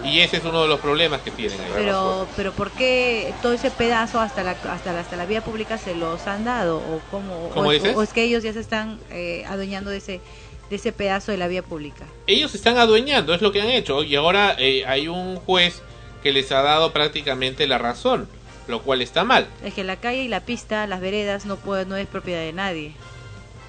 [0.05, 1.71] Y ese es uno de los problemas que tienen ahí.
[1.75, 5.79] Pero, pero ¿por qué todo ese pedazo hasta la, hasta la, hasta la vía pública
[5.79, 6.77] se los han dado?
[6.79, 7.97] ¿O, cómo, ¿Cómo o, dices?
[7.97, 10.21] o es que ellos ya se están eh, adueñando de ese,
[10.69, 12.05] de ese pedazo de la vía pública?
[12.27, 14.03] ellos se están adueñando, es lo que han hecho.
[14.05, 15.81] Y ahora eh, hay un juez
[16.23, 18.29] que les ha dado prácticamente la razón,
[18.69, 19.47] lo cual está mal.
[19.63, 22.53] Es que la calle y la pista, las veredas, no, puede, no es propiedad de
[22.53, 22.93] nadie.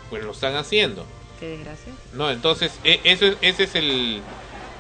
[0.10, 1.06] Pues lo están haciendo.
[1.40, 1.92] Qué desgracia.
[2.14, 4.22] No, entonces e- eso es, ese es el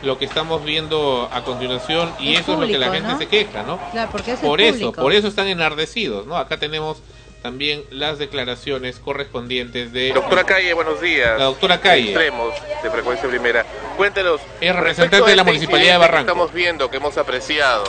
[0.03, 3.17] lo que estamos viendo a continuación y Es eso es lo que la gente ¿no?
[3.17, 3.79] se queja, ¿no?
[3.91, 5.01] Claro, porque es el por eso, público.
[5.01, 6.37] por eso están enardecidos, ¿no?
[6.37, 7.01] Acá tenemos
[7.41, 11.37] también las declaraciones correspondientes de Doctora Calle, buenos días.
[11.37, 12.05] La doctora Calle.
[12.09, 13.65] Extremos de frecuencia primera.
[13.97, 14.41] Cuéntenos.
[14.61, 16.31] Es representante de la este Municipalidad de Barranco.
[16.31, 17.83] Estamos viendo, que hemos apreciado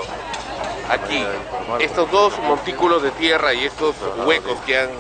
[0.91, 1.25] aquí,
[1.81, 3.95] estos dos montículos de tierra y estos
[4.25, 4.91] huecos que han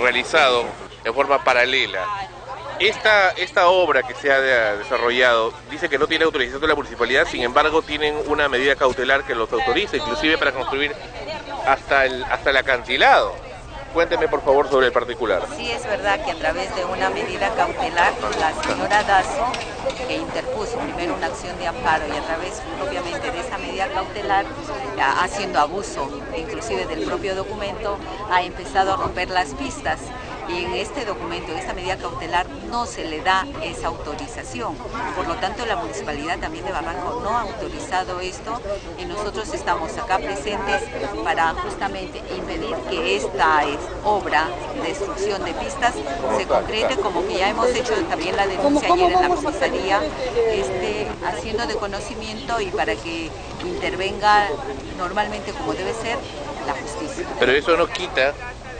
[0.00, 0.64] realizado
[1.04, 2.04] de forma paralela.
[2.78, 6.74] Esta, esta obra que se ha de- desarrollado dice que no tiene autorización de la
[6.74, 10.94] municipalidad, sin embargo tienen una medida cautelar que los autoriza, inclusive para construir
[11.64, 13.34] hasta el, hasta el acantilado.
[13.96, 15.42] Cuénteme por favor sobre el particular.
[15.56, 19.42] Sí, es verdad que a través de una medida cautelar, la señora Dazo,
[20.06, 24.44] que interpuso primero una acción de amparo y a través propiamente de esa medida cautelar,
[25.00, 27.98] a- haciendo abuso inclusive del propio documento,
[28.28, 30.00] ha empezado a romper las pistas.
[30.48, 34.76] Y en este documento, en esta medida cautelar, no se le da esa autorización.
[35.16, 38.60] Por lo tanto, la municipalidad también de Barranco no ha autorizado esto
[38.98, 40.82] y nosotros estamos acá presentes
[41.24, 45.94] para justamente impedir que esta es, obra de destrucción de pistas
[46.36, 50.00] se concrete, como que ya hemos hecho también la denuncia ayer en la comisaría,
[50.50, 53.30] este, haciendo de conocimiento y para que
[53.64, 54.48] intervenga
[54.96, 56.18] normalmente como debe ser
[56.66, 57.26] la justicia.
[57.38, 58.32] Pero eso no quita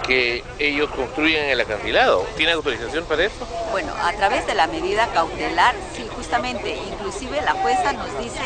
[0.07, 2.25] que ellos construyan el acantilado.
[2.37, 3.47] ¿Tiene autorización para eso?
[3.71, 8.43] Bueno, a través de la medida cautelar, sí, justamente, inclusive la jueza nos dice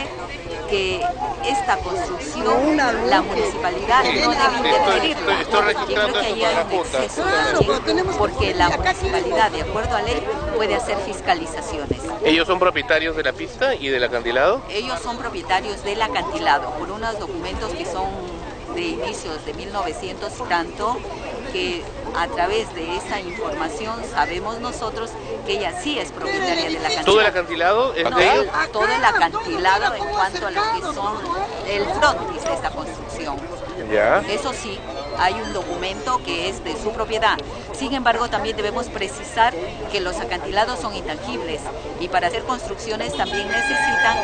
[0.68, 1.00] que
[1.48, 2.76] esta construcción,
[3.08, 5.40] la municipalidad Sí, no debe interferirla.
[5.40, 8.18] estoy- registrando creo que eso ahí hay con la un Junta.
[8.18, 10.22] porque la municipalidad, de acuerdo a ley,
[10.56, 12.00] puede hacer fiscalizaciones.
[12.24, 14.62] ¿Ellos son propietarios de la pista y del acantilado?
[14.70, 18.08] Ellos son propietarios del acantilado por unos documentos que son
[18.74, 20.96] de inicios de 1900 y tanto,
[21.52, 21.82] que
[22.16, 25.10] a través de esa información sabemos nosotros
[25.46, 27.04] que ella sí es propietaria del acantilado.
[27.04, 28.46] ¿Todo el acantilado es No, de ellos?
[28.72, 31.14] todo el acantilado en cuanto a lo que son
[31.68, 33.36] el frontis de esta construcción.
[33.90, 34.18] Ya.
[34.28, 34.78] Eso sí,
[35.20, 37.36] hay un documento que es de su propiedad.
[37.72, 39.54] Sin embargo, también debemos precisar
[39.92, 41.60] que los acantilados son intangibles
[42.00, 44.16] y para hacer construcciones también necesitan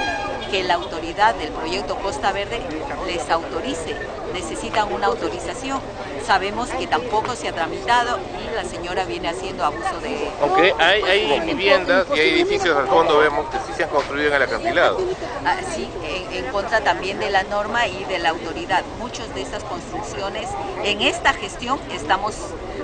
[0.51, 2.61] que la autoridad del proyecto Costa Verde
[3.07, 3.97] les autorice.
[4.33, 5.81] Necesitan una autorización.
[6.27, 10.29] Sabemos que tampoco se ha tramitado y la señora viene haciendo abuso de...
[10.43, 14.29] Aunque hay, hay viviendas y hay edificios al fondo, vemos que sí se han construido
[14.29, 14.99] en el acantilado.
[15.45, 18.83] Ah, sí, en, en contra también de la norma y de la autoridad.
[18.99, 20.49] Muchas de esas construcciones
[20.87, 22.37] en esta gestión estamos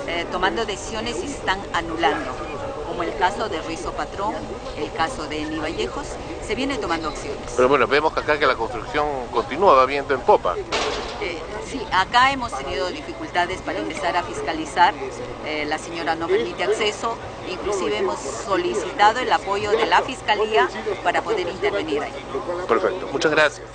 [0.08, 2.32] eh, tomando decisiones y se están anulando,
[2.88, 4.34] como el caso de Rizo Patrón,
[4.76, 6.08] el caso de Eni Vallejos,
[6.44, 7.52] se viene tomando acciones.
[7.54, 10.56] Pero bueno, vemos que acá que la construcción continúa, va viento en popa.
[11.20, 14.94] Eh, sí, acá hemos tenido dificultades para empezar a fiscalizar.
[15.46, 17.16] Eh, la señora no permite acceso.
[17.48, 20.68] Inclusive hemos solicitado el apoyo de la fiscalía
[21.04, 22.12] para poder intervenir ahí.
[22.66, 23.68] Perfecto, muchas gracias.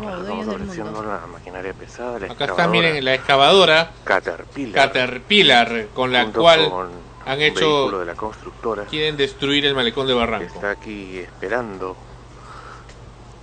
[0.00, 1.02] Dueños del mundo.
[1.02, 6.90] la maquinaria pesada, la Acá está, miren, la excavadora Caterpillar, Caterpillar, con la cual con
[7.26, 10.54] han un hecho, vehículo de la constructora quieren destruir el malecón de Barranco.
[10.54, 11.96] está aquí esperando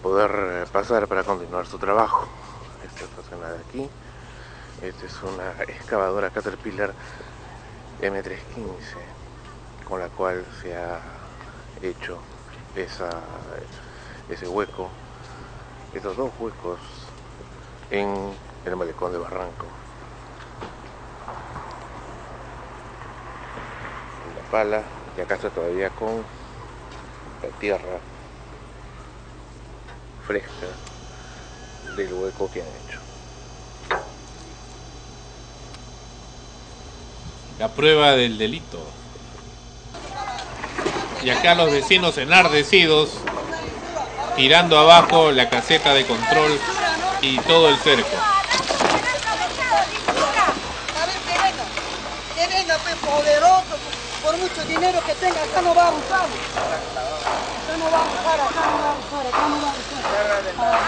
[0.01, 2.27] poder eh, pasar para continuar su trabajo.
[2.85, 3.87] Esta estacionada aquí.
[4.81, 6.93] Esta es una excavadora Caterpillar
[8.01, 9.17] M315
[9.87, 10.99] con la cual se ha
[11.81, 12.19] hecho
[12.75, 13.09] esa,
[14.29, 14.89] ese hueco,
[15.93, 16.79] estos dos huecos
[17.89, 18.33] en
[18.65, 19.65] el malecón de Barranco.
[24.35, 24.83] La pala
[25.17, 26.23] y acá está todavía con
[27.41, 27.99] la tierra
[30.25, 30.67] fresca
[31.95, 32.99] del hueco que han hecho.
[37.59, 38.79] La prueba del delito.
[41.23, 43.09] Y acá los vecinos enardecidos
[44.37, 46.57] tirando abajo la caseta de control
[47.21, 48.15] y todo el cerco.
[52.83, 53.75] Pues poderoso,
[54.23, 56.25] por mucho dinero que tenga, acá no va a usar.
[56.25, 60.87] Acá no va a usar, acá no va a usar, acá no va a usar.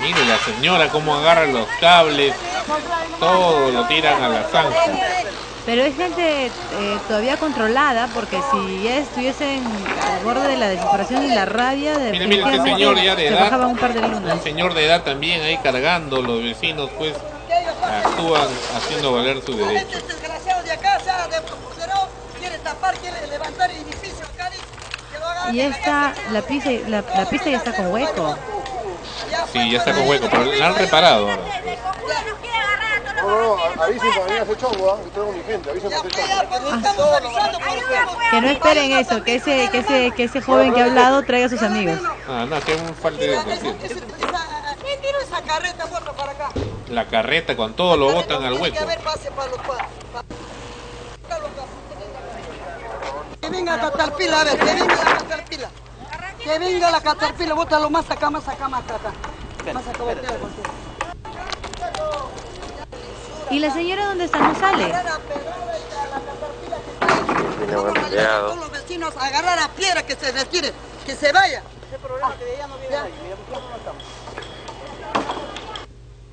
[0.00, 2.34] Mire la señora cómo agarra los cables,
[3.20, 4.80] todo lo tiran a la zanja.
[5.66, 9.62] Pero es gente eh, todavía controlada porque si ya estuviesen
[10.22, 13.28] borde de la desesperación y la rabia, Mire, mire, este definitivamente señor ya de se
[13.28, 14.34] edad, bajaban un par de lunas.
[14.34, 17.14] un señor de edad también ahí cargando, los vecinos pues
[18.04, 19.98] actúan haciendo valer su derecho.
[19.98, 24.62] Este desgraciado de acá, sea de poderoso, quiere tapar, quiere levantar el edificio acá, dice,
[25.12, 28.36] que lo haga Y esta, la pista, la, la pista ya está con hueco.
[29.52, 31.42] Sí, ya está con hueco, pero la han reparado ahora.
[33.20, 34.98] No, no, no, avisen para venir a hacer chongo, ¿ah?
[35.04, 36.30] Yo traigo mi gente, avisen para hacer chongo.
[38.30, 41.46] Que no esperen eso, que ese, que ese, que ese joven que ha hablado traiga
[41.46, 41.98] a sus amigos.
[42.28, 43.76] Ah, no, que un falta de educación.
[43.78, 46.50] ¿Quién tiró esa carreta, borra para acá?
[46.88, 48.76] La carreta con todo lo botan al hueco.
[48.78, 48.84] Que
[53.46, 55.70] a venga la caterpillar, a ver, que venga la caterpillar.
[56.42, 59.12] Que venga la caterpillar, bótalo más acá, más acá, más acá.
[59.72, 60.64] Más acá, voltea, voltea.
[63.50, 64.38] ¿Y la señora dónde está?
[64.38, 64.92] No sale.
[67.70, 70.72] Todos los vecinos a agarrar a piedra que se retire,
[71.04, 71.62] que se vaya.
[71.88, 72.96] Ese problema que de ella no viene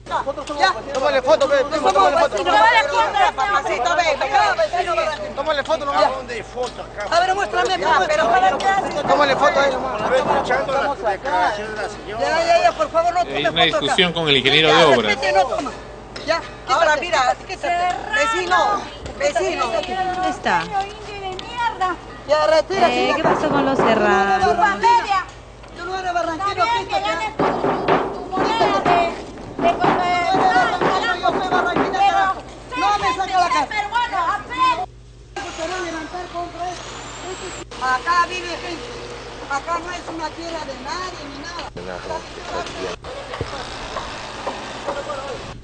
[0.08, 0.94] nosotros no.
[0.94, 2.38] Tómale foto, ve, primo, tómale foto.
[2.38, 5.34] Tómale foto, papacito, ve.
[5.36, 6.10] Tómale foto nomás.
[6.16, 7.16] ¿Dónde foto acá?
[7.16, 9.02] A ver, muéstrame, pero para qué haces.
[9.08, 10.02] Tómale foto ahí nomás.
[10.02, 12.22] A ver, escuchando la declaración de la señora.
[12.22, 13.80] Ya, ya, ya, por favor, no Hay tome una foto acá.
[13.80, 15.18] discusión con el ingeniero de obras.
[16.28, 18.82] Ya, ahora mira, vecino,
[19.18, 19.64] vecino.
[19.64, 20.66] ¿Dónde está?
[22.28, 23.14] Ya, retira, Eh.
[23.16, 24.50] ¿Qué pasó con los serranos?
[25.78, 27.32] Tú no eres barranquero, Cristo, ya.
[31.22, 32.42] Yo soy barranquina, carajo.
[32.76, 33.68] No me saca la casa.
[37.82, 38.88] Acá vive gente.
[39.50, 41.72] Acá no es una tierra de nadie ni nada.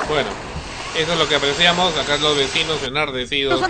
[0.10, 0.30] Bueno,
[0.96, 1.98] eso es lo que apreciamos.
[1.98, 3.60] Acá los vecinos enardecidos.
[3.60, 3.68] No,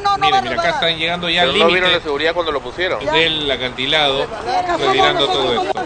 [0.00, 0.18] no, no.
[0.18, 3.04] Miren, mira, acá están llegando ya al no vieron la límite seguridad cuando lo pusieron.
[3.04, 4.26] del acantilado,
[4.78, 5.84] retirando todo esto.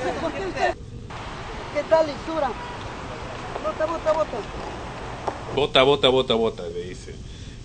[1.75, 2.51] ¿Qué tal lectura?
[3.65, 4.37] Bota, bota, bota.
[5.55, 7.15] Bota, bota, bota, bota, le dice.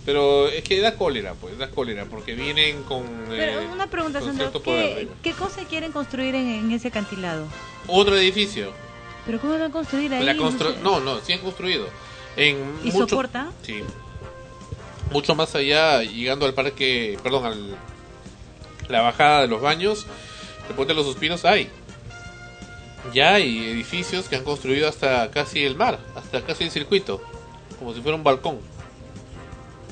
[0.05, 3.03] Pero es que da cólera, pues, da cólera, porque vienen con...
[3.27, 4.53] Pero eh, una pregunta, Sandro.
[4.61, 5.13] ¿Qué, digo.
[5.21, 7.45] ¿Qué cosa quieren construir en, en ese acantilado?
[7.87, 8.71] Otro edificio.
[9.27, 10.23] ¿Pero cómo van a construir ahí?
[10.23, 11.87] La No constru- no, no, sí han construido.
[12.35, 13.51] En ¿Y mucho, soporta?
[13.61, 13.83] Sí.
[15.11, 17.77] Mucho más allá, llegando al parque, perdón, al
[18.89, 20.05] la bajada de los baños,
[20.67, 21.69] después de los suspiros hay.
[23.13, 27.21] Ya hay edificios que han construido hasta casi el mar, hasta casi el circuito,
[27.79, 28.59] como si fuera un balcón.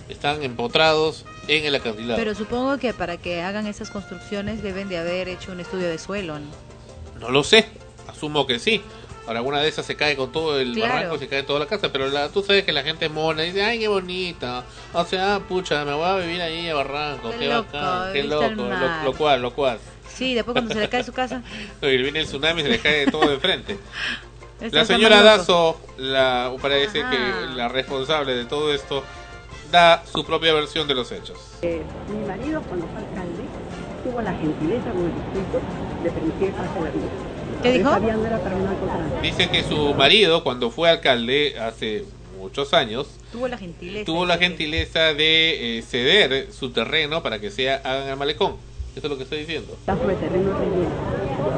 [0.10, 2.16] Están empotrados en el acantilado.
[2.18, 5.98] Pero supongo que para que hagan esas construcciones deben de haber hecho un estudio de
[5.98, 6.40] suelo.
[6.40, 6.46] ¿no?
[7.20, 7.68] No lo sé,
[8.08, 8.82] asumo que sí.
[9.28, 10.94] Ahora, alguna de esas se cae con todo el Claro.
[10.94, 13.64] barranco, se cae toda la casa, pero la, tú sabes que la gente mona dice,
[13.64, 14.64] ay, qué bonita.
[14.94, 18.24] O sea, pucha, me voy a vivir ahí a Barranco, Qué qué, loco, bacán, qué
[18.24, 18.52] loco,
[19.04, 19.80] lo, cual, lo cual.
[20.14, 21.42] Sí, después cuando se le cae su casa.
[21.82, 23.78] Y viene el tsunami y se le cae todo de frente.
[24.72, 25.22] La señora.
[25.22, 27.10] Dazo, la, parece Ajá.
[27.12, 27.18] que
[27.56, 29.04] la responsable de todo esto,
[29.72, 31.38] da su propia versión de los hechos.
[31.64, 33.44] Eh, mi marido, cuando fue alcalde,
[34.04, 35.62] tuvo la gentileza con el distrito
[36.04, 37.10] de permitir pase a la vida.
[37.64, 37.90] ¿Qué dijo?
[39.22, 42.06] Dice que su marido, cuando fue alcalde hace
[42.40, 44.06] muchos años, Tuvo la gentileza.
[44.06, 48.56] tuvo la gentileza de eh, ceder su terreno para que sea hagan el malecón.
[48.96, 49.74] Eso es lo que estoy diciendo.
[49.74, 50.90] Está sobre terreno relleno.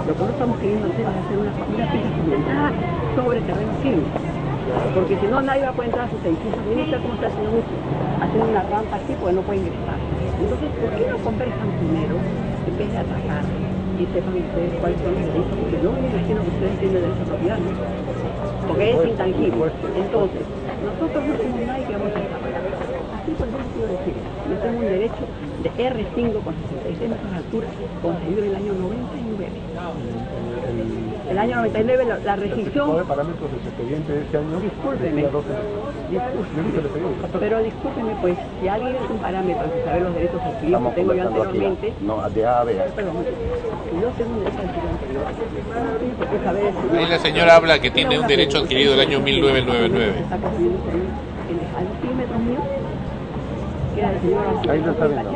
[0.08, 2.74] Lo que estamos queriendo hacer es hacer una,
[3.16, 4.04] sobre terreno firme.
[4.96, 6.66] Porque si no, nadie va a poder entrar a sus edificios.
[6.76, 7.68] Mira cómo está haciendo mucho.
[8.22, 9.98] Haciendo una rampa aquí porque no puede ingresar.
[10.42, 12.16] Entonces, ¿por qué no conversan primero
[12.68, 13.44] en vez de atacar?
[13.98, 15.58] Y sepan ustedes cuáles son los derechos.
[15.58, 17.60] Porque yo me imagino que ustedes tienen derecho a propiedad.
[18.68, 19.72] Porque es intangible.
[19.98, 20.44] Entonces,
[20.86, 22.52] nosotros no tenemos nadie que vamos a escapar.
[23.18, 24.14] Así por ejemplo quiero decir,
[24.48, 25.24] yo tengo un derecho
[25.64, 27.68] de R5 con 66 metros de altura,
[28.02, 30.27] concedido en el año 99.
[31.30, 32.86] El año 99 la, la restricción...
[32.88, 34.60] ¿Cuál es el parámetros de su expediente de este año?
[34.62, 35.10] Discúlpeme.
[35.22, 35.50] Decía 12.
[36.10, 37.40] Discúlpeme.
[37.40, 41.14] Pero discúlpeme, pues, si alguien es un parámetro para saber los derechos adquiridos que tengo
[41.14, 41.66] yo conversando aquí.
[41.66, 42.74] anteriormente, No, de A a B.
[42.96, 47.06] perdón, si yo tengo un derecho adquirido anterior, no tengo por qué saber si- Ahí
[47.10, 50.20] la señora habla que tiene un derecho adquirido del año 1999.
[50.22, 52.64] Está construyendo por un- en- a los 100 metros míos,
[53.96, 55.32] que era el señor Ahí lo está viendo.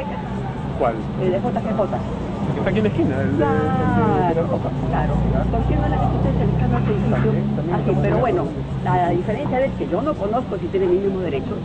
[0.80, 0.96] ¿Cuál?
[1.22, 2.31] el de JGJ.
[2.54, 3.38] Que está aquí en la esquina, el.
[3.38, 4.44] Claro,
[4.90, 5.14] claro.
[5.52, 7.32] ¿Por qué no le hace usted cercano a este edificio?
[7.74, 8.46] Así, pero bueno,
[8.84, 11.56] la diferencia es que yo no conozco si tiene mínimo derecho.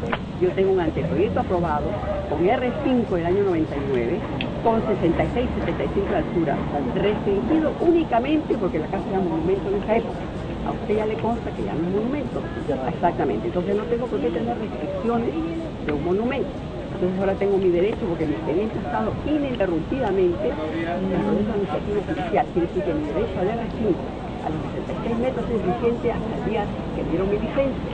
[0.40, 1.86] Yo tengo un anteproyecto aprobado
[2.30, 4.18] con R5 del año 99,
[4.62, 6.56] con 66, 75 de altura,
[6.94, 10.18] restringido únicamente porque la casa era monumento en esa época.
[10.66, 12.42] A usted ya le consta que ya no es monumento.
[12.92, 13.46] Exactamente.
[13.46, 15.30] Entonces no tengo por qué tener restricciones
[15.86, 16.65] de un monumento.
[16.96, 21.20] Entonces ahora tengo mi derecho porque mi expediente ha estado ininterrumpidamente en el
[21.68, 22.46] proceso judicial.
[22.54, 23.92] Quiere decir que mi derecho al R5
[24.40, 26.64] a los 66 metros es vigente hasta el día
[26.96, 27.92] que dieron mi licencia,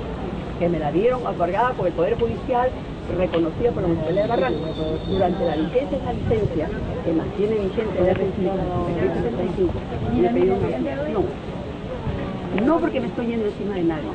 [0.60, 2.70] que me la dieron otorgada por el Poder Judicial,
[3.18, 4.66] reconocida por la Municipalidad de Barranco.
[5.10, 6.68] Durante la vigencia de esa licencia,
[7.04, 9.72] que mantiene vigente el R5 hasta el 75,
[10.14, 10.78] me he pedido una.
[12.66, 14.10] No porque me estoy yendo encima de nadie.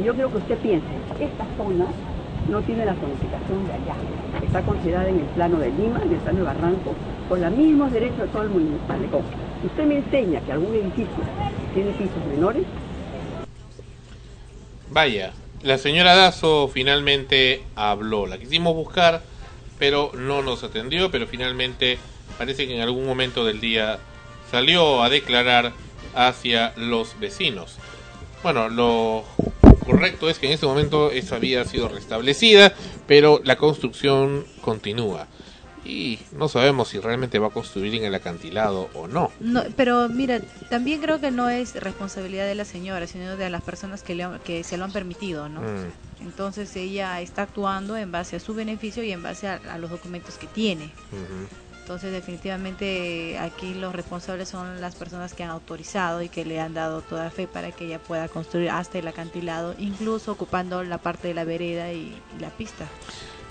[0.00, 0.88] Y yo creo que usted piense,
[1.20, 1.86] esta zona
[2.48, 3.94] no tiene la zonificación de allá.
[4.44, 6.94] Está considerada en el plano de Lima, en el plano de Barranco,
[7.28, 8.98] con los mismos derechos de todo el municipal.
[9.60, 11.22] Si usted me enseña que algún edificio
[11.74, 12.64] tiene pisos menores,
[14.92, 15.32] Vaya,
[15.62, 18.26] la señora Dazo finalmente habló.
[18.26, 19.22] La quisimos buscar,
[19.78, 21.98] pero no nos atendió, pero finalmente
[22.36, 24.00] parece que en algún momento del día
[24.50, 25.72] salió a declarar
[26.14, 27.78] hacia los vecinos.
[28.42, 29.24] Bueno, lo
[29.84, 32.72] correcto es que en ese momento esa había sido restablecida,
[33.06, 35.26] pero la construcción continúa.
[35.84, 39.32] y no sabemos si realmente va a construir en el acantilado o no.
[39.40, 40.40] No, pero mira,
[40.70, 44.28] también creo que no es responsabilidad de la señora, sino de las personas que, le,
[44.44, 45.60] que se lo han permitido, ¿no?
[45.60, 49.76] Mm, Entonces ella está actuando en base a su beneficio y en base a, a
[49.78, 50.92] los documentos que tiene.
[51.82, 56.74] Entonces definitivamente aquí los responsables son las personas que han autorizado y que le han
[56.74, 61.28] dado toda fe para que ella pueda construir hasta el acantilado, incluso ocupando la parte
[61.28, 62.86] de la vereda y, y la pista.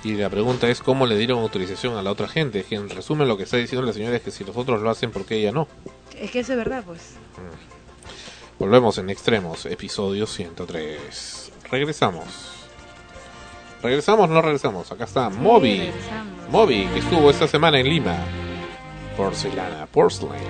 [0.04, 2.64] Y la pregunta es cómo le dieron autorización a la otra gente.
[2.64, 4.90] Que en resumen lo que está diciendo la señora es que si los otros lo
[4.90, 5.68] hacen, ¿por qué ella no?
[6.18, 7.16] Es que eso es verdad, pues.
[8.58, 11.52] Volvemos en extremos, episodio 103.
[11.70, 12.61] Regresamos.
[13.82, 14.92] ¿Regresamos o no regresamos?
[14.92, 15.78] Acá está Moby.
[15.80, 16.50] regresamos.
[16.52, 18.16] Moby, que estuvo esta semana en Lima.
[19.18, 20.42] Porcelana, Porcelain.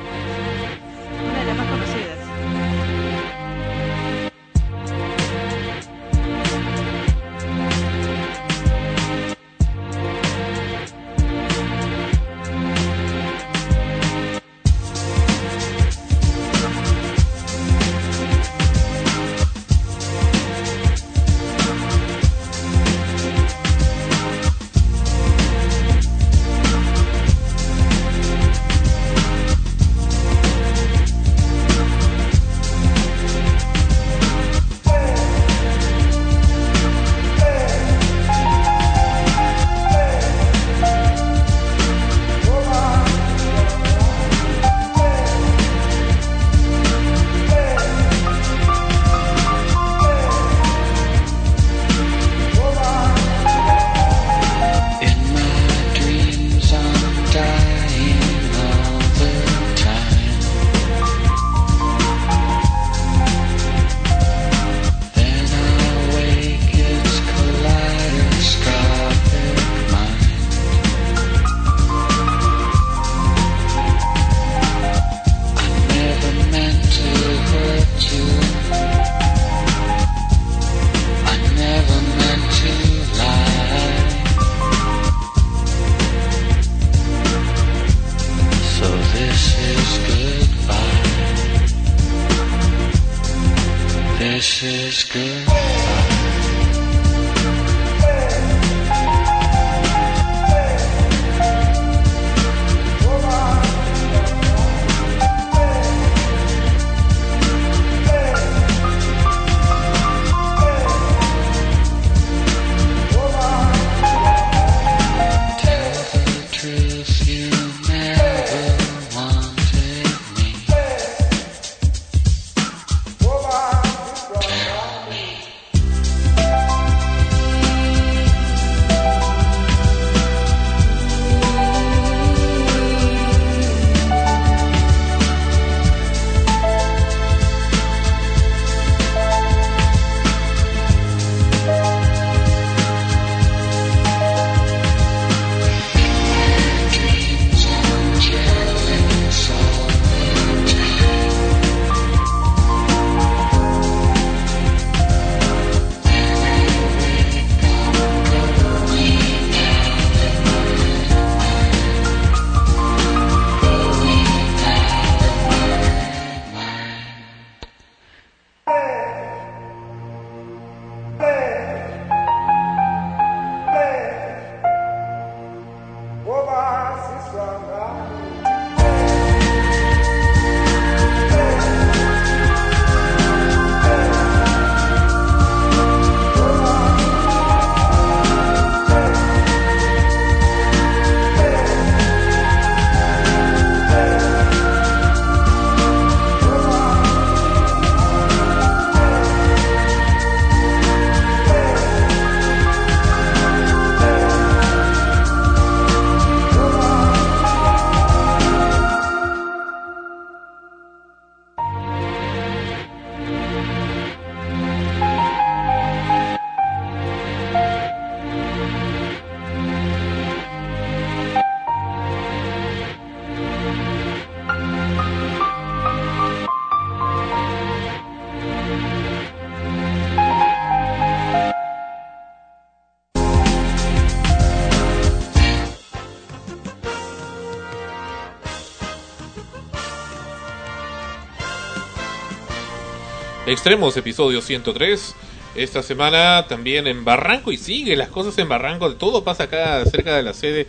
[243.51, 245.13] Extremos, episodio 103.
[245.55, 248.95] Esta semana también en Barranco y sigue las cosas en Barranco.
[248.95, 250.67] Todo pasa acá cerca de la sede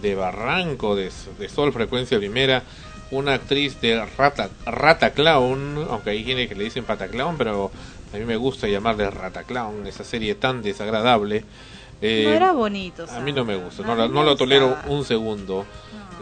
[0.00, 2.62] de Barranco, de, de Sol Frecuencia Primera,
[3.10, 7.70] una actriz de Rata, Rata Clown, aunque hay gente que le dicen Pata Clown, pero
[8.14, 11.44] a mí me gusta llamarle Rata Clown, esa serie tan desagradable.
[12.00, 13.04] Eh, no era bonito.
[13.10, 15.66] a mí no me gusta, no, no lo tolero un segundo.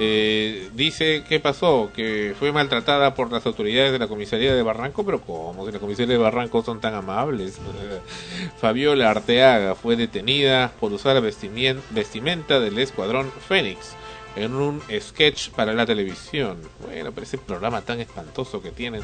[0.03, 5.05] Eh, dice qué pasó, que fue maltratada por las autoridades de la comisaría de Barranco,
[5.05, 5.67] pero ¿cómo?
[5.67, 7.59] Si la comisaría de Barranco son tan amables.
[8.61, 13.95] Fabiola Arteaga fue detenida por usar vestimenta del escuadrón Fénix
[14.37, 16.57] en un sketch para la televisión.
[16.87, 19.03] Bueno, pero ese programa tan espantoso que tienen,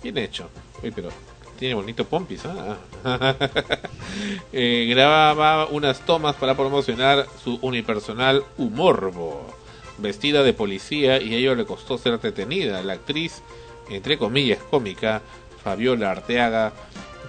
[0.00, 0.48] bien hecho.
[0.80, 1.08] Uy, pero
[1.58, 2.76] tiene bonito pompis, ¿ah?
[4.52, 9.55] Eh, grababa unas tomas para promocionar su unipersonal Humorbo,
[9.98, 12.82] vestida de policía y ello le costó ser detenida.
[12.82, 13.42] La actriz,
[13.90, 15.22] entre comillas cómica,
[15.62, 16.72] Fabiola Arteaga,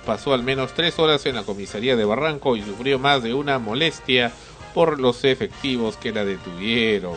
[0.06, 3.60] pasó al menos tres horas en la comisaría de Barranco y sufrió más de una
[3.60, 4.32] molestia
[4.74, 7.16] por los efectivos que la detuvieron.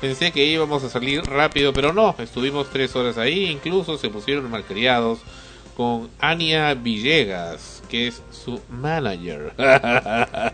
[0.00, 4.50] Pensé que íbamos a salir rápido, pero no, estuvimos tres horas ahí, incluso se pusieron
[4.50, 5.20] malcriados
[5.76, 9.52] con Ania Villegas, que es su manager.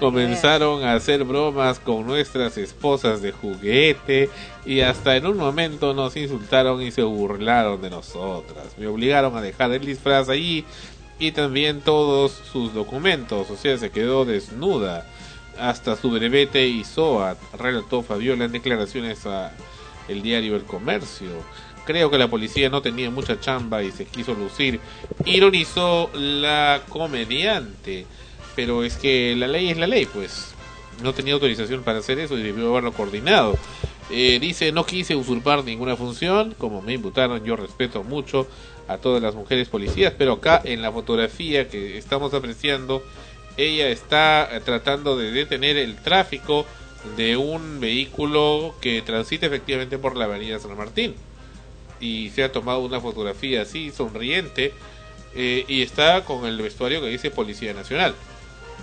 [0.00, 4.28] Comenzaron a hacer bromas con nuestras esposas de juguete
[4.66, 8.66] y hasta en un momento nos insultaron y se burlaron de nosotras.
[8.76, 10.64] Me obligaron a dejar el disfraz allí
[11.20, 15.06] y también todos sus documentos, o sea, se quedó desnuda
[15.58, 19.52] hasta su brevete y SOAT, relató Fabiola en declaraciones a
[20.08, 21.30] el diario El Comercio.
[21.88, 24.78] Creo que la policía no tenía mucha chamba y se quiso lucir.
[25.24, 28.04] Ironizó la comediante.
[28.54, 30.52] Pero es que la ley es la ley, pues.
[31.02, 33.56] No tenía autorización para hacer eso y debió haberlo coordinado.
[34.10, 36.54] Eh, dice, no quise usurpar ninguna función.
[36.58, 38.46] Como me imputaron, yo respeto mucho
[38.86, 40.12] a todas las mujeres policías.
[40.18, 43.02] Pero acá en la fotografía que estamos apreciando,
[43.56, 46.66] ella está eh, tratando de detener el tráfico
[47.16, 51.14] de un vehículo que transita efectivamente por la avenida San Martín
[52.00, 54.72] y se ha tomado una fotografía así sonriente
[55.34, 58.14] eh, y está con el vestuario que dice Policía Nacional.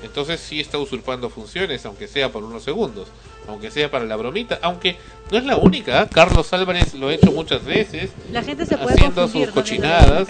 [0.03, 3.07] Entonces sí está usurpando funciones, aunque sea por unos segundos,
[3.47, 4.97] aunque sea para la bromita, aunque
[5.31, 6.03] no es la única.
[6.03, 6.07] ¿eh?
[6.11, 10.27] Carlos Álvarez lo ha hecho muchas veces, La gente se puede haciendo sus cochinadas.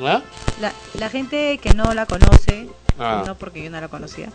[0.00, 0.22] ¿Ah?
[0.60, 2.68] La, la gente que no la conoce,
[2.98, 3.24] Ah.
[3.26, 4.30] no porque yo no la conocía,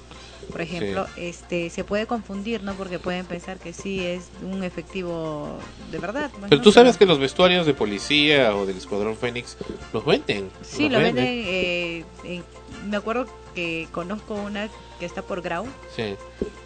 [0.49, 2.73] por ejemplo, este se puede confundir, ¿no?
[2.75, 5.57] Porque pueden pensar que sí es un efectivo
[5.91, 6.31] de verdad.
[6.49, 9.57] Pero tú sabes que los vestuarios de policía o del Escuadrón Fénix
[9.93, 10.49] los venden.
[10.61, 11.25] Sí, los lo venden.
[11.27, 12.43] eh, en-
[12.89, 14.69] me acuerdo que conozco una
[14.99, 15.65] que está por Grau.
[15.95, 16.15] Sí.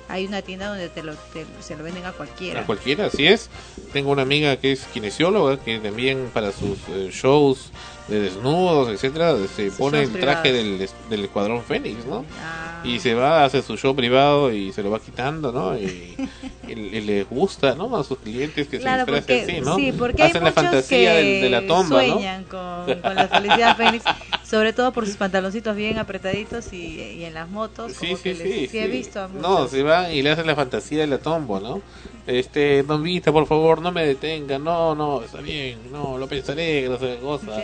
[0.07, 2.61] Hay una tienda donde te lo, te- se lo venden a cualquiera.
[2.61, 3.49] A cualquiera, así es.
[3.91, 7.71] Tengo una amiga que es kinesióloga que también para sus eh, shows
[8.07, 12.23] de desnudos, etcétera, se pone el traje del, del escuadrón Fénix, ¿no?
[12.41, 12.81] Ah.
[12.83, 15.75] Y se va, hace su show privado y se lo va quitando, ¿no?
[15.75, 16.15] Y,
[16.67, 17.95] y- y les gusta, ¿no?
[17.97, 19.75] A sus clientes que Claro, se disfracen porque, así, ¿no?
[19.75, 22.13] sí, porque hay Hacen la fantasía que de la tomba, ¿no?
[22.13, 24.03] sueñan con, con la felicidad Fénix,
[24.47, 27.93] sobre todo por sus pantaloncitos bien apretaditos y, y en las motos.
[27.93, 30.29] Sí, como sí, que les- sí, sí he visto a No, se van y le
[30.29, 31.81] hacen la fantasía de la tombo, ¿no?
[32.27, 34.57] Este, Don Vita, por favor, no me detenga.
[34.57, 35.77] No, no, está bien.
[35.91, 37.61] No, lo pensaré, no sé qué cosa.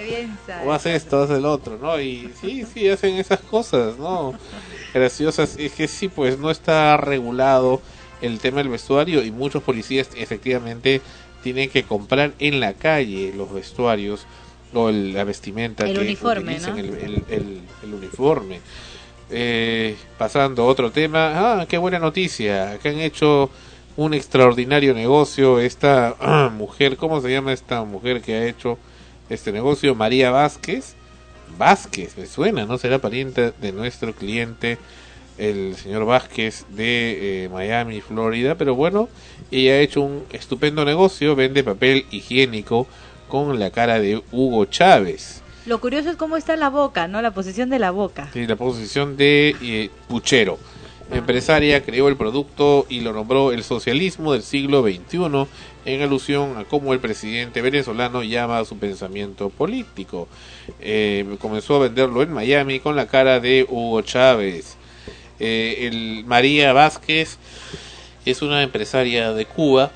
[0.65, 1.99] O haz esto, haz el otro, ¿no?
[1.99, 4.33] Y sí, sí, hacen esas cosas, ¿no?
[4.93, 5.57] Graciosas.
[5.57, 7.81] Es que sí, pues no está regulado
[8.21, 11.01] el tema del vestuario y muchos policías efectivamente
[11.41, 14.27] tienen que comprar en la calle los vestuarios
[14.75, 16.79] o el- la vestimenta El que uniforme, utilicen, ¿no?
[16.79, 18.59] el, el- el- el uniforme.
[19.31, 23.49] Eh, pasando a otro tema, ah, qué buena noticia, que han hecho
[23.97, 28.77] un extraordinario negocio esta ah, mujer, ¿cómo se llama esta mujer que ha hecho
[29.30, 29.95] este negocio?
[29.95, 30.95] María Vázquez.
[31.57, 32.77] Vázquez, me suena, ¿no?
[32.77, 34.77] Será pariente de nuestro cliente,
[35.38, 39.09] el señor Vázquez de eh, Miami, Florida, pero bueno,
[39.51, 42.88] ella ha hecho un estupendo negocio, vende papel higiénico
[43.27, 45.41] con la cara de Hugo Chávez.
[45.65, 47.22] Lo curioso es cómo está la boca, ¿no?
[47.22, 48.30] La posición de la boca.
[48.34, 50.57] Sí, la posición de eh, puchero.
[51.11, 55.45] Empresaria creó el producto y lo nombró el socialismo del siglo XXI
[55.83, 60.29] en alusión a cómo el presidente venezolano llama a su pensamiento político.
[60.79, 64.77] Eh, comenzó a venderlo en Miami con la cara de Hugo Chávez.
[65.39, 67.38] Eh, el María Vázquez
[68.25, 69.91] es una empresaria de Cuba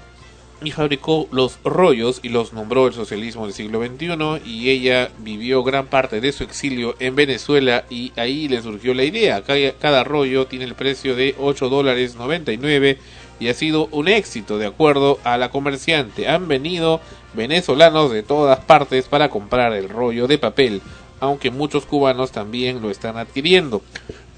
[0.64, 5.64] y fabricó los rollos y los nombró el socialismo del siglo XXI y ella vivió
[5.64, 9.44] gran parte de su exilio en Venezuela y ahí le surgió la idea.
[9.80, 12.98] Cada, rollo tiene el precio de 8 dólares 99
[13.40, 16.30] y ha sido un éxito de acuerdo a la comerciante.
[16.30, 17.02] Han venido
[17.34, 20.82] venezolanos de todas partes para comprar el rollo de papel,
[21.20, 23.82] aunque muchos cubanos también lo están adquiriendo.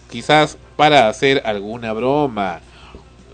[0.09, 2.61] Quizás para hacer alguna broma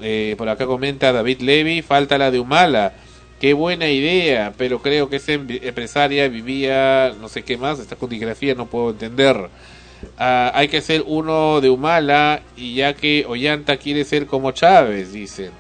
[0.01, 2.93] Eh, por acá comenta David Levy, falta la de Humala.
[3.39, 7.95] Qué buena idea, pero creo que esa em- empresaria vivía no sé qué más, esta
[7.95, 9.49] codigrafía no puedo entender.
[10.17, 15.13] Ah, hay que ser uno de Humala y ya que Ollanta quiere ser como Chávez,
[15.13, 15.51] dicen.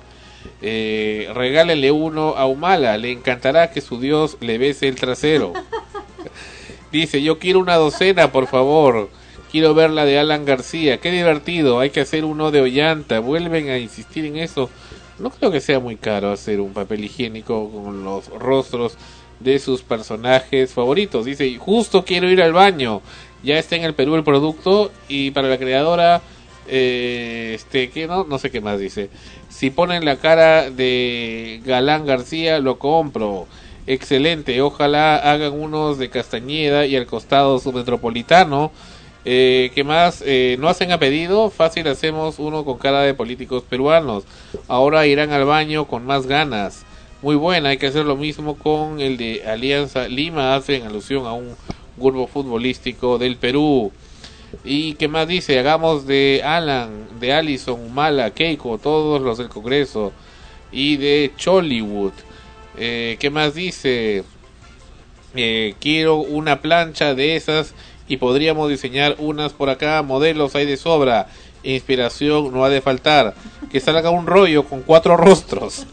[0.61, 5.53] Eh, regálenle uno a Humala, le encantará que su Dios le bese el trasero.
[6.91, 9.09] Dice, yo quiero una docena, por favor.
[9.53, 10.97] Quiero ver la de Alan García.
[10.97, 11.79] Qué divertido.
[11.79, 13.19] Hay que hacer uno de Ollanta.
[13.19, 14.67] Vuelven a insistir en eso.
[15.19, 18.97] No creo que sea muy caro hacer un papel higiénico con los rostros
[19.39, 21.25] de sus personajes favoritos.
[21.25, 23.03] Dice, "Y justo quiero ir al baño.
[23.43, 26.23] Ya está en el Perú el producto y para la creadora,
[26.67, 29.11] eh, este, que no, no sé qué más dice.
[29.49, 33.45] Si ponen la cara de Galán García, lo compro.
[33.85, 38.71] Excelente, ojalá hagan unos de Castañeda y al costado su metropolitano.
[39.25, 40.21] Eh, ¿Qué más?
[40.25, 41.49] Eh, ¿No hacen a pedido?
[41.49, 44.25] Fácil hacemos uno con cara de políticos peruanos.
[44.67, 46.85] Ahora irán al baño con más ganas.
[47.21, 50.55] Muy buena, hay que hacer lo mismo con el de Alianza Lima.
[50.55, 51.55] Hacen alusión a un
[51.95, 53.93] grupo futbolístico del Perú.
[54.65, 55.57] ¿Y qué más dice?
[55.57, 60.11] Hagamos de Alan, de Allison, Mala, Keiko, todos los del Congreso.
[60.71, 62.13] Y de Chollywood.
[62.77, 64.23] Eh, ¿Qué más dice?
[65.35, 67.73] Eh, quiero una plancha de esas
[68.07, 70.01] y podríamos diseñar unas por acá.
[70.01, 71.27] Modelos hay de sobra.
[71.63, 73.33] Inspiración no ha de faltar.
[73.71, 75.87] Que salga un rollo con cuatro rostros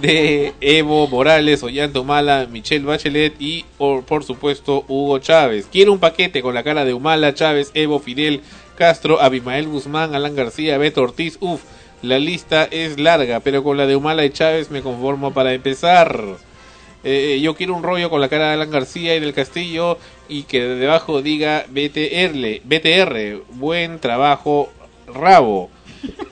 [0.00, 5.68] de Evo Morales, Ollanta Humala, Michelle Bachelet y por, por supuesto Hugo Chávez.
[5.70, 8.40] Quiero un paquete con la cara de Humala, Chávez, Evo, Fidel,
[8.76, 11.36] Castro, Abimael Guzmán, Alan García, Beto Ortiz.
[11.40, 11.60] Uf,
[12.00, 16.20] la lista es larga, pero con la de Humala y Chávez me conformo para empezar.
[17.04, 19.98] Eh, yo quiero un rollo con la cara de Alan García y del Castillo
[20.32, 24.72] y que debajo diga BTR, BTR, buen trabajo,
[25.06, 25.68] rabo.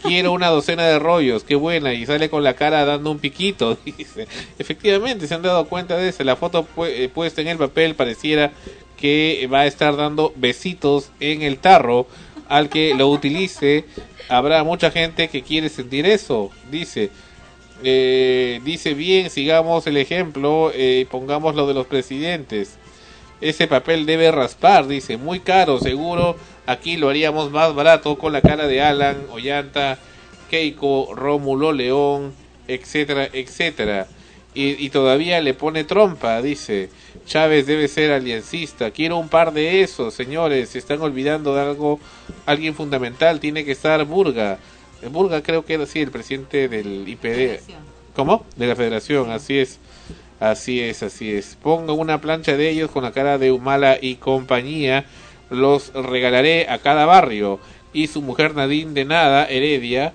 [0.03, 3.77] Quiero una docena de rollos, qué buena, y sale con la cara dando un piquito,
[3.85, 4.27] dice.
[4.59, 6.25] Efectivamente, se han dado cuenta de eso.
[6.25, 8.53] La foto pu- eh, puesta en el papel pareciera
[8.97, 12.07] que va a estar dando besitos en el tarro
[12.49, 13.85] al que lo utilice.
[14.29, 17.11] Habrá mucha gente que quiere sentir eso, dice.
[17.83, 22.77] Eh, dice bien, sigamos el ejemplo, eh, pongamos lo de los presidentes.
[23.41, 26.37] Ese papel debe raspar, dice, muy caro, seguro.
[26.67, 29.99] Aquí lo haríamos más barato con la cara de Alan, Ollanta,
[30.51, 32.33] Keiko, Rómulo León,
[32.69, 34.07] etcétera, etcétera.
[34.53, 36.91] Y, y todavía le pone trompa, dice.
[37.25, 38.91] Chávez debe ser aliancista.
[38.91, 40.71] Quiero un par de esos, señores.
[40.71, 42.01] Se están olvidando de algo,
[42.47, 43.41] alguien fundamental.
[43.41, 44.59] Tiene que estar Burga.
[45.11, 47.61] Burga creo que era así, el presidente del IPD.
[48.15, 48.45] ¿Cómo?
[48.57, 49.79] De la federación, así es.
[50.41, 51.57] Así es, así es.
[51.63, 55.05] Ponga una plancha de ellos con la cara de Humala y compañía.
[55.51, 57.61] Los regalaré a cada barrio.
[57.93, 60.15] Y su mujer Nadine de nada, Heredia.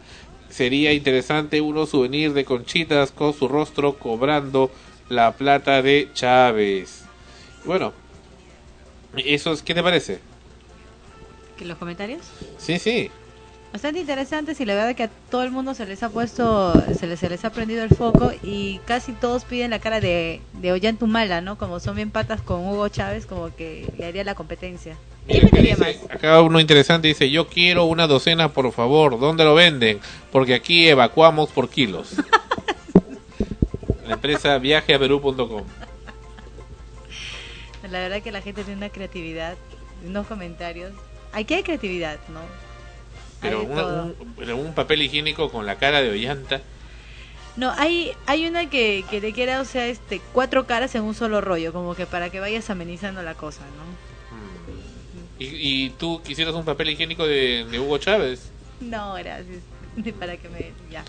[0.49, 4.71] Sería interesante uno souvenir de conchitas con su rostro cobrando
[5.09, 7.03] la plata de Chávez.
[7.63, 7.93] Bueno,
[9.15, 10.19] eso es, ¿qué te parece?
[11.57, 12.21] ¿Que ¿Los comentarios?
[12.57, 13.11] Sí, sí.
[13.75, 17.07] Bastante interesantes y la verdad que a todo el mundo se les ha puesto, se
[17.07, 20.71] les, se les ha prendido el foco y casi todos piden la cara de, de
[20.71, 21.57] Ollantumala, ¿no?
[21.57, 24.95] Como son bien patas con Hugo Chávez, como que le haría la competencia.
[25.27, 29.19] Mira, acá, dice- acá uno interesante dice, yo quiero una docena, por favor.
[29.19, 29.99] ¿Dónde lo venden?
[30.31, 32.13] Porque aquí evacuamos por kilos.
[34.07, 35.63] La empresa viajeaperú.com.
[37.91, 39.57] La verdad que la gente tiene una creatividad,
[40.07, 40.93] unos comentarios.
[41.33, 42.39] Aquí hay creatividad, ¿no?
[44.37, 46.61] Pero, un, papel higiénico con la cara de Ollanta.
[47.55, 51.39] No, hay hay una que, que quiera, o sea, este cuatro caras en un solo
[51.39, 54.05] rollo, como que para que vayas amenizando la cosa, ¿no?
[55.37, 58.51] ¿Y, y tú quisieras un papel higiénico de, de Hugo Chávez?
[58.79, 59.63] No, gracias.
[60.19, 61.03] Para que me ya.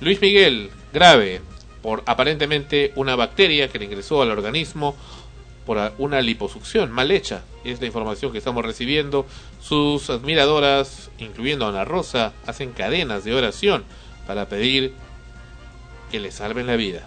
[0.00, 1.40] Luis Miguel, grave,
[1.82, 4.94] por aparentemente una bacteria que le ingresó al organismo
[5.68, 7.42] por una liposucción mal hecha.
[7.62, 9.26] Es la información que estamos recibiendo.
[9.60, 13.84] Sus admiradoras, incluyendo a Ana Rosa, hacen cadenas de oración
[14.26, 14.94] para pedir
[16.10, 17.06] que le salven la vida.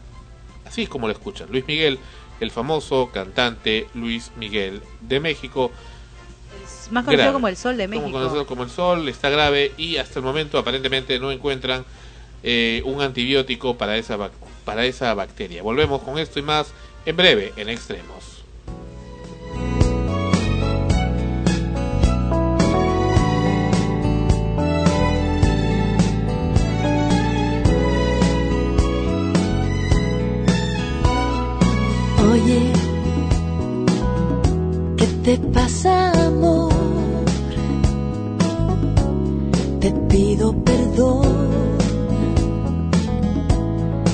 [0.63, 1.47] Así es como lo escuchan.
[1.49, 1.97] Luis Miguel,
[2.39, 5.71] el famoso cantante Luis Miguel de México,
[6.63, 7.33] Es más conocido Grave.
[7.33, 8.11] como el Sol de como México.
[8.19, 11.83] conocido como el sol, está grave y hasta el momento aparentemente no encuentran
[12.43, 14.29] eh, un antibiótico para esa,
[14.65, 15.63] para esa bacteria.
[15.63, 16.67] Volvemos con esto y más
[17.07, 18.30] en breve en Extremos.
[35.23, 36.71] Te pasa, amor?
[39.79, 41.61] Te pido perdón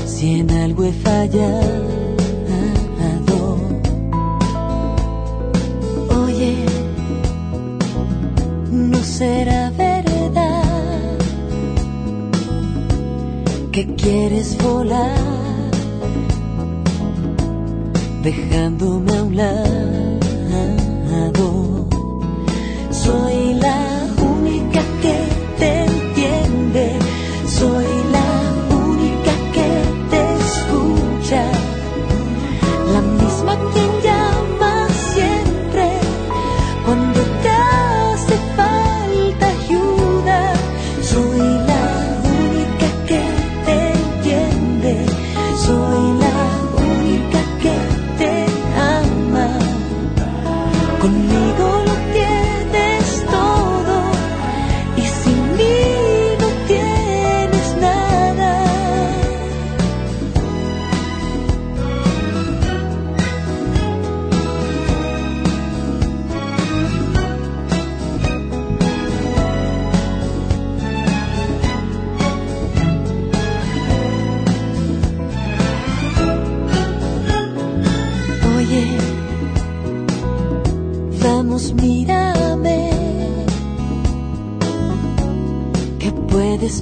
[0.05, 1.67] Si en algo he fallado,
[6.23, 6.65] oye,
[8.71, 11.17] no será verdad
[13.71, 15.19] que quieres volar,
[18.23, 20.06] dejándome a un lado.
[23.07, 23.86] Soy la única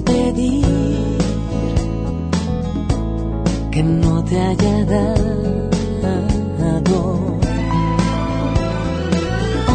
[0.00, 0.64] pedir
[3.70, 5.66] que no te haya dado?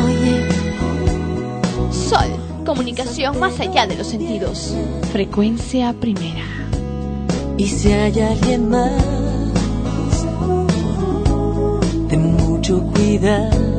[0.06, 0.48] Oye,
[1.92, 4.74] Sol, comunicación más allá de los sentidos.
[5.12, 6.46] Frecuencia primera.
[7.58, 8.92] y si hay alguien más,
[12.10, 13.71] ten mucho cuidado.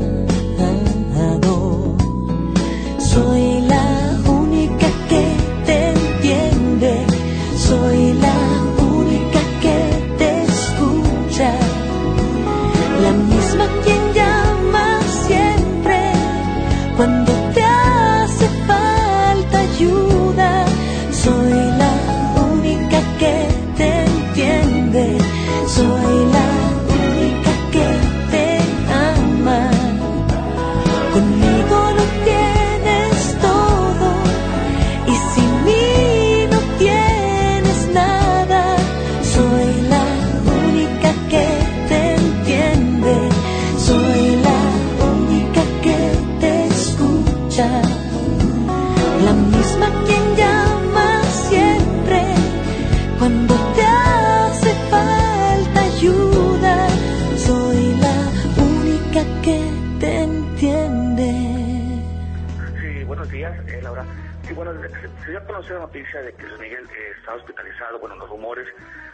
[65.24, 68.28] Se dio a conocer la noticia de que Luis Miguel eh, está hospitalizado, bueno, los
[68.28, 68.69] rumores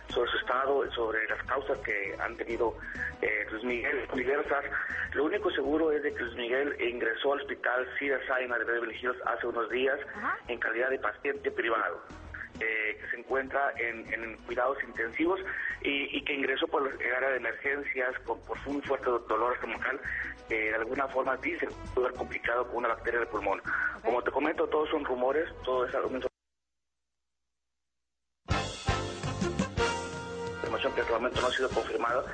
[0.08, 2.74] sobre su estado, sobre las causas que han tenido
[3.20, 4.64] eh, Luis Miguel, diversas.
[5.12, 8.96] Lo único seguro es de que Luis Miguel ingresó al hospital Cedar Sinai de Beverly
[9.00, 9.98] Hills hace unos días
[10.48, 12.00] en calidad de paciente privado.
[12.60, 15.40] eh, que se encuentra en, en cuidados intensivos
[15.82, 20.00] y, y que ingresó por el área de emergencias con, por un fuerte dolor estomacal
[20.48, 23.60] que de alguna forma dice pudo haber complicado con una bacteria del pulmón.
[24.02, 26.08] Como te comento, todos son rumores, todo es algo
[30.68, 32.24] información que hasta el momento no ha sido confirmada,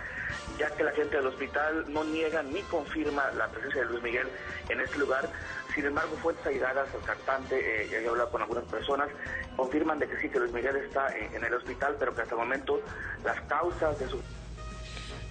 [0.58, 4.28] ya que la gente del hospital no niega ni confirma la presencia de Luis Miguel
[4.68, 5.28] en este lugar.
[5.74, 9.08] Sin embargo, fuentes allegadas al cantante, eh, ya he hablado con algunas personas,
[9.56, 12.34] confirman de que sí, que Luis Miguel está en, en el hospital, pero que hasta
[12.34, 12.80] el momento
[13.24, 14.20] las causas de su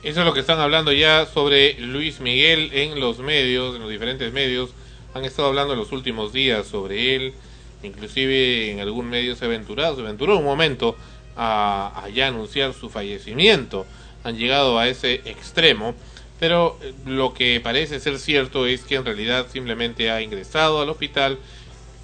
[0.03, 3.89] Eso es lo que están hablando ya sobre Luis Miguel en los medios, en los
[3.89, 4.71] diferentes medios.
[5.13, 7.33] Han estado hablando en los últimos días sobre él.
[7.83, 10.97] Inclusive en algún medio se aventurado, se aventuró un momento
[11.37, 13.85] a, a ya anunciar su fallecimiento.
[14.25, 15.95] Han llegado a ese extremo.
[16.37, 20.89] Pero eh, lo que parece ser cierto es que en realidad simplemente ha ingresado al
[20.89, 21.39] hospital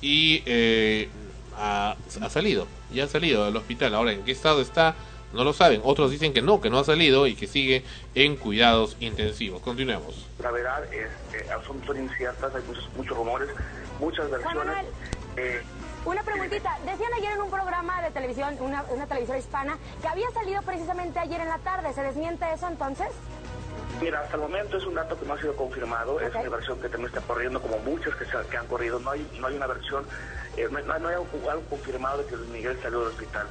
[0.01, 1.09] y eh,
[1.57, 2.65] ha, ha salido.
[2.93, 3.93] Ya ha salido del hospital.
[3.93, 4.95] Ahora, ¿en qué estado está?
[5.33, 5.81] No lo saben.
[5.83, 7.83] Otros dicen que no, que no ha salido y que sigue
[8.15, 9.61] en cuidados intensivos.
[9.61, 10.27] Continuemos.
[10.39, 13.49] gravedad es, eh, son, son inciertas, hay muchos, muchos rumores,
[13.99, 14.85] muchas versiones.
[15.37, 15.61] Eh,
[16.05, 16.77] Una preguntita.
[16.85, 21.19] Decían ayer en un programa de televisión, una, una televisora hispana, que había salido precisamente
[21.19, 21.93] ayer en la tarde.
[21.93, 23.07] ¿Se desmiente eso entonces?
[24.01, 26.79] Mira, hasta el momento es un dato que no ha sido confirmado, es una versión
[26.79, 29.55] que también está corriendo, como muchas que, se- que han corrido, no hay, no hay
[29.57, 30.05] una versión,
[30.55, 33.45] eh, no, no hay algo, algo confirmado de que Luis Miguel salió del hospital.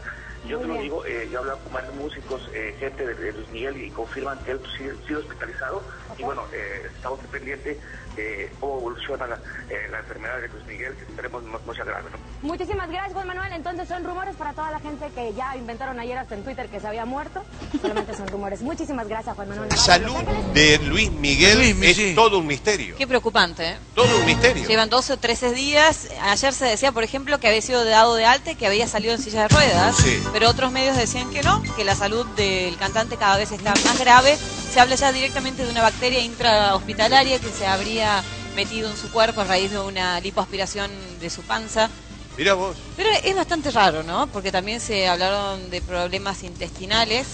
[0.47, 3.33] Yo te lo digo, eh, yo he hablado con varios músicos, eh, gente de, de
[3.33, 5.83] Luis Miguel y confirman que él sí ha sido hospitalizado.
[6.17, 7.77] Y bueno, eh, estamos pendientes
[8.19, 9.37] de cómo evoluciona la,
[9.71, 12.11] eh, la enfermedad de Luis Miguel, que esperemos no, no sea grave.
[12.11, 12.19] ¿no?
[12.43, 13.53] Muchísimas gracias, Juan Manuel.
[13.53, 16.81] Entonces son rumores para toda la gente que ya inventaron ayer hasta en Twitter que
[16.81, 17.43] se había muerto.
[17.81, 18.63] Solamente son rumores.
[18.63, 19.73] Muchísimas gracias, Juan Manuel.
[19.77, 20.15] Salud
[20.55, 22.97] de Luis Miguel es todo un misterio.
[22.97, 23.77] Qué preocupante, ¿eh?
[23.95, 24.67] Todo un misterio.
[24.67, 26.09] Llevan 12 o 13 días.
[26.23, 29.15] Ayer se decía, por ejemplo, que había sido dado de alta y que había salido
[29.15, 29.97] en silla de ruedas.
[29.97, 30.23] Sí.
[30.33, 33.99] Pero otros medios decían que no, que la salud del cantante cada vez está más
[33.99, 34.37] grave.
[34.37, 38.08] Se habla ya directamente de una bacteria intrahospitalaria que se habría
[38.55, 40.91] metido en su cuerpo a raíz de una lipoaspiración
[41.21, 41.89] de su panza.
[42.37, 42.77] Mira vos.
[42.97, 44.27] Pero es bastante raro, ¿no?
[44.29, 47.27] Porque también se hablaron de problemas intestinales.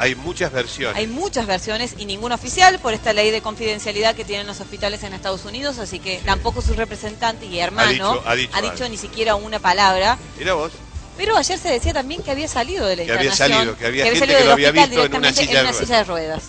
[0.00, 0.96] Hay muchas versiones.
[0.96, 5.02] Hay muchas versiones y ninguna oficial por esta ley de confidencialidad que tienen los hospitales
[5.02, 8.22] en Estados Unidos, así que tampoco su representante y hermano dicho-
[8.52, 10.16] ha dicho ni siquiera una palabra.
[10.38, 10.72] Mira vos.
[11.16, 14.04] Pero ayer se decía también que había salido de la Que había salido, que había
[14.04, 15.02] gente salido que lo había visto en una
[15.32, 16.42] directamente silla de en una silla de ruedas.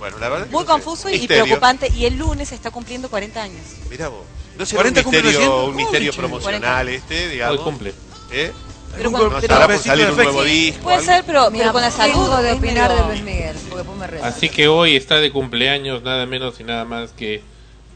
[0.00, 0.72] Bueno, la verdad que Muy no sé.
[0.72, 1.44] confuso y Misterio.
[1.44, 3.60] preocupante y el lunes está cumpliendo 40 años.
[3.88, 4.24] Mira vos.
[4.58, 5.68] No sé, 40 un cumple misterio, recién.
[5.70, 7.58] un misterio promocional este, digamos.
[7.58, 7.94] Hoy cumple.
[8.32, 8.52] ¿Eh?
[8.96, 10.82] Pero No cuando- estará pero- por salir un nuevo disco.
[10.82, 11.12] Puede algo.
[11.12, 12.42] ser, pero, Mira, pero con la salud.
[12.42, 14.20] de opinar de Luis Miguel, porque me.
[14.22, 17.42] Así que hoy está de cumpleaños nada menos y nada más que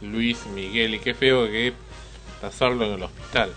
[0.02, 0.94] Luis Miguel.
[0.94, 1.72] Y qué feo que
[2.40, 3.52] pasarlo en el hospital.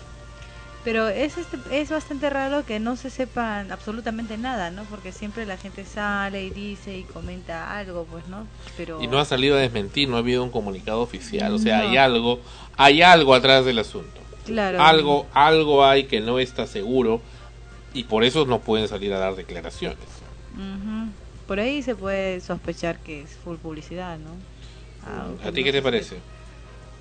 [0.88, 4.84] Pero es, este, es bastante raro que no se sepan absolutamente nada, ¿no?
[4.84, 8.46] Porque siempre la gente sale y dice y comenta algo, pues, ¿no?
[8.74, 9.02] Pero...
[9.02, 11.52] Y no ha salido a desmentir, no ha habido un comunicado oficial.
[11.52, 11.88] O sea, No.
[11.90, 12.40] hay algo,
[12.78, 14.18] hay algo atrás del asunto.
[14.46, 14.80] Claro.
[14.82, 17.20] Algo, algo hay que no está seguro
[17.92, 19.98] y por eso no pueden salir a dar declaraciones.
[20.54, 21.10] Ujú.
[21.46, 24.30] Por ahí se puede sospechar que es full publicidad, ¿no?
[25.22, 26.16] Aunque ¿A ti no qué te parece?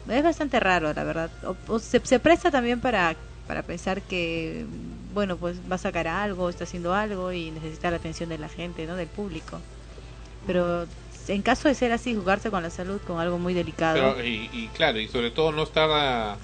[0.10, 1.30] Es bastante raro, la verdad.
[1.46, 3.16] O- o se, se presta también para,
[3.48, 4.66] para pensar que,
[5.14, 8.50] bueno, pues va a sacar algo, está haciendo algo y necesita la atención de la
[8.50, 8.96] gente, ¿no?
[8.96, 9.60] Del público.
[10.46, 10.86] Pero
[11.28, 14.16] en caso de ser así, jugarse con la salud con algo muy delicado.
[14.16, 16.38] Pero, y, claro, y sobre todo no estar a-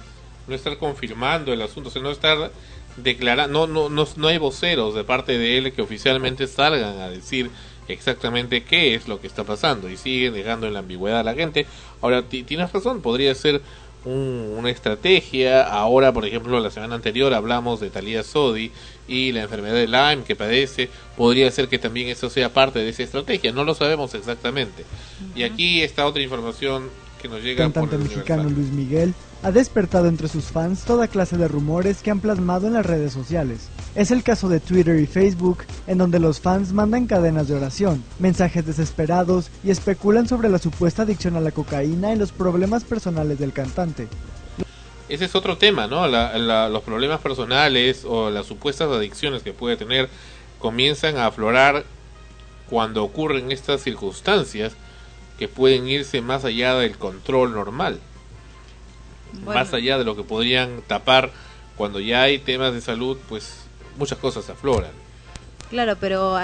[0.48, 2.52] no estar confirmando el asunto, o no estar
[2.98, 7.10] declarando, no, no, no, no hay voceros de parte de él que oficialmente salgan a
[7.10, 7.50] decir
[7.88, 11.34] exactamente qué es lo que está pasando y siguen dejando en la ambigüedad a la
[11.34, 11.66] gente.
[12.02, 13.62] Ahora, ti- tienes razón, podría ser
[14.06, 15.64] un- una estrategia.
[15.64, 18.72] Ahora, por ejemplo, la semana anterior hablamos de Talía Sodi
[19.08, 20.90] y la enfermedad de Lyme que padece.
[21.18, 24.84] Podría ser que también eso sea parte de esa estrategia, no lo sabemos exactamente.
[25.36, 26.90] Y aquí está otra información
[27.24, 28.50] que nos llega cantante mexicano.
[28.50, 29.14] Luis Miguel
[29.44, 33.14] ha despertado entre sus fans toda clase de rumores que han plasmado en las redes
[33.14, 33.70] sociales.
[33.96, 38.04] Es el caso de Twitter y Facebook, en donde los fans mandan cadenas de oración,
[38.20, 43.40] mensajes desesperados y especulan sobre la supuesta adicción a la cocaína y los problemas personales
[43.40, 44.08] del cantante.
[45.10, 46.08] Ese es otro tema, ¿no?
[46.08, 50.10] La- la- los problemas personales o las supuestas adicciones que puede tener
[50.60, 51.86] comienzan a aflorar
[52.70, 54.74] cuando ocurren estas circunstancias
[55.38, 58.00] que pueden irse más allá del control normal,
[59.34, 59.60] Bueno.
[59.60, 61.32] más allá de lo que podrían tapar
[61.76, 63.62] cuando ya hay temas de salud, pues
[63.98, 64.92] muchas cosas afloran.
[65.70, 66.38] Claro, pero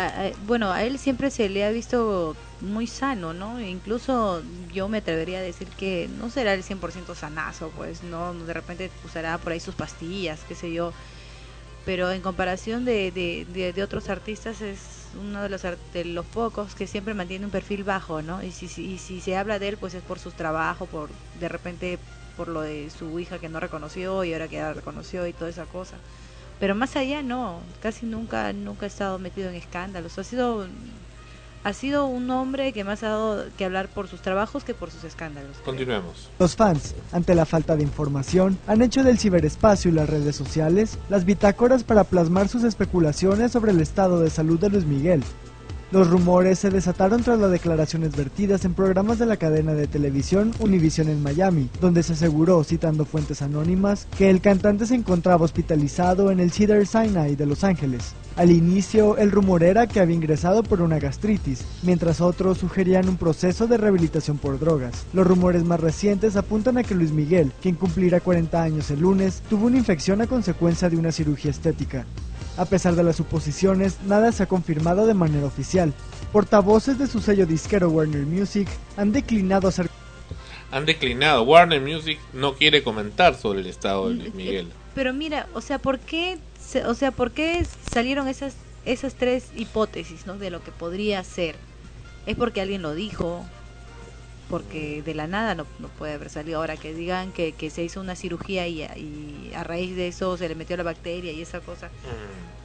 [0.47, 3.61] bueno, a él siempre se le ha visto muy sano, ¿no?
[3.61, 4.41] Incluso
[4.73, 8.33] yo me atrevería a decir que no será el 100% sanazo, pues, ¿no?
[8.33, 10.93] De repente usará por ahí sus pastillas, qué sé yo.
[11.85, 14.79] Pero en comparación de, de, de, de otros artistas es
[15.15, 18.43] uno de los, de los pocos que siempre mantiene un perfil bajo, ¿no?
[18.43, 21.09] Y si, si, y si se habla de él, pues es por su trabajo, por
[21.39, 21.99] de repente
[22.37, 25.49] por lo de su hija que no reconoció y ahora que ya reconoció y toda
[25.49, 25.97] esa cosa.
[26.59, 30.17] Pero más allá no, casi nunca nunca ha estado metido en escándalos.
[30.17, 30.67] Ha sido
[31.63, 34.91] ha sido un hombre que más ha dado que hablar por sus trabajos que por
[34.91, 35.57] sus escándalos.
[35.65, 36.29] Continuemos.
[36.39, 40.97] Los fans, ante la falta de información, han hecho del ciberespacio y las redes sociales
[41.09, 45.23] las bitácoras para plasmar sus especulaciones sobre el estado de salud de Luis Miguel.
[45.91, 50.51] Los rumores se desataron tras las declaraciones vertidas en programas de la cadena de televisión
[50.59, 56.29] Univision en Miami, donde se aseguró, citando fuentes anónimas, que el cantante se encontraba hospitalizado
[56.29, 58.13] en el Cedar Sinai de Los Ángeles.
[58.39, 63.17] Al inicio, el rumor era que había ingresado por una gastritis, mientras otros sugerían un
[63.17, 65.05] proceso de rehabilitación por drogas.
[65.11, 69.43] Los rumores más recientes apuntan a que Luis Miguel, quien cumplirá 40 años el lunes,
[69.49, 72.05] tuvo una infección a consecuencia de una cirugía estética.
[72.55, 75.93] A pesar de las suposiciones, nada se ha confirmado de manera oficial.
[76.31, 79.89] Portavoces de su sello disquero Warner Music han declinado hacer
[80.71, 81.43] Han declinado.
[81.43, 84.69] Warner Music no quiere comentar sobre el estado de Luis Miguel.
[84.95, 86.39] Pero mira, o sea, ¿por qué
[86.69, 88.55] se- o sea, ¿por qué salieron esas
[88.85, 90.37] esas tres hipótesis, ¿no?
[90.37, 91.55] de lo que podría ser?
[92.25, 93.45] ¿Es porque alguien lo dijo?
[94.49, 96.57] porque de la nada no, no puede haber salido.
[96.59, 100.07] Ahora que digan que, que se hizo una cirugía y, a- y a raíz de
[100.07, 101.91] eso se le metió la bacteria y esa cosa.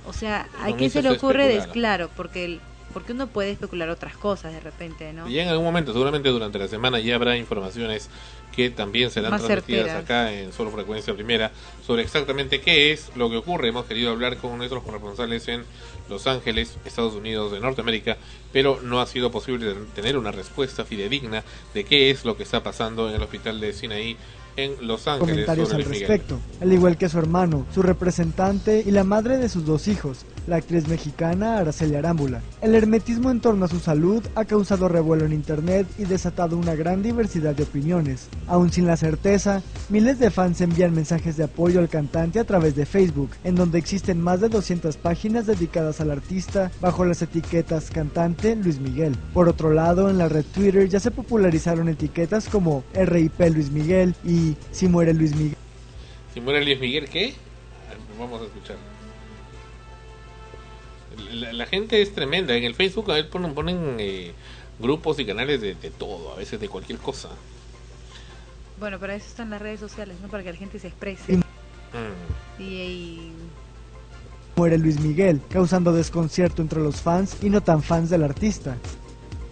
[0.07, 1.47] O sea, ¿a Comienza quién se le ocurre?
[1.49, 2.61] Des- claro, porque, el-
[2.95, 5.29] porque uno puede especular otras cosas de repente, ¿no?
[5.29, 8.09] Y en algún momento, seguramente durante la semana, ya habrá informaciones
[8.55, 10.05] que también serán Más transmitidas certeras.
[10.05, 11.51] acá en Solo Frecuencia Primera
[11.85, 13.69] sobre exactamente qué es lo que ocurre.
[13.69, 15.65] Hemos querido hablar con nuestros corresponsales en
[16.09, 18.17] Los Ángeles, Estados Unidos de Norteamérica,
[18.53, 21.43] pero no ha sido posible tener una respuesta fidedigna
[21.75, 24.17] de qué es lo que está pasando en el hospital de Sinaí
[24.57, 28.93] en Los Ángeles comentarios sobre al respecto, al igual que su hermano, su representante y
[28.93, 32.43] la madre de sus dos hijos, la actriz mexicana Araceli Arámbula.
[32.61, 36.75] El hermetismo en torno a su salud ha causado revuelo en internet y desatado una
[36.75, 38.29] gran diversidad de opiniones.
[38.47, 42.75] Aún sin la certeza, miles de fans envían mensajes de apoyo al cantante a través
[42.77, 47.91] de Facebook, en donde existen más de 200 páginas dedicadas al artista bajo las etiquetas
[47.91, 49.17] cantante Luis Miguel.
[49.33, 54.15] Por otro lado, en la red Twitter ya se popularizaron etiquetas como RIP Luis Miguel
[54.25, 55.57] y Si muere Luis Miguel.
[56.33, 57.35] Si muere Luis Miguel, ¿qué?
[58.19, 58.77] Vamos a escuchar.
[61.35, 62.55] La, la gente es tremenda.
[62.57, 64.33] En el Facebook a ver, ponen, ponen eh,
[64.79, 67.29] grupos y canales de, de todo, a veces de cualquier cosa.
[68.79, 70.29] Bueno, para eso están las redes sociales, ¿no?
[70.29, 71.37] Para que la gente se exprese.
[71.37, 71.43] Mm.
[72.59, 73.33] Y, y-
[74.57, 78.77] muere Luis Miguel, causando desconcierto entre los fans y no tan fans del artista.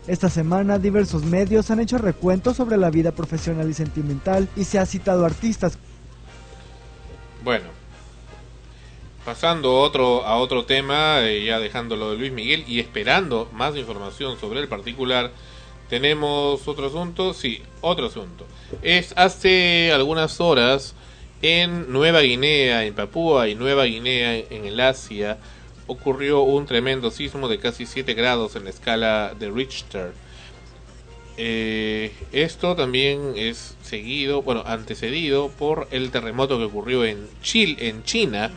[0.06, 4.78] Esta semana diversos medios han hecho recuentos sobre la vida profesional y sentimental y se
[4.78, 5.78] ha citado artistas
[7.44, 7.66] Bueno,
[9.24, 13.76] pasando otro, a otro tema, eh, ya dejando lo de Luis Miguel y esperando más
[13.76, 15.30] información sobre el particular,
[15.88, 18.46] tenemos otro asunto, sí, otro asunto.
[18.82, 20.94] Es hace algunas horas
[21.42, 25.38] en Nueva Guinea, en Papúa y Nueva Guinea, en el Asia,
[25.86, 30.12] ocurrió un tremendo sismo de casi 7 grados en la escala de Richter.
[31.36, 38.04] Eh, esto también es seguido, bueno, antecedido por el terremoto que ocurrió en Chile, en
[38.04, 38.52] China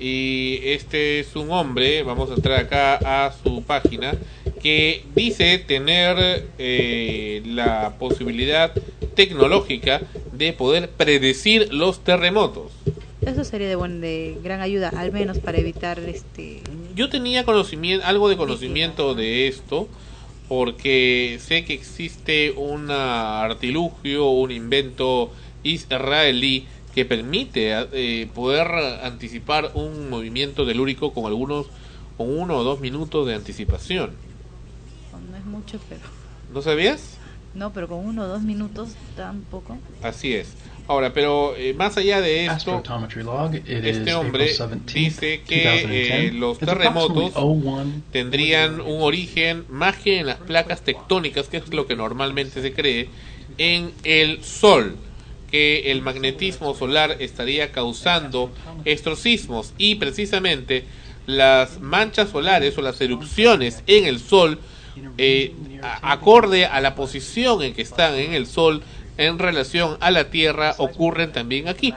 [0.01, 4.15] y este es un hombre, vamos a entrar acá a su página,
[4.63, 8.73] que dice tener eh, la posibilidad
[9.15, 10.01] tecnológica
[10.33, 12.73] de poder predecir los terremotos.
[13.25, 16.63] eso sería de, buen, de gran ayuda, al menos para evitar este...
[16.95, 19.89] Yo tenía conocimiento, algo de conocimiento de esto,
[20.49, 25.31] porque sé que existe un artilugio, un invento
[25.63, 28.69] israelí que permite eh, poder
[29.03, 31.67] anticipar un movimiento telúrico con algunos,
[32.17, 34.13] con uno o dos minutos de anticipación.
[35.31, 36.03] No es mucho, pero...
[36.53, 37.19] ¿No sabías?
[37.55, 39.79] No, pero con uno o dos minutos tampoco.
[40.03, 40.55] Así es.
[40.87, 42.83] Ahora, pero eh, más allá de esto,
[43.23, 43.55] log.
[43.55, 46.35] Este is hombre April 17th, dice que eh, 2010.
[46.35, 51.87] los terremotos 01 tendrían un origen más que en las placas tectónicas, que es lo
[51.87, 53.09] que normalmente se cree,
[53.59, 54.97] en el Sol,
[55.51, 58.53] que el magnetismo solar estaría causando
[58.85, 60.85] estos sismos y precisamente
[61.27, 64.59] las manchas solares o las erupciones en el Sol,
[65.19, 65.55] eh,
[66.03, 68.83] acorde a la posición en que están en el Sol
[69.17, 71.95] en relación a la Tierra, ocurren también aquí.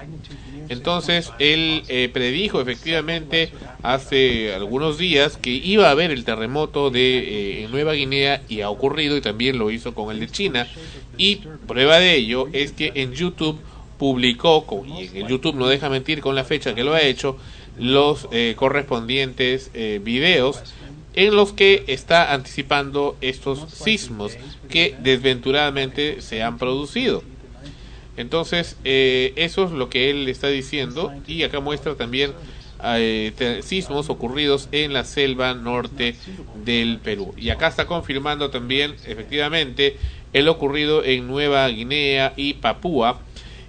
[0.70, 7.64] Entonces él eh, predijo efectivamente hace algunos días que iba a haber el terremoto de
[7.64, 10.68] eh, Nueva Guinea y ha ocurrido y también lo hizo con el de China
[11.18, 13.60] y prueba de ello es que en YouTube
[13.98, 17.38] publicó con, y en YouTube no deja mentir con la fecha que lo ha hecho
[17.78, 20.62] los eh, correspondientes eh, videos
[21.14, 24.34] en los que está anticipando estos sismos
[24.70, 27.24] que desventuradamente se han producido.
[28.18, 32.32] Entonces, eh, eso es lo que él está diciendo y acá muestra también
[32.84, 36.16] eh, sismos ocurridos en la selva norte
[36.64, 37.34] del Perú.
[37.38, 39.98] Y acá está confirmando también, efectivamente,
[40.34, 43.22] el ocurrido en Nueva Guinea y Papúa,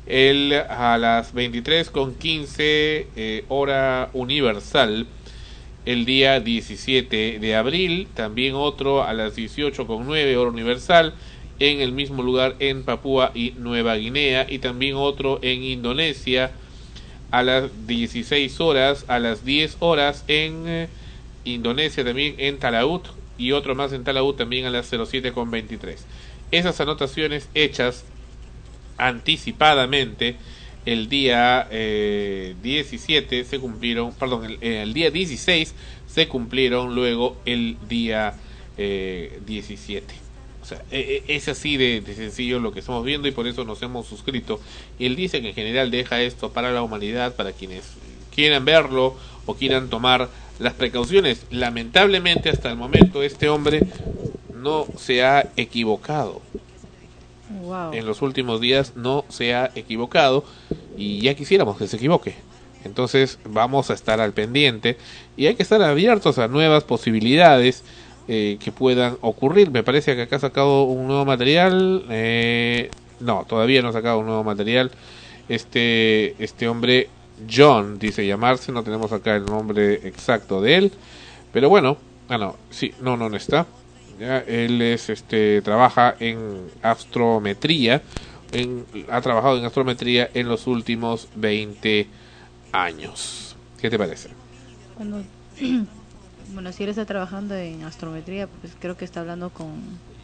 [0.07, 5.07] el, a las 23 con 15 eh, hora universal
[5.87, 11.15] el día 17 de abril, también otro a las 18 con 9 hora universal
[11.59, 16.53] en el mismo lugar en Papúa y Nueva Guinea y también otro en Indonesia
[17.31, 20.89] a las 16 horas, a las 10 horas en eh,
[21.45, 23.09] Indonesia también en Talaut
[23.39, 26.05] y otro más en Talaut también a las 07 con 23.
[26.51, 28.05] Esas anotaciones hechas
[28.97, 30.37] anticipadamente
[30.87, 35.75] el día eh, 17 se cumplieron, perdón, el, eh, el día 16
[36.07, 38.35] se cumplieron luego el día
[38.77, 40.24] eh, 17.
[40.65, 43.47] O sea, e- e- es así de, de sencillo lo que estamos viendo y por
[43.47, 44.59] eso nos hemos suscrito.
[44.99, 47.85] Él dice que en general deja esto para la humanidad, para quienes
[48.35, 49.15] quieran verlo
[49.45, 51.45] o quieran tomar las precauciones.
[51.51, 53.83] Lamentablemente hasta el momento este hombre
[54.55, 56.41] no se ha equivocado.
[57.61, 57.93] Wow.
[57.93, 60.47] En los últimos días no se ha equivocado
[60.97, 62.37] y ya quisiéramos que se equivoque.
[62.85, 64.97] Entonces vamos a estar al pendiente
[65.37, 67.85] y hay que estar abiertos a nuevas posibilidades
[68.27, 69.71] eh, que puedan ocurrir.
[69.71, 72.05] Me parece que acá ha sacado un nuevo material.
[72.09, 72.91] eh,
[73.21, 74.91] no, todavía no ha sacado un nuevo material.
[75.49, 77.09] Este, este hombre,
[77.51, 78.73] John, dice llamarse.
[78.73, 80.93] No tenemos acá el nombre exacto de él.
[81.53, 81.97] Pero bueno,
[82.29, 83.67] ah, no, sí, no, no, no está.
[84.19, 88.03] Ya, él es, este, trabaja en astrometría.
[88.53, 92.07] En, ha trabajado en astrometría en los últimos 20
[92.73, 93.57] años.
[93.81, 94.31] ¿Qué te parece?
[96.55, 99.73] bueno, si él está trabajando en astrometría, pues creo que está hablando con,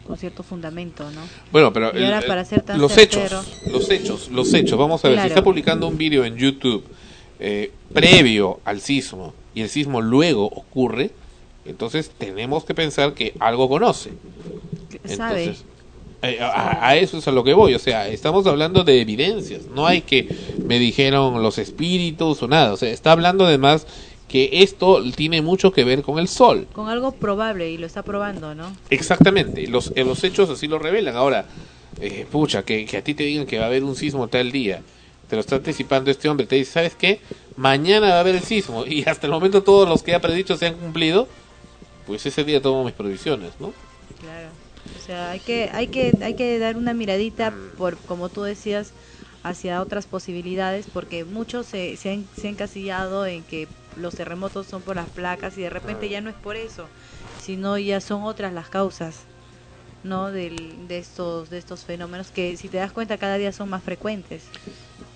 [0.07, 1.21] con cierto fundamento, ¿no?
[1.51, 4.79] Bueno, pero Y ahora el- para ser tan los certero- hechos, los hechos, los hechos.
[4.79, 5.27] Vamos a ver, Claro.
[5.29, 6.83] si está publicando un vídeo en YouTube
[7.39, 11.11] eh, previo al sismo y el sismo luego ocurre,
[11.65, 14.11] entonces tenemos que pensar que algo conoce.
[15.15, 15.43] Sabe.
[15.45, 15.65] Entonces,
[16.23, 19.63] eh, a, a eso es a lo que voy, o sea, estamos hablando de evidencias,
[19.73, 20.27] no hay que
[20.65, 23.87] me dijeron los espíritus o nada, o sea, está hablando además
[24.31, 26.65] que esto tiene mucho que ver con el sol.
[26.71, 28.73] Con algo probable y lo está probando, ¿no?
[28.89, 31.17] Exactamente, los, eh, los hechos así lo revelan.
[31.17, 31.45] Ahora,
[31.99, 34.53] eh, pucha, que, que a ti te digan que va a haber un sismo tal
[34.53, 34.81] día,
[35.27, 37.19] te lo está anticipando este hombre, te dice, ¿sabes qué?
[37.57, 40.55] Mañana va a haber el sismo y hasta el momento todos los que ha predicho
[40.55, 41.27] se han cumplido,
[42.07, 43.73] pues ese día tomo mis previsiones, ¿no?
[44.21, 44.47] Claro.
[44.97, 48.93] O sea, hay que, hay que, hay que dar una miradita por, como tú decías,
[49.43, 53.67] hacia otras posibilidades, porque muchos se, se, han, se han encasillado en que
[53.97, 56.87] los terremotos son por las placas y de repente ya no es por eso,
[57.41, 59.21] sino ya son otras las causas,
[60.03, 60.31] ¿no?
[60.31, 63.83] Del, de estos, de estos fenómenos que, si te das cuenta, cada día son más
[63.83, 64.43] frecuentes.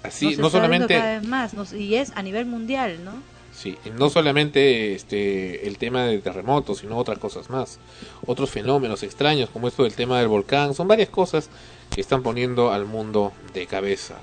[0.03, 0.93] Así, Nos no solamente...
[0.95, 3.13] cada vez más, nos- y es a nivel mundial, ¿no?
[3.55, 7.79] Sí, no solamente este el tema de terremotos, sino otras cosas más.
[8.25, 11.49] Otros fenómenos extraños, como esto del tema del volcán, son varias cosas
[11.89, 14.15] que están poniendo al mundo de cabeza.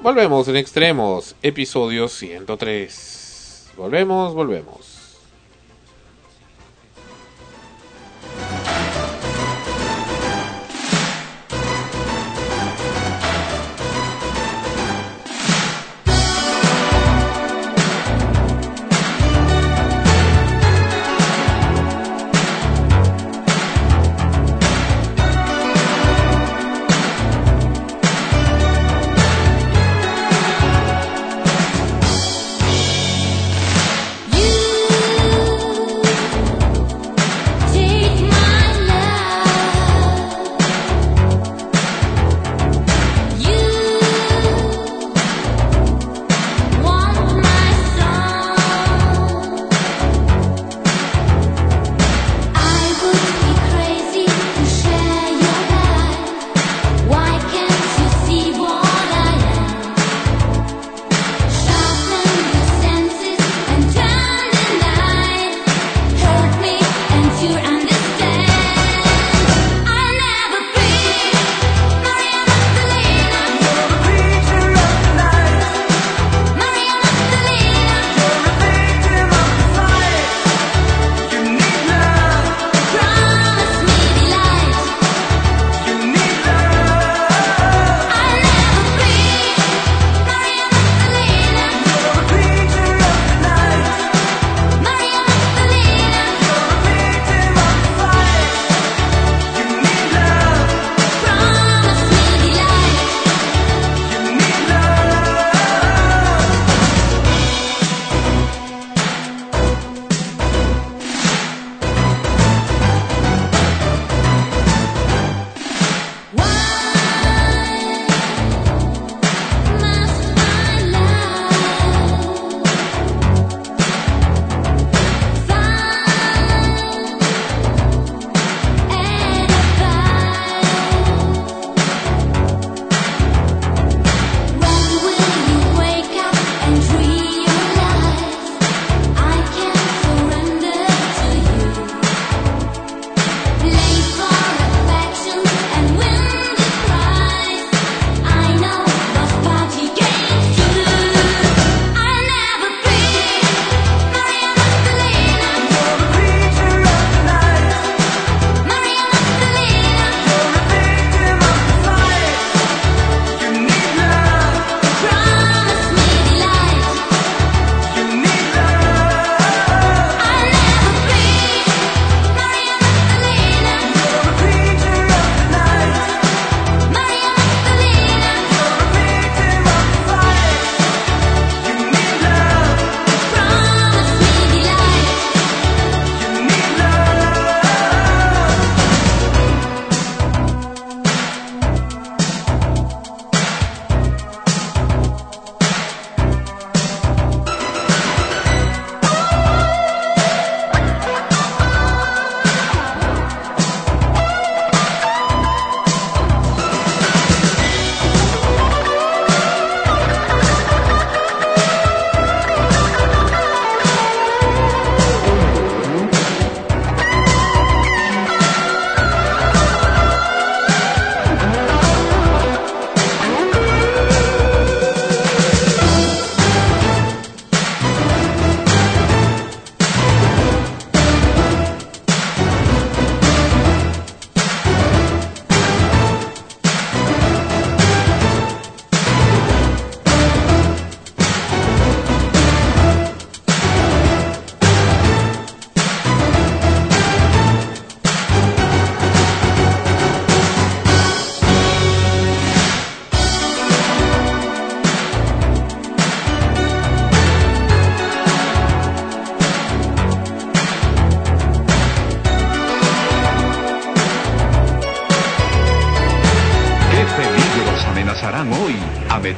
[0.00, 3.21] Volvemos en extremos, episodio 103.
[3.76, 4.91] Volvemos, volvemos.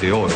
[0.05, 0.34] Meteoro.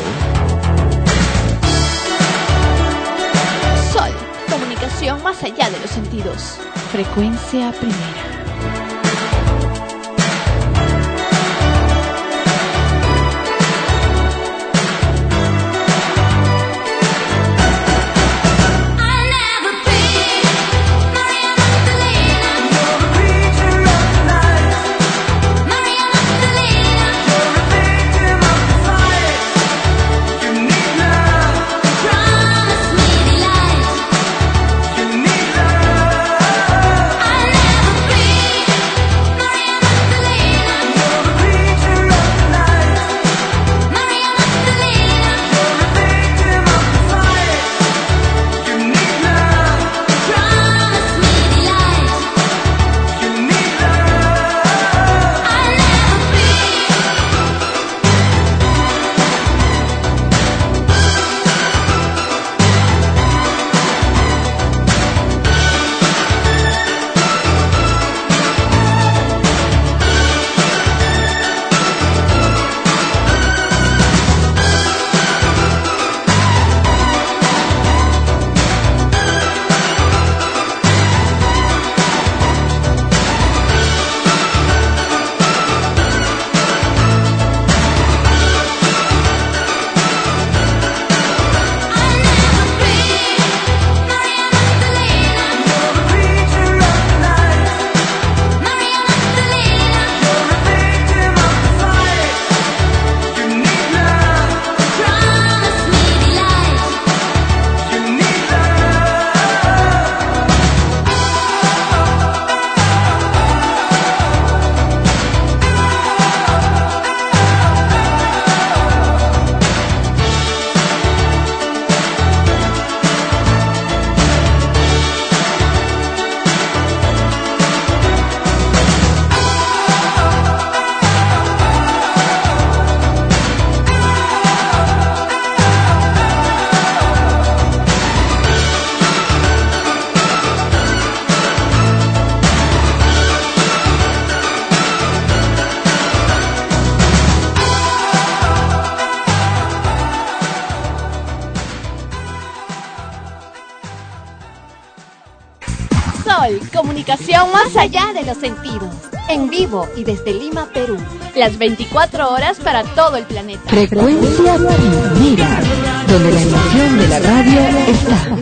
[157.79, 158.95] Allá de los sentidos.
[159.29, 160.97] En vivo y desde Lima, Perú.
[161.37, 163.69] Las 24 horas para todo el planeta.
[163.69, 165.61] Frecuencia primera,
[166.09, 168.37] donde la emoción de la radio está.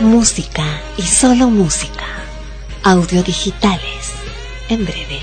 [0.00, 0.64] Música
[0.96, 2.04] y solo música.
[2.82, 4.12] Audio digitales.
[4.68, 5.20] En breve.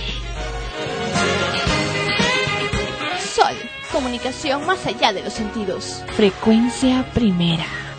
[3.34, 3.56] Sol,
[3.92, 6.04] comunicación más allá de los sentidos.
[6.16, 7.91] Frecuencia primera.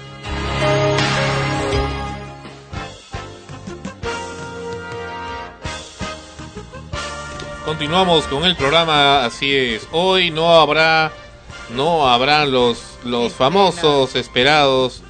[7.73, 9.89] Continuamos con el programa, así es.
[9.93, 11.11] Hoy no habrá,
[11.71, 15.03] no habrá los, los famosos esperados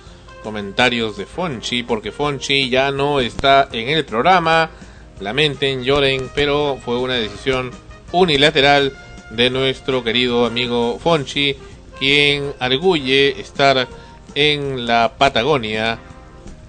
[0.44, 4.70] comentarios de Fonchi, porque Fonchi ya no está en el programa.
[5.18, 7.72] Lamenten, lloren, pero fue una decisión
[8.12, 8.96] unilateral
[9.30, 11.56] de nuestro querido amigo Fonchi,
[11.98, 13.88] quien arguye estar
[14.36, 15.98] en la Patagonia,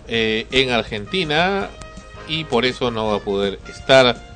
[0.08, 1.70] eh, en Argentina,
[2.28, 4.33] y por eso no va a poder estar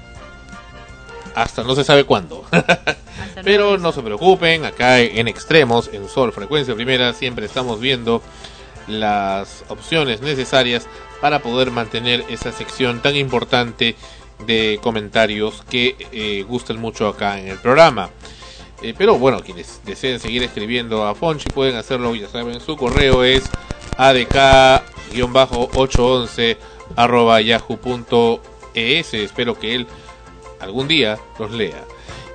[1.38, 2.44] hasta no se sabe cuándo.
[3.44, 8.24] Pero no se preocupen, acá en extremos, en Sol Frecuencia Primera, siempre estamos viendo
[8.88, 10.88] las opciones necesarias
[11.22, 13.96] para poder mantener esa sección tan importante
[14.48, 18.10] de comentarios que eh, gustan mucho acá en el programa.
[18.82, 23.24] Eh, pero bueno, quienes deseen seguir escribiendo a Fonchi pueden hacerlo, ya saben, su correo
[23.24, 23.44] es
[23.98, 26.58] adk-811
[26.96, 29.14] arroba yahoo.es.
[29.14, 29.86] Espero que él
[30.60, 31.84] algún día los lea.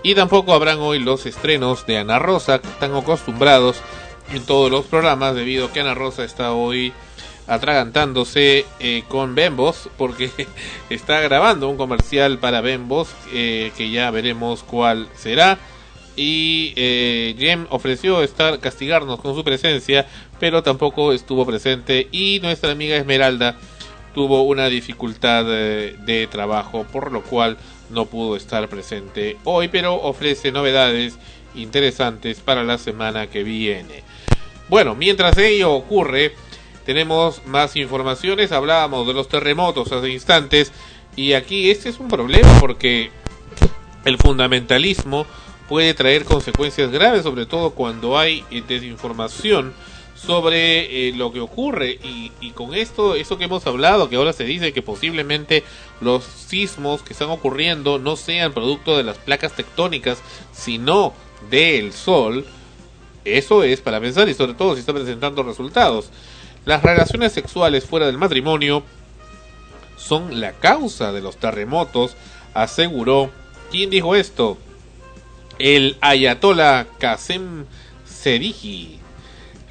[0.03, 3.81] Y tampoco habrán hoy los estrenos de Ana Rosa, están acostumbrados
[4.33, 6.93] en todos los programas, debido a que Ana Rosa está hoy
[7.47, 10.31] atragantándose eh, con Bembos, porque
[10.91, 15.59] está grabando un comercial para Bembos, eh, que ya veremos cuál será.
[16.15, 20.07] Y eh, Jem ofreció estar castigarnos con su presencia,
[20.39, 22.09] pero tampoco estuvo presente.
[22.13, 23.57] Y nuestra amiga Esmeralda
[24.15, 27.57] tuvo una dificultad eh, de trabajo, por lo cual
[27.93, 31.19] no pudo estar presente hoy, pero ofrece novedades
[31.55, 34.03] interesantes para la semana que viene.
[34.69, 36.35] Bueno, mientras ello ocurre,
[36.85, 38.53] tenemos más informaciones.
[38.53, 40.73] Hablábamos de los terremotos hace instantes
[41.15, 43.11] y aquí este es un problema porque
[44.05, 45.27] el fundamentalismo
[45.69, 49.73] puede traer consecuencias graves, sobre todo cuando hay eh, desinformación
[50.25, 54.45] sobre eh, lo que ocurre y, con esto, eso que hemos hablado, que ahora se
[54.45, 55.65] dice que posiblemente
[56.01, 61.13] los sismos que están ocurriendo no sean producto de las placas tectónicas, sino
[61.51, 62.47] del sol,
[63.25, 66.11] eso es para pensar y sobre todo si está presentando resultados.
[66.65, 68.85] Las relaciones sexuales fuera del matrimonio
[69.97, 72.17] son la causa de los terremotos,
[72.55, 73.31] aseguró.
[73.71, 74.59] ¿Quién dijo esto?
[75.59, 77.65] El ayatollah Qasem
[78.05, 79.02] Sedigi.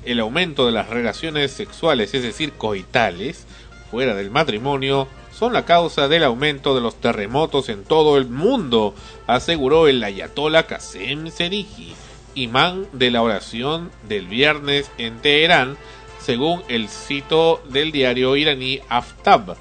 [0.06, 3.46] El aumento de las relaciones sexuales, es decir, coitales,
[3.92, 8.94] fuera del matrimonio, son la causa del aumento de los terremotos en todo el mundo,
[9.28, 11.94] aseguró el ayatollah Qasem Sedigi,
[12.36, 15.78] imán de la oración del viernes en Teherán,
[16.20, 19.58] según el sitio del diario iraní Aftab.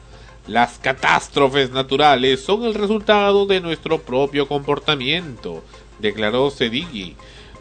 [0.47, 5.63] Las catástrofes naturales son el resultado de nuestro propio comportamiento,
[5.99, 7.17] declaró Sedigi.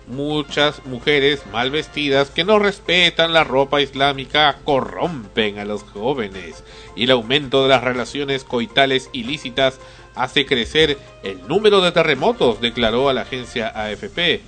[0.09, 6.63] Muchas mujeres mal vestidas que no respetan la ropa islámica corrompen a los jóvenes
[6.95, 9.79] y el aumento de las relaciones coitales ilícitas
[10.15, 14.41] hace crecer el número de terremotos, declaró a la agencia AFP.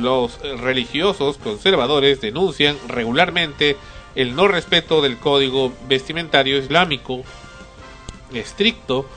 [0.00, 3.76] Los religiosos conservadores denuncian regularmente
[4.14, 7.24] el no respeto del código vestimentario islámico
[8.32, 9.08] estricto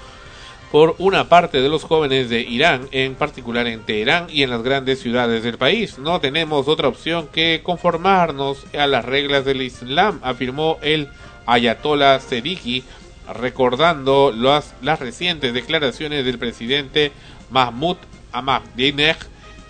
[0.71, 4.63] por una parte de los jóvenes de Irán, en particular en Teherán y en las
[4.63, 5.99] grandes ciudades del país.
[5.99, 11.09] No tenemos otra opción que conformarnos a las reglas del Islam, afirmó el
[11.45, 12.85] ayatollah Sediki,
[13.33, 17.11] recordando las, las recientes declaraciones del presidente
[17.49, 17.97] Mahmoud
[18.31, 19.17] Ahmadinejad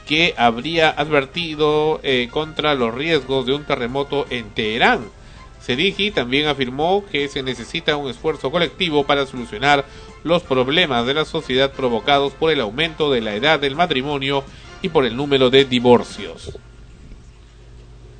[0.05, 5.05] que habría advertido eh, contra los riesgos de un terremoto en Teherán.
[5.61, 9.85] Sedigi también afirmó que se necesita un esfuerzo colectivo para solucionar
[10.23, 14.43] los problemas de la sociedad provocados por el aumento de la edad del matrimonio
[14.81, 16.57] y por el número de divorcios.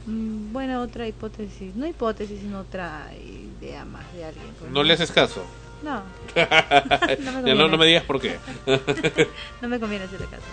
[0.06, 4.46] Mm, Bueno, otra hipótesis, no hipótesis, sino otra idea más de alguien.
[4.72, 5.44] ¿No le haces caso?
[5.84, 6.04] No,
[6.36, 7.68] no, conviene.
[7.70, 8.38] no me digas por qué.
[9.62, 10.44] no me conviene hacerle caso.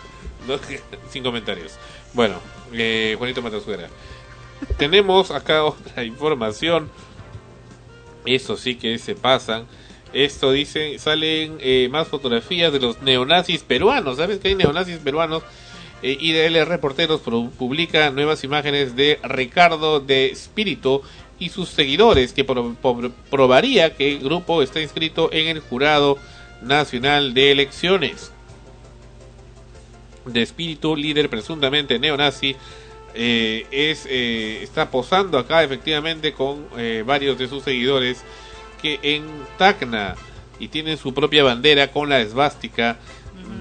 [0.46, 0.58] No,
[1.10, 1.74] Sin comentarios.
[2.14, 2.36] Bueno,
[2.72, 3.88] eh, Juanito Matasuera.
[4.76, 6.90] Tenemos acá otra información.
[8.24, 9.66] Eso sí que se pasan.
[10.12, 14.16] Esto dice, salen eh, más fotografías de los neonazis peruanos.
[14.16, 15.42] ¿Sabes que hay neonazis peruanos?
[16.02, 21.02] Eh, IDL Reporteros publica nuevas imágenes de Ricardo de Espíritu
[21.40, 26.16] y sus seguidores, que pro- pro- probaría que el grupo está inscrito en el Jurado
[26.62, 28.32] Nacional de Elecciones
[30.24, 32.54] de espíritu, líder presuntamente neonazi,
[33.14, 36.66] eh, es, eh, está posando acá efectivamente con
[37.06, 38.22] varios de sus seguidores
[38.80, 39.24] que en
[39.56, 40.14] Tacna
[40.58, 42.98] y tienen su propia bandera con la esvástica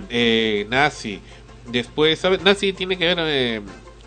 [0.10, 1.20] eh, nazi.
[1.66, 2.42] Después, ¿sabes?
[2.42, 3.62] Nazi tiene que ver eh,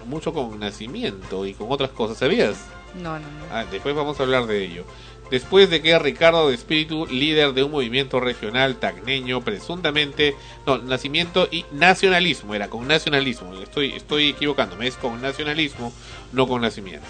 [0.06, 2.56] mucho con nacimiento y con otras cosas, ¿sabías?
[2.94, 3.44] No, no, no.
[3.52, 4.84] Ah, después vamos a hablar de ello.
[5.30, 10.34] Después de que Ricardo de Espíritu, líder de un movimiento regional tagneño, presuntamente,
[10.66, 15.92] no, nacimiento y nacionalismo, era con nacionalismo, estoy, estoy equivocándome, es con nacionalismo,
[16.32, 17.06] no con nacimiento.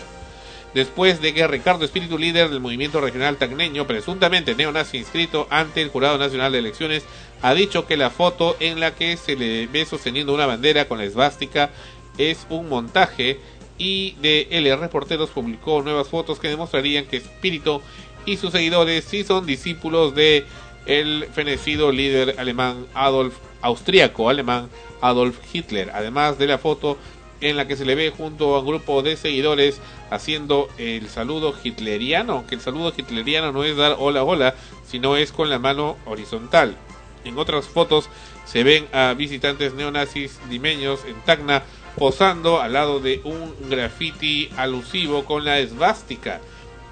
[0.74, 5.88] Después de que Ricardo Espíritu, líder del movimiento regional tagneño, presuntamente neonazi inscrito ante el
[5.88, 7.04] Jurado Nacional de Elecciones,
[7.42, 10.98] ha dicho que la foto en la que se le ve sosteniendo una bandera con
[10.98, 11.70] la esvástica
[12.18, 13.40] es un montaje
[13.78, 17.80] y de L Reporteros publicó nuevas fotos que demostrarían que Espíritu
[18.26, 20.44] y sus seguidores sí son discípulos de
[20.86, 24.68] el fenecido líder alemán Adolf austríaco alemán
[25.00, 26.98] Adolf Hitler, además de la foto
[27.40, 31.54] en la que se le ve junto a un grupo de seguidores haciendo el saludo
[31.62, 34.54] hitleriano, aunque el saludo hitleriano no es dar hola hola,
[34.86, 36.76] sino es con la mano horizontal.
[37.24, 38.08] En otras fotos
[38.44, 41.62] se ven a visitantes neonazis limeños en Tacna
[41.96, 46.40] posando al lado de un graffiti alusivo con la esvástica.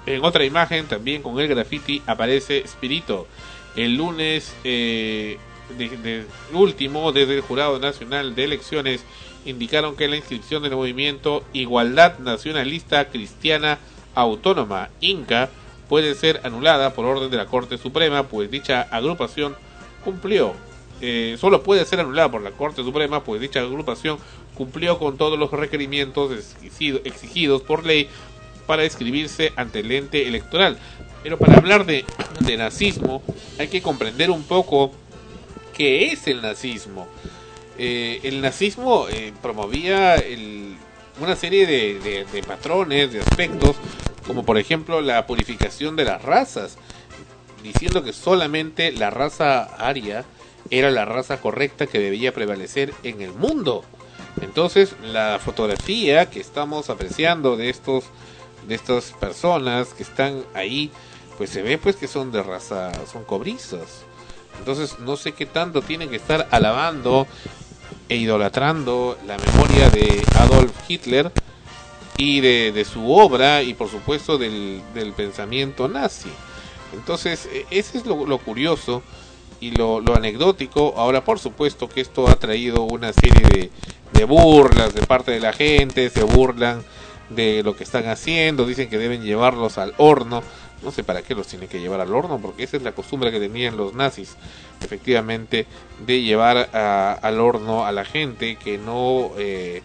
[0.05, 3.27] En otra imagen, también con el graffiti, aparece Spirito.
[3.75, 5.37] El lunes eh,
[6.53, 9.03] último, desde el Jurado Nacional de Elecciones,
[9.45, 13.79] indicaron que la inscripción del movimiento Igualdad Nacionalista Cristiana
[14.15, 15.49] Autónoma, INCA,
[15.87, 19.55] puede ser anulada por orden de la Corte Suprema, pues dicha agrupación
[20.03, 20.53] cumplió.
[21.01, 24.17] eh, solo puede ser anulada por la Corte Suprema, pues dicha agrupación
[24.55, 28.09] cumplió con todos los requerimientos exigido- exigidos por ley
[28.67, 30.77] para inscribirse ante el ente electoral.
[31.23, 32.03] Pero para hablar de,
[32.41, 33.23] de nazismo
[33.57, 34.91] hay que comprender un poco
[35.73, 37.07] qué es el nazismo.
[37.81, 40.75] Eh, el nazismo eh, promovía el-
[41.21, 43.77] una serie de, de- de patrones, de aspectos,
[44.27, 46.77] como por ejemplo la purificación de las razas,
[47.63, 50.25] diciendo que solamente la raza aria
[50.69, 53.83] era la raza correcta que debía prevalecer en el mundo.
[54.41, 58.03] Entonces, la fotografía que estamos apreciando de estos
[58.67, 60.91] de estas personas que están ahí,
[61.37, 64.03] pues se ve pues que son de raza, son cobrizos.
[64.59, 67.25] Entonces, no sé qué tanto tienen que estar alabando
[68.09, 71.31] e idolatrando la memoria de Adolf Hitler
[72.17, 76.29] y de, su obra y por supuesto del, del pensamiento nazi.
[76.93, 79.03] Entonces, e- ese es lo, curioso
[79.61, 80.95] y lo, anecdótico.
[80.97, 83.71] Ahora, por supuesto que esto ha traído una serie
[84.11, 86.83] de burlas de parte de la gente, se burlan
[87.29, 90.43] de lo que están haciendo, dicen que deben llevarlos al horno.
[90.81, 93.31] No sé para qué los tienen que llevar al horno, porque esa es la costumbre
[93.31, 94.35] que tenían los nazis,
[94.81, 95.65] efectivamente,
[96.05, 99.83] de llevar a- al horno a la gente que no, eh,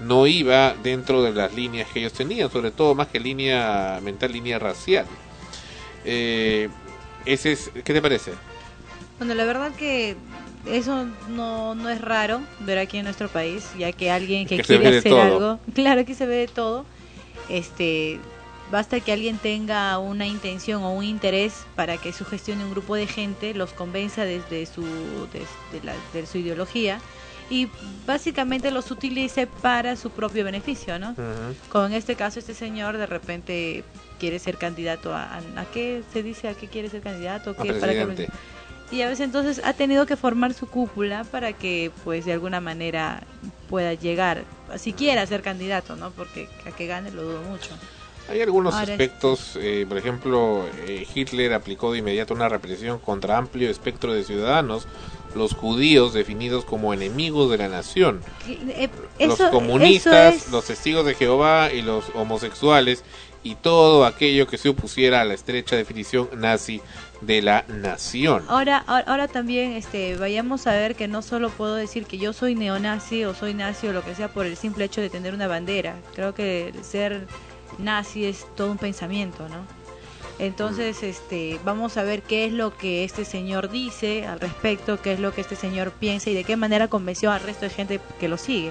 [0.00, 4.32] no iba dentro de las líneas que ellos tenían, sobre todo más que línea mental,
[4.32, 5.06] línea racial.
[6.04, 6.68] Eh,
[7.24, 8.32] ese es, ¿Qué te parece?
[9.18, 10.14] Bueno, la verdad que
[10.66, 14.98] eso no, no es raro ver aquí en nuestro país, ya que alguien que quiere
[14.98, 15.22] hacer todo.
[15.22, 16.84] algo, claro que se ve de todo,
[17.48, 18.20] este,
[18.70, 23.06] basta que alguien tenga una intención o un interés para que sugestione un grupo de
[23.06, 24.82] gente, los convenza desde su,
[25.32, 26.98] desde la, de su ideología
[27.48, 27.68] y
[28.06, 31.14] básicamente los utilice para su propio beneficio, ¿no?
[31.70, 33.84] Como en este caso este señor de repente
[34.18, 37.62] quiere ser candidato a, a, ¿a qué se dice a qué quiere ser candidato A
[37.62, 38.28] ¿Qué- para presidente.
[38.90, 42.60] y a veces entonces ha tenido que formar su cúpula para que pues de alguna
[42.60, 43.22] manera
[43.68, 44.42] pueda llegar
[44.76, 47.68] siquiera a ser candidato no porque a que gane lo dudo mucho
[48.28, 53.36] Hay algunos Ahora- aspectos, eh, por ejemplo, eh, Hitler aplicó de inmediato una represión contra
[53.38, 54.86] amplio espectro de ciudadanos,
[55.34, 58.88] los judíos definidos como enemigos de la nación, Eh,
[59.20, 63.04] los comunistas, es- los testigos de Jehová y los homosexuales
[63.42, 66.80] y todo aquello que se opusiera a la estrecha definición nazi
[67.20, 68.42] de la nación.
[68.48, 72.32] Ahora, ahora, ahora también este, vayamos a ver que no solo puedo decir que yo
[72.32, 75.32] soy neonazi o soy nazi o lo que sea por el simple hecho de tener
[75.32, 75.94] una bandera.
[76.14, 77.26] Creo que ser
[77.78, 79.66] nazi es todo un pensamiento, ¿no?
[80.38, 85.14] Entonces, este, vamos a ver qué es lo que este señor dice al respecto, qué
[85.14, 88.00] es lo que este señor piensa y de qué manera convenció al resto de gente
[88.20, 88.70] que lo sigue.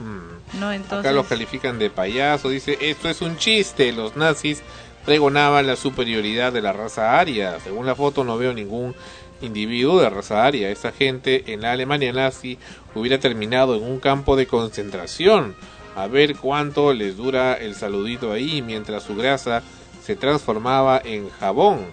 [0.00, 0.58] Mm.
[0.58, 1.06] No, entonces.
[1.06, 4.62] Acá lo califican de payaso, dice, esto es un chiste, los nazis
[5.04, 7.58] pregonaban la superioridad de la raza aria.
[7.60, 8.94] Según la foto no veo ningún
[9.40, 10.70] individuo de raza aria.
[10.70, 12.58] Esta gente en la Alemania nazi
[12.94, 15.54] hubiera terminado en un campo de concentración.
[15.98, 19.64] A ver cuánto les dura el saludito ahí mientras su grasa
[20.00, 21.86] se transformaba en jabón.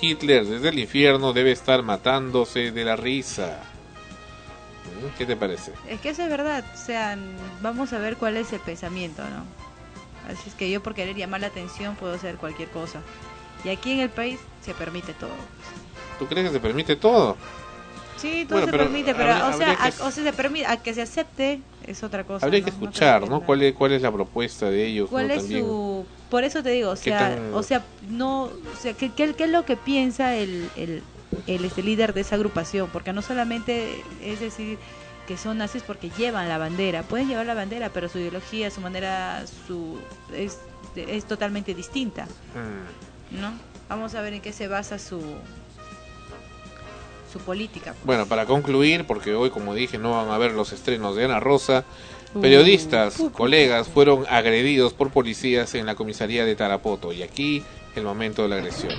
[0.00, 3.58] Hitler desde el infierno debe estar matándose de la risa.
[5.02, 5.18] ¿Mm?
[5.18, 5.72] ¿Qué te parece?
[5.88, 7.18] Es que eso es verdad, o sea,
[7.60, 9.44] vamos a ver cuál es el pensamiento, ¿no?
[10.32, 13.00] Así es que yo por querer llamar la atención puedo hacer cualquier cosa.
[13.64, 15.34] Y aquí en el país se permite todo.
[16.20, 17.36] ¿Tú crees que se permite todo?
[18.18, 20.32] Sí, todo Bueno, se pero permite, pero habría- o sea, que- a, o sea, se
[20.32, 22.44] permite, a que se acepte es otra cosa.
[22.44, 22.64] Habría ¿no?
[22.66, 23.40] que escuchar, ¿no?
[23.42, 25.08] ¿Cuál es, cuál es la propuesta de ellos?
[25.08, 25.34] ¿Cuál ¿no?
[25.34, 25.64] es También.
[25.64, 29.10] su por eso te digo, o ¿Qué sea, tan- o sea, no, o sea, ¿qué,
[29.14, 31.02] qué, qué es lo que piensa el, el,
[31.46, 32.90] el este líder de esa agrupación?
[32.92, 34.78] Porque no solamente es decir
[35.26, 38.80] que son nazis porque llevan la bandera, pueden llevar la bandera, pero su ideología, su
[38.82, 39.98] manera, su
[40.34, 40.58] es,
[40.96, 42.24] es totalmente distinta,
[42.54, 43.40] Mm.
[43.40, 43.52] ¿no?
[43.88, 45.20] Vamos a ver en qué se basa su
[47.28, 47.94] su política.
[48.04, 51.40] Bueno, para concluir, porque hoy, como dije, no van a ver los estrenos de Ana
[51.40, 51.84] Rosa,
[52.34, 52.42] Uh.
[52.42, 57.10] periodistas, colegas fueron agredidos por policías en la comisaría de Tarapoto.
[57.10, 57.62] Y aquí
[57.96, 58.92] el momento de la agresión.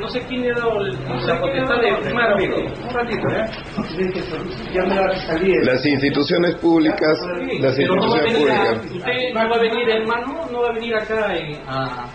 [0.00, 2.56] No sé quién le ha dado el- la potestad de firmar ahorita.
[2.56, 3.46] Un ratito, ¿eh?
[5.62, 8.78] Las instituciones públicas, las no instituciones públicas.
[8.92, 12.08] usted no va a venir, hermano, no va a venir acá eh, a...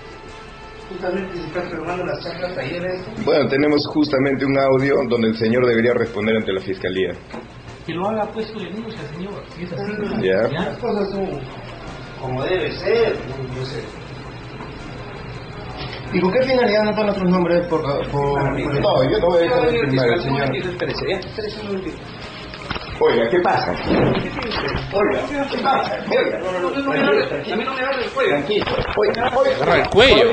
[0.90, 3.01] Justamente se está firmando las chacras talleres.
[3.24, 7.11] Bueno, tenemos justamente un audio donde el señor debería responder ante la fiscalía.
[7.85, 9.43] Que lo haga pues su denuncia, señor.
[9.56, 9.92] Si es así.
[10.22, 10.48] Ya.
[10.48, 11.30] Las cosas son
[12.22, 13.16] como debe ser.
[13.56, 13.84] No sé.
[16.11, 17.68] ¿Y con qué finalidad no ponen otros nombres?
[17.68, 20.56] Por, No, yo no voy a dejar de firmar, el señor.
[20.56, 21.19] Espérese, ya.
[21.19, 21.98] Espérese un momentito.
[23.02, 23.72] Oiga, ¿qué pasa?
[23.72, 26.00] Oiga, ¿qué pasa?
[26.10, 28.30] Oiga, No, no, no, no me agarre, a mí no me agarre el cuello.
[28.32, 28.66] Tranquilo.
[28.98, 29.56] Oiga, oiga.
[29.56, 30.32] Agarra el cuello.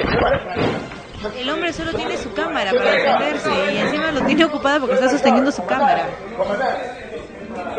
[1.39, 5.09] El hombre solo tiene su cámara para defenderse y encima lo tiene ocupada porque está
[5.09, 6.07] sosteniendo su cámara.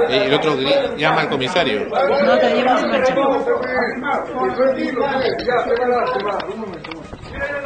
[0.09, 0.55] Eh, el otro
[0.95, 1.85] llama al comisario.
[1.85, 1.95] No,
[2.89, 3.15] marcha.
[7.31, 7.59] Mira yo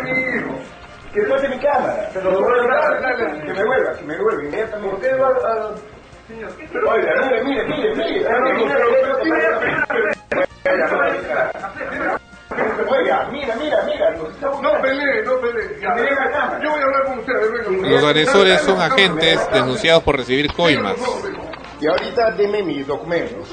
[0.00, 0.58] en hijo.
[1.12, 2.08] Que mi cámara.
[2.12, 2.30] Que me
[3.64, 4.78] vuelva, que me vuelva.
[4.78, 5.99] ¿Por qué va a...?
[6.72, 7.12] Pero oiga,
[7.44, 8.26] mire, mire, mire, mire.
[12.88, 14.16] Oiga, mira, mira, mira.
[14.40, 15.80] No pelee, no pelee.
[15.80, 17.90] Yo voy a hablar con usted.
[17.90, 20.96] Los agresores son agentes denunciados por recibir coimas.
[21.80, 23.48] Y ahorita deme mis documentos.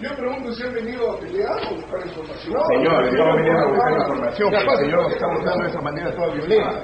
[0.00, 2.62] Yo pregunto si han venido a pelear o buscar información.
[2.68, 6.34] Señor, estamos a buscar información, pero el señor nos está mostrando de esa manera toda
[6.34, 6.80] violenta.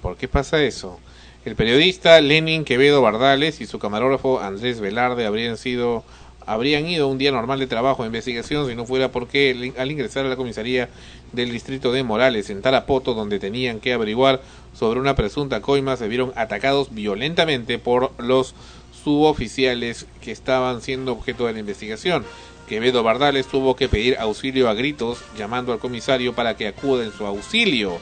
[0.00, 1.00] ¿Por qué pasa eso?
[1.44, 6.04] El periodista Lenin Quevedo Bardales y su camarógrafo Andrés Velarde habrían sido
[6.46, 10.24] habrían ido un día normal de trabajo de investigación si no fuera porque al ingresar
[10.24, 10.88] a la comisaría
[11.32, 14.40] del distrito de Morales en Tarapoto donde tenían que averiguar
[14.72, 18.54] sobre una presunta coima se vieron atacados violentamente por los
[19.02, 22.24] suboficiales que estaban siendo objeto de la investigación.
[22.68, 27.12] Quevedo Bardales tuvo que pedir auxilio a gritos llamando al comisario para que acuda en
[27.12, 27.98] su auxilio.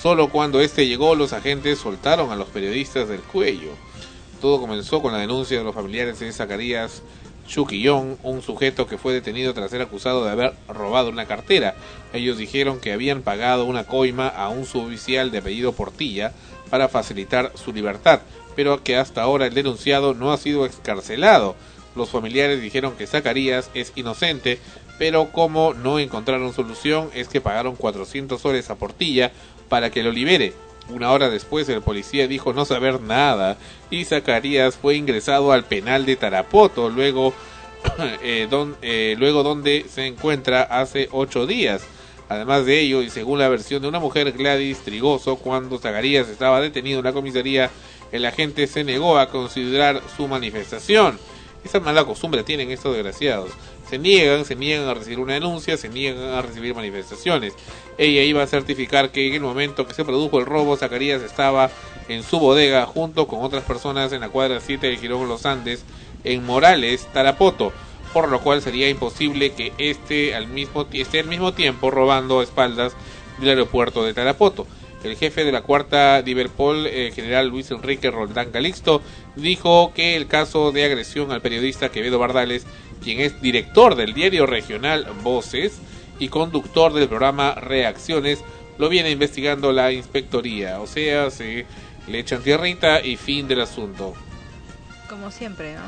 [0.00, 3.70] Solo cuando este llegó los agentes soltaron a los periodistas del cuello.
[4.40, 7.02] Todo comenzó con la denuncia de los familiares de Zacarías
[7.48, 11.76] Chuquillón, un sujeto que fue detenido tras ser acusado de haber robado una cartera.
[12.12, 16.32] Ellos dijeron que habían pagado una coima a un suboficial de apellido Portilla
[16.68, 18.20] para facilitar su libertad,
[18.54, 21.56] pero que hasta ahora el denunciado no ha sido excarcelado.
[21.94, 24.58] Los familiares dijeron que Zacarías es inocente,
[24.98, 29.32] pero como no encontraron solución es que pagaron 400 soles a Portilla
[29.68, 30.52] para que lo libere.
[30.88, 33.58] Una hora después el policía dijo no saber nada
[33.90, 37.34] y Zacarías fue ingresado al penal de Tarapoto, luego,
[38.22, 38.48] eh,
[38.82, 41.84] eh, luego donde se encuentra hace ocho días.
[42.28, 46.60] Además de ello, y según la versión de una mujer, Gladys Trigoso, cuando Zacarías estaba
[46.60, 47.70] detenido en la comisaría,
[48.10, 51.18] el agente se negó a considerar su manifestación.
[51.64, 53.50] Esa mala costumbre tienen estos desgraciados.
[53.88, 57.54] Se niegan, se niegan a recibir una denuncia, se niegan a recibir manifestaciones.
[57.98, 61.70] Ella iba a certificar que en el momento que se produjo el robo, Zacarías estaba
[62.08, 65.84] en su bodega junto con otras personas en la cuadra 7 del Girón Los Andes,
[66.24, 67.72] en Morales, Tarapoto,
[68.12, 72.94] por lo cual sería imposible que esté al mismo, esté al mismo tiempo robando espaldas
[73.38, 74.66] del aeropuerto de Tarapoto.
[75.04, 79.02] El jefe de la cuarta Diverpol, eh, general Luis Enrique Roldán Calixto,
[79.36, 82.66] dijo que el caso de agresión al periodista Quevedo Bardales,
[83.02, 85.78] quien es director del diario regional Voces
[86.18, 88.42] y conductor del programa Reacciones,
[88.78, 90.80] lo viene investigando la inspectoría.
[90.80, 91.66] O sea, se
[92.08, 94.14] le echan tierrita y fin del asunto.
[95.08, 95.86] Como siempre, ¿no?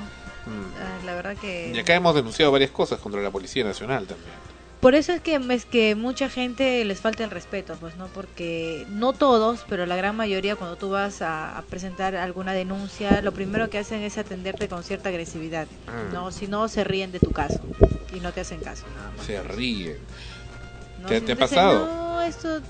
[0.48, 0.72] Mm.
[0.80, 1.72] Ah, La verdad que...
[1.74, 4.57] Y acá hemos denunciado varias cosas contra la Policía Nacional también.
[4.80, 8.86] Por eso es que es que mucha gente les falta el respeto, pues no, porque
[8.90, 13.32] no todos, pero la gran mayoría cuando tú vas a, a presentar alguna denuncia, lo
[13.32, 16.12] primero que hacen es atenderte con cierta agresividad, Mm.
[16.14, 17.58] no, si no se ríen de tu caso
[18.14, 18.84] y no te hacen caso.
[19.26, 19.96] Se ríen.
[21.02, 21.08] ¿no?
[21.08, 21.86] ¿Te, Si te ha dicen, pasado?
[21.86, 22.60] No, esto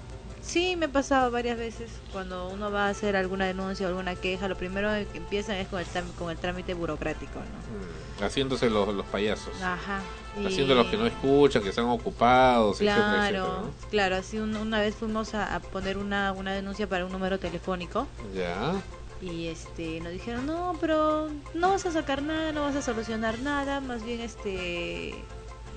[0.49, 4.15] sí me ha pasado varias veces cuando uno va a hacer alguna denuncia o alguna
[4.17, 5.87] queja, lo primero que empiezan es con el
[6.19, 8.23] con el trámite burocrático, ¿no?
[8.23, 9.55] Mm, Haciéndose los, los payasos.
[9.63, 10.01] Ajá.
[10.41, 13.61] y- Haciendo los que no escuchan, que están ocupados, etcétera, Claro, etcétera.
[13.63, 13.71] ¿no?
[13.91, 17.39] claro, así un- una vez fuimos a, a poner una, una denuncia para un número
[17.39, 18.73] telefónico Ya.
[19.21, 23.39] y este nos dijeron, no, pero no vas a sacar nada, no vas a solucionar
[23.41, 25.15] nada, más bien este...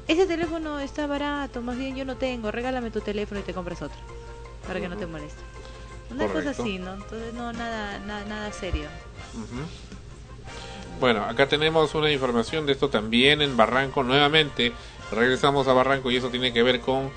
[0.08, 3.82] Ese teléfono está barato, más bien yo no tengo, regálame tu teléfono y te compras
[3.84, 3.98] otro,
[4.68, 5.42] para que no te moleste.
[6.10, 6.94] Una cosa así, ¿no?
[6.94, 8.88] Entonces no, nada, nada, nada serio.
[11.00, 14.74] Bueno, acá tenemos una información de esto también en Barranco nuevamente.
[15.12, 17.10] Regresamos a Barranco y eso tiene que ver con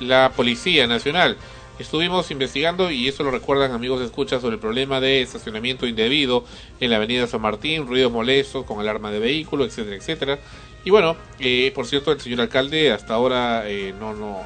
[0.00, 1.36] la Policía Nacional.
[1.78, 6.44] Estuvimos investigando y eso lo recuerdan amigos de escucha sobre el problema de estacionamiento indebido
[6.80, 10.38] en la avenida San Martín, ruidos molestos con alarma de vehículo, etcétera, etcétera.
[10.84, 14.44] Y bueno, eh, por cierto, el señor alcalde hasta ahora eh, no, no,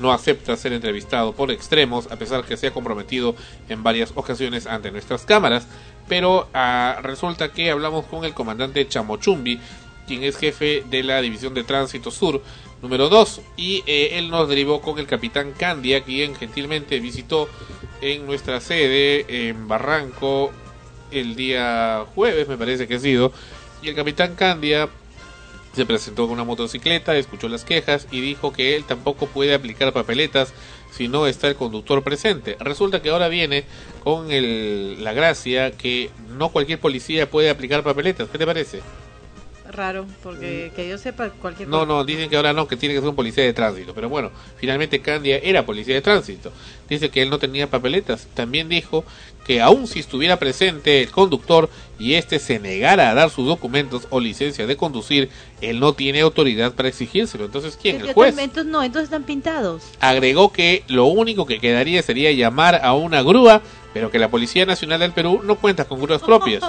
[0.00, 3.34] no acepta ser entrevistado por extremos, a pesar que se ha comprometido
[3.68, 5.66] en varias ocasiones ante nuestras cámaras.
[6.08, 9.60] Pero ah, resulta que hablamos con el comandante Chamochumbi,
[10.06, 12.42] quien es jefe de la División de Tránsito Sur
[12.82, 17.48] número 2, y eh, él nos derivó con el capitán Candia, quien gentilmente visitó
[18.00, 20.50] en nuestra sede en Barranco
[21.10, 23.32] el día jueves, me parece que ha sido,
[23.82, 24.88] y el capitán Candia
[25.74, 29.92] se presentó con una motocicleta, escuchó las quejas y dijo que él tampoco puede aplicar
[29.92, 30.52] papeletas
[30.90, 32.56] si no está el conductor presente.
[32.60, 33.64] Resulta que ahora viene
[34.02, 38.28] con el, la gracia que no cualquier policía puede aplicar papeletas.
[38.28, 38.80] ¿Qué te parece?
[39.70, 41.70] Raro, porque que yo sepa cualquier Mm.
[41.70, 43.94] No, cosa- no, dicen que ahora no, que tiene que ser un policía de tránsito.
[43.94, 46.52] Pero bueno, finalmente Candia era policía de tránsito.
[46.88, 48.26] Dice que él no tenía papeletas.
[48.34, 49.04] También dijo
[49.46, 54.06] que aun si estuviera presente el conductor y éste se negara a dar sus documentos
[54.10, 55.28] o licencia de conducir,
[55.60, 57.44] él no tiene autoridad para exigírselo.
[57.44, 58.00] Entonces, ¿quién?
[58.00, 58.36] El juez.
[58.38, 59.82] Entonces, no, entonces están pintados.
[60.00, 63.62] Agregó que lo único que quedaría sería llamar a una grúa,
[63.92, 66.62] pero que la Policía Nacional del Perú no cuenta con grúas propias.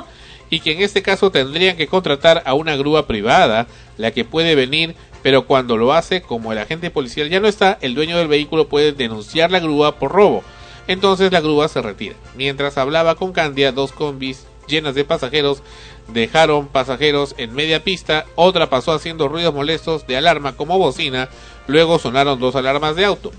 [0.50, 3.68] y que en este caso tendrían que contratar a una grúa privada,
[3.98, 7.78] la que puede venir, pero cuando lo hace, como el agente policial ya no está,
[7.80, 10.44] el dueño del vehículo puede denunciar la grúa por robo.
[10.88, 12.16] Entonces la grúa se retira.
[12.36, 15.64] Mientras hablaba con Candia, dos combis llenas de pasajeros
[16.08, 21.30] dejaron pasajeros en media pista, otra pasó haciendo ruidos molestos de alarma como bocina,
[21.68, 23.32] luego sonaron dos alarmas de auto.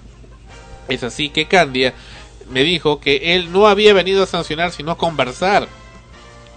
[0.88, 1.94] Es así que Candia
[2.50, 5.68] me dijo que él no había venido a sancionar sino a conversar.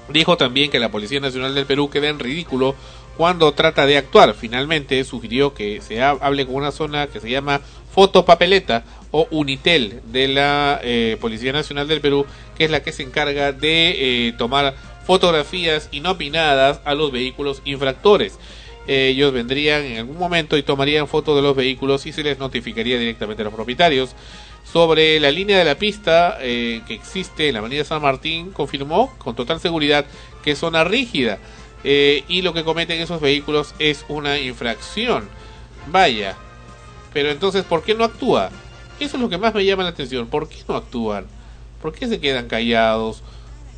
[0.10, 2.76] Dijo también que la Policía Nacional del Perú queda en ridículo
[3.18, 4.36] cuando trata de actuar.
[4.36, 10.02] Finalmente sugirió que se ha- hable con una zona que se llama Fotopapeleta o Unitel
[10.12, 12.26] de la eh, Policía Nacional del Perú,
[12.58, 14.76] que es la que se encarga de eh, tomar
[15.08, 18.38] fotografías inopinadas a los vehículos infractores.
[18.88, 23.00] Ellos vendrían en algún momento y tomarían fotos de los vehículos y se les notificaría
[23.00, 24.12] directamente a los propietarios.
[24.72, 29.14] Sobre la línea de la pista eh, que existe en la avenida San Martín, confirmó
[29.18, 30.06] con total seguridad
[30.44, 31.40] que es zona rígida
[31.84, 35.30] eh, y lo que cometen esos vehículos es una infracción.
[35.88, 36.36] Vaya,
[37.14, 38.50] pero entonces, ¿por qué no actúa?
[39.00, 40.28] Eso es lo que más me llama la atención.
[40.28, 41.28] ¿Por qué no actúan?
[41.82, 43.22] ¿Por qué se quedan callados?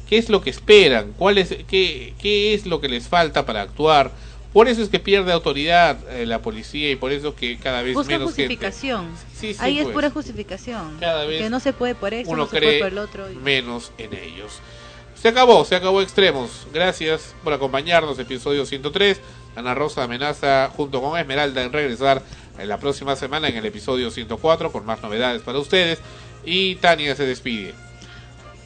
[0.08, 1.14] ¿Qué es lo que esperan?
[1.18, 4.12] ¿Cuál es, qué, qué es lo que les falta para actuar?
[4.58, 7.94] Por eso es que pierde autoridad eh, la policía y por eso que cada vez
[7.94, 9.08] Busca menos gente justificación.
[9.40, 9.94] Sí, sí, Ahí es pues.
[9.94, 10.98] pura justificación.
[11.00, 12.98] Cada vez que no se puede por eso, uno no se cree puede por el
[12.98, 13.32] otro.
[13.32, 14.54] y- menos en ellos.
[15.14, 16.66] Se acabó, se acabó Extremos.
[16.74, 19.22] Gracias por acompañarnos, episodio 103.
[19.56, 22.24] Ana Rosa amenaza junto con Esmeralda en regresar
[22.58, 26.00] en la próxima semana en el episodio 104 con más novedades para ustedes.
[26.44, 27.76] Y Tania se despide.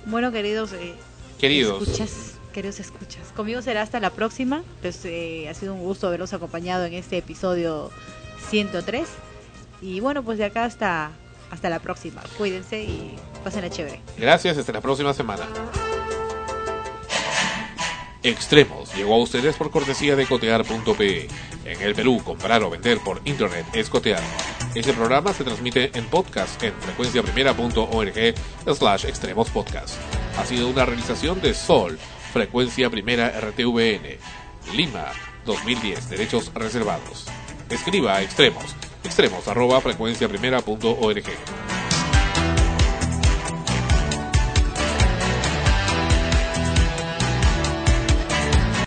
[0.05, 0.95] Bueno, queridos, eh,
[1.37, 1.81] Queridos.
[1.81, 3.31] escuchas, queridos escuchas.
[3.35, 4.63] Conmigo será hasta la próxima.
[4.81, 7.91] Pues, eh, ha sido un gusto haberlos acompañado en este episodio
[8.49, 9.07] 103.
[9.81, 11.11] Y bueno, pues de acá hasta,
[11.49, 12.21] hasta la próxima.
[12.37, 14.01] Cuídense y pasen chévere.
[14.17, 15.43] Gracias, hasta la próxima semana.
[18.23, 21.27] Extremos llegó a ustedes por cortesía de cotear.pe.
[21.65, 24.21] En el Perú, comprar o vender por internet es cotear.
[24.75, 28.35] Este programa se transmite en podcast en frecuenciaprimera.org
[28.75, 29.95] slash extremos podcast.
[30.37, 31.97] Ha sido una realización de Sol,
[32.31, 34.17] Frecuencia Primera RTVN,
[34.73, 35.11] Lima,
[35.45, 37.27] 2010, derechos reservados.
[37.69, 41.90] Escriba a extremos, extremos arroba frecuenciaprimera.org.